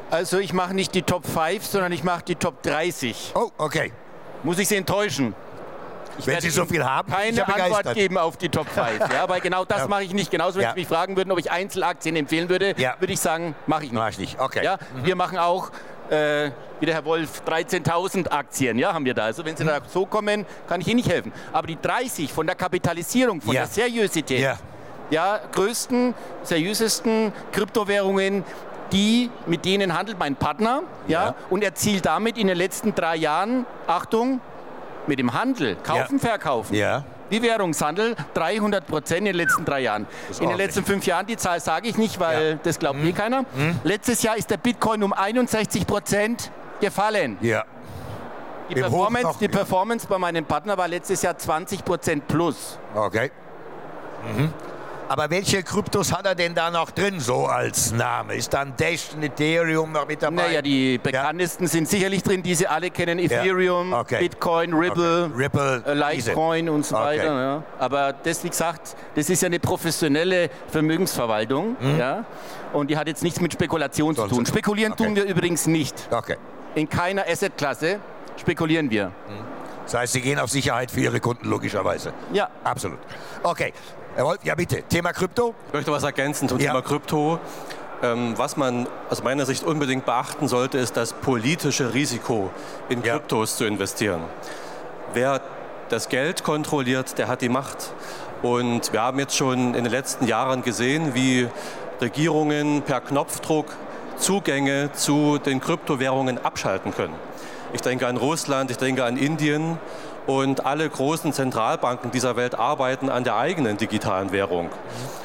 Also 0.10 0.40
ich 0.40 0.52
mache 0.52 0.74
nicht 0.74 0.94
die 0.94 1.04
Top 1.04 1.26
5, 1.26 1.66
sondern 1.66 1.94
ich 1.94 2.04
mache 2.04 2.26
die 2.26 2.36
Top 2.36 2.62
30. 2.64 3.32
Oh, 3.34 3.50
okay. 3.58 3.94
Muss 4.44 4.60
ich 4.60 4.68
Sie 4.68 4.76
enttäuschen? 4.76 5.34
Ich 6.18 6.28
Wenn 6.28 6.42
Sie 6.42 6.50
so 6.50 6.66
viel 6.66 6.84
haben, 6.84 7.12
keine 7.12 7.48
Antwort 7.48 7.94
geben 7.94 8.18
auf 8.18 8.38
die 8.38 8.50
Top 8.50 8.68
5. 8.70 9.12
Ja, 9.12 9.28
weil 9.28 9.42
genau 9.42 9.66
das 9.66 9.80
ja. 9.80 9.88
mache 9.88 10.04
ich 10.04 10.14
nicht. 10.14 10.32
Genauso, 10.32 10.58
wenn 10.58 10.64
ja. 10.64 10.74
Sie 10.74 10.80
mich 10.80 10.88
fragen 10.88 11.16
würden, 11.16 11.32
ob 11.32 11.40
ich 11.40 11.52
Einzelaktien 11.52 12.16
empfehlen 12.16 12.50
würde, 12.50 12.74
ja. 12.78 12.96
würde 13.00 13.14
ich 13.14 13.20
sagen, 13.20 13.56
mache 13.68 13.86
ich 13.86 13.92
nicht. 13.92 14.00
Mach 14.00 14.10
ich 14.10 14.18
nicht. 14.20 14.40
Okay. 14.40 14.64
Ja, 14.64 14.78
mhm. 14.96 15.06
Wir 15.06 15.16
machen 15.16 15.38
auch, 15.38 15.72
äh, 16.10 16.52
wie 16.80 16.86
der 16.86 16.96
Herr 16.96 17.06
Wolf, 17.06 17.42
13.000 17.48 18.30
Aktien, 18.30 18.78
ja, 18.78 18.94
haben 18.94 19.06
wir 19.06 19.14
da. 19.14 19.26
Also 19.26 19.46
wenn 19.46 19.56
Sie 19.56 19.64
mhm. 19.64 19.70
da 19.70 19.80
so 19.88 20.06
kommen, 20.06 20.46
kann 20.68 20.82
ich 20.82 20.88
Ihnen 20.88 20.98
nicht 20.98 21.10
helfen. 21.10 21.32
Aber 21.54 21.68
die 21.68 21.80
30 21.80 22.32
von 22.32 22.46
der 22.46 22.56
Kapitalisierung, 22.56 23.42
von 23.42 23.54
der 23.54 23.68
Seriosität, 23.68 24.58
ja, 25.10 25.40
größten, 25.52 26.14
seriösesten 26.44 27.34
Kryptowährungen, 27.52 28.44
die, 28.92 29.30
mit 29.46 29.66
denen 29.66 29.98
handelt 29.98 30.20
mein 30.20 30.36
Partner 30.36 30.84
ja, 31.08 31.36
und 31.50 31.64
erzielt 31.64 32.06
damit 32.06 32.38
in 32.38 32.48
den 32.48 32.58
letzten 32.58 32.94
drei 32.94 33.16
Jahren, 33.16 33.66
Achtung, 33.88 34.42
mit 35.08 35.20
dem 35.20 35.34
Handel, 35.34 35.76
kaufen, 35.84 36.20
ja. 36.22 36.30
verkaufen. 36.30 36.76
Ja. 36.76 37.04
Wie 37.30 37.42
Währungshandel 37.42 38.16
300 38.34 38.86
Prozent 38.86 39.20
in 39.20 39.26
den 39.26 39.36
letzten 39.36 39.64
drei 39.64 39.82
Jahren. 39.82 40.06
In 40.40 40.50
den 40.50 40.58
letzten 40.58 40.84
fünf 40.84 41.06
Jahren, 41.06 41.26
die 41.26 41.38
Zahl 41.38 41.62
sage 41.62 41.88
ich 41.88 41.98
nicht, 41.98 42.20
weil 42.20 42.52
ja. 42.52 42.60
das 42.62 42.78
glaubt 42.78 43.00
hm. 43.00 43.08
eh 43.08 43.12
keiner. 43.14 43.46
Hm. 43.56 43.80
Letztes 43.84 44.22
Jahr 44.22 44.36
ist 44.36 44.50
der 44.50 44.58
Bitcoin 44.58 45.02
um 45.04 45.14
61 45.14 45.88
Prozent 45.88 46.52
gefallen. 46.82 47.38
Ja. 47.42 47.64
Die, 48.70 48.76
Performance, 48.76 49.28
noch, 49.28 49.40
die 49.40 49.48
Performance 49.48 50.08
bei 50.08 50.18
meinem 50.18 50.46
Partner 50.46 50.78
war 50.78 50.88
letztes 50.88 51.22
Jahr 51.22 51.38
20 51.38 51.84
Prozent 51.84 52.28
plus. 52.28 52.80
Okay. 52.96 53.32
Mhm. 54.36 54.54
Aber 55.10 55.30
welche 55.30 55.62
Kryptos 55.62 56.14
hat 56.14 56.26
er 56.26 56.36
denn 56.36 56.56
da 56.56 56.72
noch 56.72 56.92
drin, 56.92 57.20
so 57.20 57.46
als 57.46 57.92
Name? 57.92 58.36
Ist 58.36 58.54
dann 58.54 58.74
Dash 58.78 59.10
Ethereum 59.22 59.92
noch 59.92 60.08
mit 60.08 60.22
dabei? 60.22 60.48
Naja, 60.48 60.62
die 60.62 60.98
bekanntesten 60.98 61.66
ja. 61.66 61.70
sind 61.70 61.90
sicherlich 61.90 62.24
drin, 62.24 62.42
die 62.42 62.56
Sie 62.56 62.68
alle 62.68 62.90
kennen. 62.90 63.20
Ethereum, 63.20 63.92
ja. 63.92 64.00
okay. 64.00 64.20
Bitcoin, 64.20 64.74
Ripple, 64.74 65.26
okay. 65.26 65.44
Ripple 65.44 65.84
äh, 65.86 65.94
Litecoin 65.94 66.70
und 66.70 66.86
so 66.86 66.96
okay. 66.96 67.06
weiter. 67.06 67.42
Ja. 67.42 67.64
Aber 67.80 68.14
das, 68.14 68.44
wie 68.44 68.50
gesagt, 68.50 68.96
das 69.16 69.30
ist 69.30 69.42
ja 69.42 69.48
eine 69.48 69.60
professionelle 69.60 70.50
Vermögensverwaltung. 70.68 71.76
Mhm. 71.80 72.00
Ja? 72.00 72.26
Und 72.74 72.90
die 72.90 72.98
hat 72.98 73.08
jetzt 73.08 73.24
nichts 73.24 73.42
mit 73.42 73.52
Spekulation 73.54 74.16
zu 74.16 74.28
tun. 74.28 74.46
Spekulieren 74.46 74.96
tun 74.96 75.16
wir 75.16 75.26
übrigens 75.26 75.68
nicht. 75.68 76.10
In 76.76 76.88
keiner 76.88 77.28
Assetklasse 77.28 78.00
spekulieren 78.38 78.90
wir. 78.90 79.08
Mhm. 79.08 79.62
Das 79.84 79.94
heißt, 79.96 80.14
Sie 80.14 80.22
gehen 80.22 80.40
auf 80.40 80.50
Sicherheit 80.50 80.90
für 80.90 81.02
Ihre 81.02 81.20
Kunden, 81.20 81.50
logischerweise. 81.50 82.14
Ja. 82.32 82.50
Absolut. 82.64 83.00
Okay. 83.44 83.74
Wolf, 84.18 84.40
ja 84.44 84.56
bitte. 84.56 84.84
Thema 84.84 85.14
Krypto? 85.14 85.54
Ich 85.68 85.74
möchte 85.74 85.92
was 85.92 86.04
ergänzen 86.04 86.50
zum 86.50 86.60
ja. 86.60 86.68
Thema 86.68 86.82
Krypto. 86.82 87.40
Ähm, 88.04 88.34
was 88.38 88.58
man 88.58 88.88
aus 89.10 89.24
meiner 89.24 89.46
Sicht 89.46 89.64
unbedingt 89.64 90.06
beachten 90.06 90.48
sollte, 90.48 90.78
ist 90.78 90.98
das 90.98 91.14
politische 91.14 91.94
Risiko, 91.94 92.50
in 92.90 93.04
Kryptos 93.04 93.52
ja. 93.52 93.58
zu 93.58 93.66
investieren. 93.66 94.22
Wer 95.14 95.42
das 95.90 96.10
Geld 96.10 96.44
kontrolliert, 96.44 97.18
der 97.18 97.28
hat 97.28 97.42
die 97.42 97.50
Macht. 97.50 97.92
Und 98.42 98.92
wir 98.92 99.02
haben 99.02 99.20
jetzt 99.20 99.36
schon 99.36 99.76
in 99.76 99.84
den 99.84 99.92
letzten 99.92 100.26
Jahren 100.26 100.64
gesehen, 100.64 101.14
wie 101.14 101.48
Regierungen 102.02 102.82
per 102.82 103.02
Knopfdruck 103.02 103.68
Zugänge 104.18 104.92
zu 104.94 105.38
den 105.38 105.60
Kryptowährungen 105.60 106.44
abschalten 106.44 106.94
können. 106.94 107.16
Ich 107.74 107.82
denke 107.82 108.08
an 108.08 108.18
Russland, 108.18 108.72
ich 108.72 108.78
denke 108.78 109.04
an 109.04 109.18
Indien 109.18 109.78
und 110.28 110.66
alle 110.66 110.90
großen 110.90 111.34
Zentralbanken 111.34 112.12
dieser 112.12 112.36
Welt 112.36 112.56
arbeiten 112.56 113.10
an 113.10 113.24
der 113.24 113.38
eigenen 113.38 113.78
digitalen 113.78 114.32
Währung. 114.32 114.70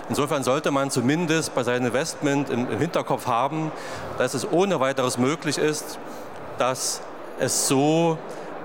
Insofern 0.09 0.43
sollte 0.43 0.71
man 0.71 0.91
zumindest 0.91 1.55
bei 1.55 1.65
seinem 1.65 1.87
Investment 1.87 2.51
im, 2.51 2.69
Hinterkopf 2.79 3.27
haben, 3.27 3.73
dass 4.19 4.35
es 4.35 4.51
ohne 4.51 4.81
weiteres 4.81 5.19
möglich 5.19 5.59
ist, 5.59 5.99
dass 6.59 7.03
es 7.39 7.69
so 7.69 8.17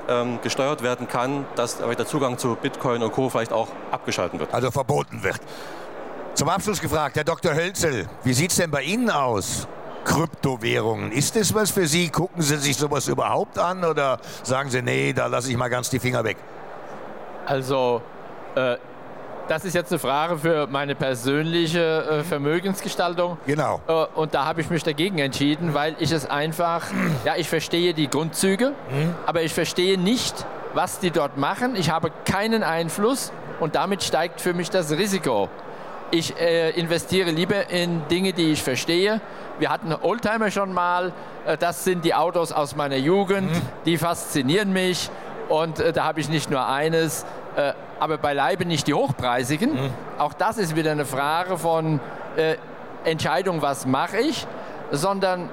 ähm, 0.08 0.40
gesteuert 0.42 0.84
werden 0.84 1.08
kann, 1.08 1.46
dass 1.56 1.78
der 1.78 2.06
Zugang 2.06 2.38
zu 2.38 2.56
Bitcoin 2.56 3.04
und 3.04 3.12
Co. 3.12 3.30
vielleicht 3.30 3.52
auch 3.52 3.68
abgeschaltet 3.92 4.40
wird. 4.40 4.54
Also 4.54 4.72
verboten 4.72 5.24
wird. 5.24 5.40
Zum 6.34 6.48
Abschluss 6.48 6.80
gefragt, 6.80 7.18
Herr 7.18 7.26
Dr. 7.26 7.54
Hölzel, 7.54 8.08
wie 8.24 8.34
sieht 8.34 8.52
es 8.52 8.58
denn 8.58 8.72
bei 8.72 8.84
Ihnen 8.84 9.10
aus? 9.10 9.68
Kryptowährungen. 10.06 11.12
Ist 11.12 11.36
das 11.36 11.54
was 11.54 11.72
für 11.72 11.88
Sie? 11.88 12.10
Gucken 12.10 12.42
Sie 12.42 12.58
sich 12.58 12.78
sowas 12.78 13.08
überhaupt 13.08 13.58
an 13.58 13.84
oder 13.84 14.20
sagen 14.44 14.70
Sie, 14.70 14.82
nee, 14.82 15.14
da 15.14 15.28
lasse 15.28 15.52
ich 15.52 15.58
mal 15.58 15.70
ganz 15.70 15.90
die 15.90 16.00
Finger 16.00 16.24
weg? 16.24 16.38
Also, 17.46 18.02
äh, 18.56 18.78
das 19.48 19.66
ist 19.66 19.74
jetzt 19.74 19.92
eine 19.92 20.00
Frage 20.00 20.38
für 20.38 20.68
meine 20.68 20.96
persönliche 20.96 21.80
äh, 21.80 22.24
Vermögensgestaltung. 22.24 23.38
Genau. 23.46 23.82
Äh, 23.88 24.06
und 24.16 24.34
da 24.34 24.46
habe 24.46 24.62
ich 24.62 24.70
mich 24.70 24.84
dagegen 24.84 25.20
entschieden, 25.20 25.74
weil 25.74 25.96
ich 26.00 26.12
es 26.12 26.30
einfach, 26.30 26.86
ja, 27.26 27.36
ich 27.36 27.50
verstehe 27.50 27.94
die 27.94 28.10
Grundzüge, 28.10 28.70
mhm. 28.70 29.16
aber 29.26 29.42
ich 29.42 29.54
verstehe 29.54 29.98
nicht, 29.98 30.46
was 30.74 31.00
die 31.00 31.12
dort 31.12 31.38
machen. 31.38 31.76
Ich 31.76 31.90
habe 31.90 32.12
keinen 32.26 32.64
Einfluss 32.64 33.32
und 33.60 33.76
damit 33.76 34.04
steigt 34.04 34.40
für 34.40 34.54
mich 34.54 34.70
das 34.70 34.92
Risiko. 34.92 35.50
Ich 36.14 36.38
äh, 36.38 36.72
investiere 36.72 37.32
lieber 37.32 37.70
in 37.70 38.06
Dinge, 38.10 38.34
die 38.34 38.52
ich 38.52 38.62
verstehe. 38.62 39.22
Wir 39.60 39.70
hatten 39.70 39.94
Oldtimer 39.94 40.52
schon 40.52 40.74
mal. 40.74 41.14
Äh, 41.46 41.56
das 41.58 41.86
sind 41.86 42.04
die 42.04 42.14
Autos 42.14 42.52
aus 42.52 42.76
meiner 42.76 42.98
Jugend. 42.98 43.50
Mhm. 43.50 43.62
Die 43.86 43.98
faszinieren 43.98 44.74
mich. 44.74 45.10
Und 45.48 45.80
äh, 45.80 45.94
da 45.94 46.04
habe 46.04 46.20
ich 46.20 46.28
nicht 46.28 46.52
nur 46.52 46.68
eines, 46.68 47.26
äh, 47.56 47.72
aber 47.98 48.18
beileibe 48.18 48.66
nicht 48.66 48.88
die 48.88 48.94
hochpreisigen. 48.94 49.74
Mhm. 49.74 49.90
Auch 50.18 50.34
das 50.34 50.58
ist 50.58 50.76
wieder 50.76 50.92
eine 50.92 51.06
Frage 51.06 51.58
von 51.58 52.02
äh, 52.36 52.56
Entscheidung, 53.06 53.62
was 53.62 53.86
mache 53.86 54.18
ich, 54.18 54.46
sondern 54.92 55.50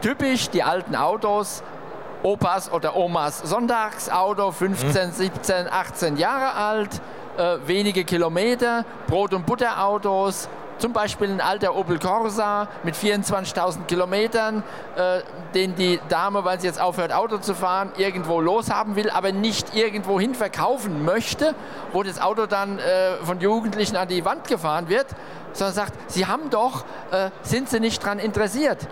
typisch 0.00 0.48
die 0.50 0.62
alten 0.62 0.94
Autos, 0.94 1.64
Opas 2.22 2.70
oder 2.70 2.94
Omas 2.94 3.40
Sonntagsauto, 3.40 4.52
15, 4.52 5.08
mhm. 5.08 5.12
17, 5.12 5.68
18 5.68 6.16
Jahre 6.18 6.54
alt 6.54 7.00
äh, 7.36 7.56
wenige 7.66 8.04
Kilometer, 8.04 8.84
Brot- 9.06 9.34
und 9.34 9.46
Butterautos, 9.46 10.48
zum 10.82 10.92
Beispiel 10.92 11.30
ein 11.30 11.40
alter 11.40 11.76
Opel 11.76 11.98
Corsa 12.00 12.66
mit 12.82 12.96
24.000 12.96 13.84
Kilometern, 13.86 14.64
äh, 14.96 15.20
den 15.54 15.76
die 15.76 16.00
Dame, 16.08 16.44
weil 16.44 16.60
sie 16.60 16.66
jetzt 16.66 16.80
aufhört, 16.80 17.12
Auto 17.12 17.38
zu 17.38 17.54
fahren, 17.54 17.92
irgendwo 17.96 18.40
loshaben 18.40 18.96
will, 18.96 19.08
aber 19.08 19.30
nicht 19.30 19.76
irgendwo 19.76 20.18
hin 20.18 20.34
verkaufen 20.34 21.04
möchte, 21.04 21.54
wo 21.92 22.02
das 22.02 22.20
Auto 22.20 22.46
dann 22.46 22.80
äh, 22.80 23.14
von 23.22 23.40
Jugendlichen 23.40 23.96
an 23.96 24.08
die 24.08 24.24
Wand 24.24 24.48
gefahren 24.48 24.88
wird, 24.88 25.06
sondern 25.52 25.74
sagt, 25.74 25.92
Sie 26.10 26.26
haben 26.26 26.50
doch, 26.50 26.84
äh, 27.12 27.30
sind 27.42 27.68
Sie 27.68 27.78
nicht 27.78 28.02
daran 28.02 28.18
interessiert? 28.18 28.88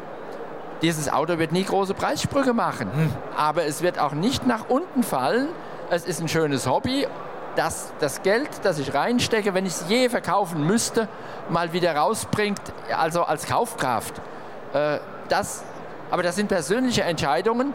Dieses 0.82 1.12
Auto 1.12 1.38
wird 1.38 1.50
nie 1.50 1.64
große 1.64 1.94
Preissprünge 1.94 2.52
machen, 2.52 2.90
hm. 2.92 3.10
aber 3.36 3.64
es 3.64 3.82
wird 3.82 3.98
auch 3.98 4.12
nicht 4.12 4.46
nach 4.46 4.68
unten 4.68 5.02
fallen. 5.02 5.48
Es 5.90 6.04
ist 6.04 6.20
ein 6.20 6.28
schönes 6.28 6.68
Hobby 6.68 7.06
dass 7.56 7.92
das 8.00 8.22
Geld, 8.22 8.48
das 8.62 8.78
ich 8.78 8.94
reinstecke, 8.94 9.54
wenn 9.54 9.66
ich 9.66 9.72
es 9.72 9.84
je 9.88 10.08
verkaufen 10.08 10.66
müsste, 10.66 11.08
mal 11.48 11.72
wieder 11.72 11.94
rausbringt, 11.96 12.60
also 12.96 13.22
als 13.22 13.46
Kaufkraft. 13.46 14.20
Äh, 14.72 14.98
das, 15.28 15.62
aber 16.10 16.22
das 16.22 16.36
sind 16.36 16.48
persönliche 16.48 17.02
Entscheidungen 17.02 17.72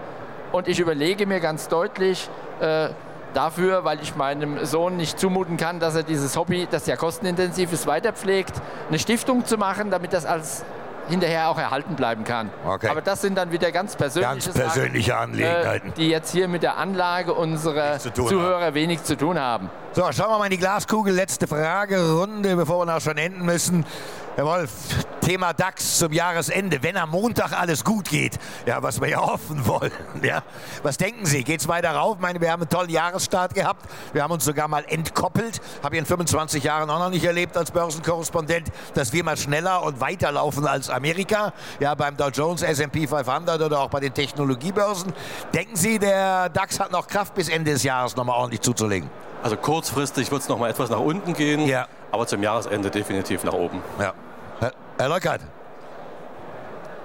und 0.51 0.67
ich 0.67 0.80
überlege 0.80 1.26
mir 1.26 1.39
ganz 1.39 1.67
deutlich, 1.67 2.30
äh, 2.59 2.89
dafür, 3.36 3.84
weil 3.84 4.01
ich 4.01 4.15
meinem 4.15 4.65
Sohn 4.65 4.97
nicht 4.97 5.19
zumuten 5.19 5.57
kann, 5.57 5.80
dass 5.80 5.95
er 5.95 6.03
dieses 6.03 6.38
Hobby, 6.38 6.67
das 6.69 6.88
ja 6.88 6.95
kostenintensiv 6.95 7.73
ist, 7.73 7.86
weiterpflegt, 7.86 8.53
eine 8.88 8.97
Stiftung 8.97 9.45
zu 9.45 9.57
machen, 9.57 9.91
damit 9.91 10.13
das 10.13 10.26
als 10.26 10.63
hinterher 11.07 11.49
auch 11.49 11.57
erhalten 11.57 11.95
bleiben 11.95 12.23
kann. 12.23 12.49
Okay. 12.65 12.87
Aber 12.87 13.01
das 13.01 13.21
sind 13.21 13.35
dann 13.35 13.51
wieder 13.51 13.71
ganz 13.71 13.95
persönliche, 13.95 14.49
ganz 14.49 14.49
persönliche 14.49 15.11
Sachen, 15.11 15.23
Angelegenheiten, 15.23 15.89
äh, 15.89 15.93
die 15.93 16.09
jetzt 16.09 16.31
hier 16.31 16.47
mit 16.47 16.63
der 16.63 16.77
Anlage 16.77 17.33
unserer 17.33 17.99
Zuhörer 17.99 18.65
haben. 18.65 18.75
wenig 18.75 19.03
zu 19.03 19.15
tun 19.15 19.39
haben. 19.39 19.69
So, 19.93 20.03
schauen 20.11 20.29
wir 20.29 20.37
mal 20.39 20.45
in 20.45 20.51
die 20.51 20.57
Glaskugel. 20.57 21.13
Letzte 21.13 21.47
Fragerunde, 21.47 22.55
bevor 22.55 22.79
wir 22.79 22.93
noch 22.93 23.01
schon 23.01 23.17
enden 23.17 23.45
müssen. 23.45 23.85
Herr 24.36 24.45
Wolf, 24.45 24.69
Thema 25.21 25.53
DAX 25.53 25.97
zum 25.97 26.11
Jahresende. 26.11 26.83
Wenn 26.83 26.97
am 26.97 27.11
Montag 27.11 27.53
alles 27.53 27.86
gut 27.86 28.09
geht, 28.09 28.38
ja, 28.65 28.83
was 28.83 28.99
wir 28.99 29.07
ja 29.07 29.25
hoffen 29.25 29.65
wollen, 29.65 29.93
ja. 30.21 30.43
Was 30.83 30.97
denken 30.97 31.25
Sie? 31.25 31.41
Geht 31.41 31.61
es 31.61 31.69
weiter 31.69 31.91
rauf? 31.91 32.17
Ich 32.17 32.21
meine, 32.21 32.41
wir 32.41 32.51
haben 32.51 32.63
einen 32.63 32.69
tollen 32.69 32.89
Jahresstart 32.89 33.53
gehabt. 33.53 33.89
Wir 34.11 34.23
haben 34.23 34.33
uns 34.33 34.43
sogar 34.43 34.67
mal 34.67 34.83
entkoppelt. 34.89 35.61
Habe 35.81 35.95
ich 35.95 35.99
in 35.99 36.05
25 36.05 36.65
Jahren 36.65 36.89
auch 36.89 36.99
noch 36.99 37.11
nicht 37.11 37.23
erlebt 37.23 37.55
als 37.55 37.71
Börsenkorrespondent, 37.71 38.67
dass 38.93 39.13
wir 39.13 39.23
mal 39.23 39.38
schneller 39.38 39.83
und 39.83 40.01
weiter 40.01 40.33
laufen 40.33 40.67
als 40.67 40.89
Amerika. 40.89 41.53
Ja, 41.79 41.95
beim 41.95 42.17
Dow 42.17 42.27
Jones, 42.27 42.61
S&P 42.61 43.07
500 43.07 43.61
oder 43.61 43.79
auch 43.79 43.89
bei 43.89 44.01
den 44.01 44.13
Technologiebörsen. 44.13 45.13
Denken 45.53 45.77
Sie, 45.77 45.97
der 45.97 46.49
DAX 46.49 46.81
hat 46.81 46.91
noch 46.91 47.07
Kraft 47.07 47.36
bis 47.36 47.47
Ende 47.47 47.71
des 47.71 47.83
Jahres 47.83 48.17
noch 48.17 48.25
mal 48.25 48.33
ordentlich 48.33 48.59
zuzulegen? 48.59 49.09
Also 49.45 49.57
kurzfristig 49.57 50.31
wird 50.31 50.41
es 50.41 50.49
noch 50.49 50.57
mal 50.57 50.71
etwas 50.71 50.89
nach 50.89 50.99
unten 50.99 51.35
gehen, 51.35 51.67
ja. 51.67 51.85
aber 52.11 52.25
zum 52.25 52.41
Jahresende 52.41 52.89
definitiv 52.89 53.43
nach 53.43 53.53
oben. 53.53 53.79
Ja. 53.99 54.15
Herr, 54.59 54.71
Herr 54.97 55.07
Leukert. 55.07 55.41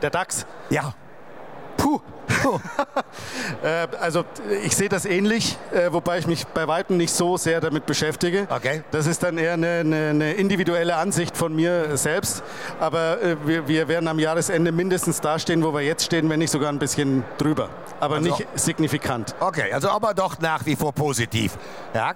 Der 0.00 0.08
DAX? 0.08 0.46
Ja. 0.70 0.94
Puh. 1.76 2.00
äh, 3.62 3.86
also 4.00 4.24
ich 4.64 4.74
sehe 4.74 4.88
das 4.88 5.04
ähnlich, 5.04 5.58
äh, 5.70 5.92
wobei 5.92 6.16
ich 6.16 6.26
mich 6.26 6.46
bei 6.46 6.66
weitem 6.66 6.96
nicht 6.96 7.12
so 7.12 7.36
sehr 7.36 7.60
damit 7.60 7.84
beschäftige. 7.84 8.46
Okay. 8.48 8.84
Das 8.90 9.06
ist 9.06 9.22
dann 9.22 9.36
eher 9.36 9.52
eine, 9.52 9.80
eine, 9.80 10.08
eine 10.08 10.32
individuelle 10.32 10.96
Ansicht 10.96 11.36
von 11.36 11.54
mir 11.54 11.98
selbst. 11.98 12.42
Aber 12.78 13.20
äh, 13.20 13.36
wir, 13.44 13.68
wir, 13.68 13.88
werden 13.88 14.08
am 14.08 14.18
Jahresende 14.18 14.72
mindestens 14.72 15.20
dastehen, 15.20 15.62
wo 15.62 15.74
wir 15.74 15.82
jetzt 15.82 16.04
stehen, 16.06 16.30
wenn 16.30 16.38
nicht 16.38 16.52
sogar 16.52 16.72
ein 16.72 16.78
bisschen 16.78 17.22
drüber. 17.36 17.68
Aber 17.98 18.16
also, 18.16 18.30
nicht 18.30 18.46
signifikant. 18.54 19.34
Okay, 19.40 19.70
also 19.74 19.90
aber 19.90 20.14
doch 20.14 20.38
nach 20.38 20.64
wie 20.64 20.76
vor 20.76 20.94
positiv. 20.94 21.58
Ja? 21.92 22.14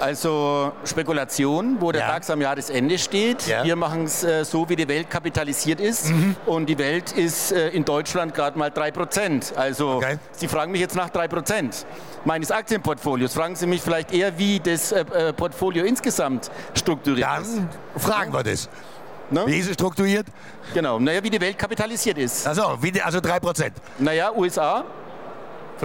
Also 0.00 0.72
Spekulation, 0.84 1.76
wo 1.78 1.92
der 1.92 2.02
ja. 2.02 2.08
DAX 2.08 2.30
am 2.30 2.40
Jahresende 2.40 2.98
steht. 2.98 3.46
Ja. 3.46 3.64
Wir 3.64 3.76
machen 3.76 4.04
es 4.04 4.24
äh, 4.24 4.44
so, 4.44 4.66
wie 4.68 4.76
die 4.76 4.88
Welt 4.88 5.10
kapitalisiert 5.10 5.78
ist. 5.78 6.08
Mhm. 6.08 6.36
Und 6.46 6.66
die 6.66 6.78
Welt 6.78 7.12
ist 7.12 7.52
äh, 7.52 7.68
in 7.68 7.84
Deutschland 7.84 8.34
gerade 8.34 8.58
mal 8.58 8.70
3%. 8.70 9.54
Also 9.54 9.96
okay. 9.96 10.18
Sie 10.32 10.48
fragen 10.48 10.72
mich 10.72 10.80
jetzt 10.80 10.96
nach 10.96 11.10
3% 11.10 11.84
meines 12.24 12.50
Aktienportfolios. 12.50 13.34
Fragen 13.34 13.56
Sie 13.56 13.66
mich 13.66 13.82
vielleicht 13.82 14.12
eher, 14.12 14.36
wie 14.38 14.58
das 14.58 14.92
äh, 14.92 15.00
äh 15.00 15.32
Portfolio 15.34 15.84
insgesamt 15.84 16.50
strukturiert 16.74 17.28
Dann 17.28 17.42
ist. 17.42 17.56
Dann 17.58 18.00
fragen 18.00 18.32
wir 18.32 18.42
das. 18.42 18.70
Ne? 19.30 19.44
Wie 19.46 19.58
ist 19.58 19.68
es 19.68 19.74
strukturiert? 19.74 20.26
Genau, 20.74 20.98
naja, 20.98 21.22
wie 21.22 21.30
die 21.30 21.40
Welt 21.40 21.56
kapitalisiert 21.56 22.18
ist. 22.18 22.46
Also, 22.46 22.78
wie, 22.80 23.00
also 23.00 23.18
3%. 23.18 23.70
Naja, 23.98 24.32
USA, 24.34 24.84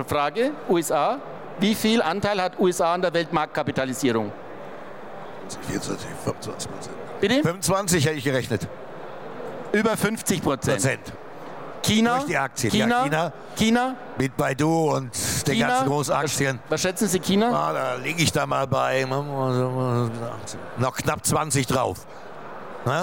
Frage, 0.07 0.51
USA, 0.67 1.19
wie 1.59 1.75
viel 1.75 2.01
Anteil 2.01 2.41
hat 2.41 2.59
USA 2.59 2.93
an 2.93 3.01
der 3.01 3.13
Weltmarktkapitalisierung? 3.13 4.31
24, 5.67 6.07
25 6.23 6.71
Prozent. 6.71 6.95
Bitte? 7.21 7.41
25 7.41 8.05
hätte 8.05 8.15
ich 8.15 8.23
gerechnet. 8.23 8.67
Über 9.71 9.95
50 9.97 10.41
Prozent. 10.41 10.99
China, 11.83 12.15
Durch 12.15 12.25
die 12.25 12.37
Aktien. 12.37 12.71
China, 12.71 12.87
ja, 12.87 13.03
China, 13.03 13.33
China, 13.55 13.95
mit 14.17 14.35
Baidu 14.35 14.95
und 14.95 15.11
den 15.47 15.53
China, 15.53 15.67
ganzen 15.67 15.87
großen 15.87 16.13
Aktien. 16.15 16.59
Was, 16.69 16.81
schätzen 16.81 17.07
Sie 17.07 17.19
China? 17.19 17.51
Ah, 17.53 17.73
da 17.73 17.95
liege 17.95 18.23
ich 18.23 18.31
da 18.31 18.47
mal 18.47 18.65
bei 18.65 19.05
noch 19.05 20.95
knapp 20.95 21.25
20 21.25 21.67
drauf. 21.67 22.07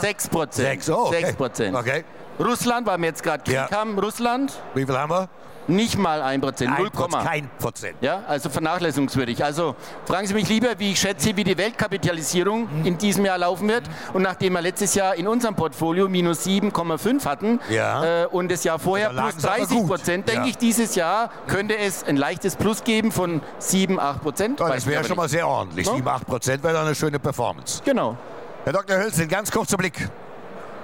6 0.00 0.28
Prozent. 0.28 0.68
6, 0.68 0.90
oh, 0.90 1.06
okay. 1.06 1.20
6 1.20 1.36
Prozent. 1.36 1.76
Okay. 1.76 2.04
Russland, 2.38 2.86
weil 2.86 2.98
wir 2.98 3.06
jetzt 3.06 3.22
gerade 3.22 3.42
Krieg 3.42 3.54
ja. 3.54 3.70
haben, 3.70 3.98
Russland. 3.98 4.52
Wie 4.74 4.84
viel 4.84 4.96
haben 4.96 5.10
wir? 5.10 5.28
Nicht 5.68 5.96
mal 5.96 6.22
ein 6.22 6.40
Prozent, 6.40 6.76
0, 6.76 6.90
kein 7.24 7.48
Prozent. 7.58 7.94
Ja, 8.00 8.22
also 8.26 8.50
vernachlässigungswürdig. 8.50 9.44
Also 9.44 9.76
fragen 10.06 10.26
Sie 10.26 10.34
mich 10.34 10.48
lieber, 10.48 10.76
wie 10.78 10.90
ich 10.90 10.98
schätze, 10.98 11.36
wie 11.36 11.44
die 11.44 11.56
Weltkapitalisierung 11.56 12.62
mhm. 12.62 12.84
in 12.84 12.98
diesem 12.98 13.24
Jahr 13.24 13.38
laufen 13.38 13.68
wird. 13.68 13.84
Und 14.12 14.22
nachdem 14.22 14.54
wir 14.54 14.60
letztes 14.60 14.96
Jahr 14.96 15.14
in 15.14 15.28
unserem 15.28 15.54
Portfolio 15.54 16.08
minus 16.08 16.44
7,5 16.44 17.24
hatten 17.24 17.60
ja. 17.70 18.24
äh, 18.24 18.26
und 18.26 18.50
das 18.50 18.64
Jahr 18.64 18.80
vorher 18.80 19.10
plus 19.10 19.36
30 19.36 19.86
Prozent, 19.86 20.28
denke 20.28 20.42
ja. 20.42 20.48
ich, 20.48 20.58
dieses 20.58 20.96
Jahr 20.96 21.30
könnte 21.46 21.76
es 21.76 22.02
ein 22.02 22.16
leichtes 22.16 22.56
Plus 22.56 22.82
geben 22.82 23.12
von 23.12 23.40
7, 23.58 24.00
8 24.00 24.20
Prozent. 24.20 24.60
Ja, 24.60 24.68
das 24.68 24.86
wäre 24.86 25.04
schon 25.04 25.16
mal 25.16 25.28
sehr 25.28 25.46
ordentlich. 25.46 25.86
No? 25.86 25.94
7, 25.94 26.08
8 26.08 26.26
Prozent 26.26 26.64
wäre 26.64 26.80
eine 26.80 26.96
schöne 26.96 27.20
Performance. 27.20 27.80
Genau. 27.84 28.16
Herr 28.64 28.72
Dr. 28.72 28.96
Hölzin, 28.96 29.28
ganz 29.28 29.50
kurzer 29.50 29.76
Blick. 29.76 30.08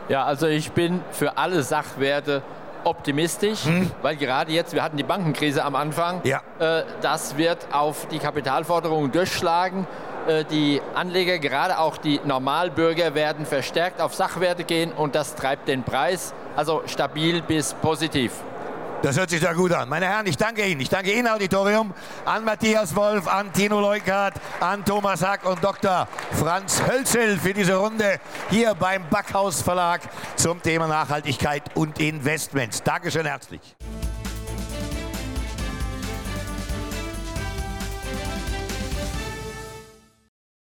Ja, 0.08 0.24
also 0.24 0.46
ich 0.46 0.72
bin 0.72 1.02
für 1.10 1.36
alle 1.36 1.62
Sachwerte 1.62 2.42
optimistisch, 2.84 3.64
hm. 3.64 3.90
weil 4.02 4.16
gerade 4.16 4.52
jetzt, 4.52 4.72
wir 4.72 4.82
hatten 4.82 4.96
die 4.96 5.02
Bankenkrise 5.02 5.64
am 5.64 5.74
Anfang, 5.74 6.20
ja. 6.24 6.40
äh, 6.58 6.84
das 7.02 7.36
wird 7.36 7.66
auf 7.72 8.06
die 8.06 8.18
Kapitalforderungen 8.18 9.12
durchschlagen. 9.12 9.86
Äh, 10.26 10.44
die 10.44 10.80
Anleger, 10.94 11.38
gerade 11.38 11.78
auch 11.78 11.96
die 11.96 12.20
Normalbürger, 12.24 13.14
werden 13.14 13.46
verstärkt 13.46 14.00
auf 14.00 14.14
Sachwerte 14.14 14.64
gehen 14.64 14.92
und 14.92 15.14
das 15.14 15.34
treibt 15.34 15.68
den 15.68 15.82
Preis. 15.82 16.32
Also 16.56 16.82
stabil 16.86 17.42
bis 17.42 17.74
positiv. 17.74 18.32
Das 19.02 19.16
hört 19.16 19.30
sich 19.30 19.40
da 19.40 19.52
gut 19.52 19.72
an. 19.72 19.88
Meine 19.88 20.06
Herren, 20.06 20.26
ich 20.26 20.36
danke 20.36 20.66
Ihnen. 20.66 20.80
Ich 20.80 20.88
danke 20.88 21.12
Ihnen, 21.12 21.28
Auditorium, 21.28 21.94
an 22.24 22.44
Matthias 22.44 22.96
Wolf, 22.96 23.28
an 23.28 23.52
Tino 23.52 23.80
Leukert, 23.80 24.34
an 24.58 24.84
Thomas 24.84 25.22
Hack 25.22 25.44
und 25.44 25.62
Dr. 25.62 26.08
Franz 26.32 26.82
Hölzel 26.84 27.38
für 27.38 27.54
diese 27.54 27.76
Runde 27.76 28.18
hier 28.50 28.74
beim 28.74 29.08
Backhaus 29.08 29.62
Verlag 29.62 30.00
zum 30.34 30.60
Thema 30.60 30.88
Nachhaltigkeit 30.88 31.62
und 31.76 32.00
Investments. 32.00 32.82
Dankeschön 32.82 33.26
herzlich. 33.26 33.60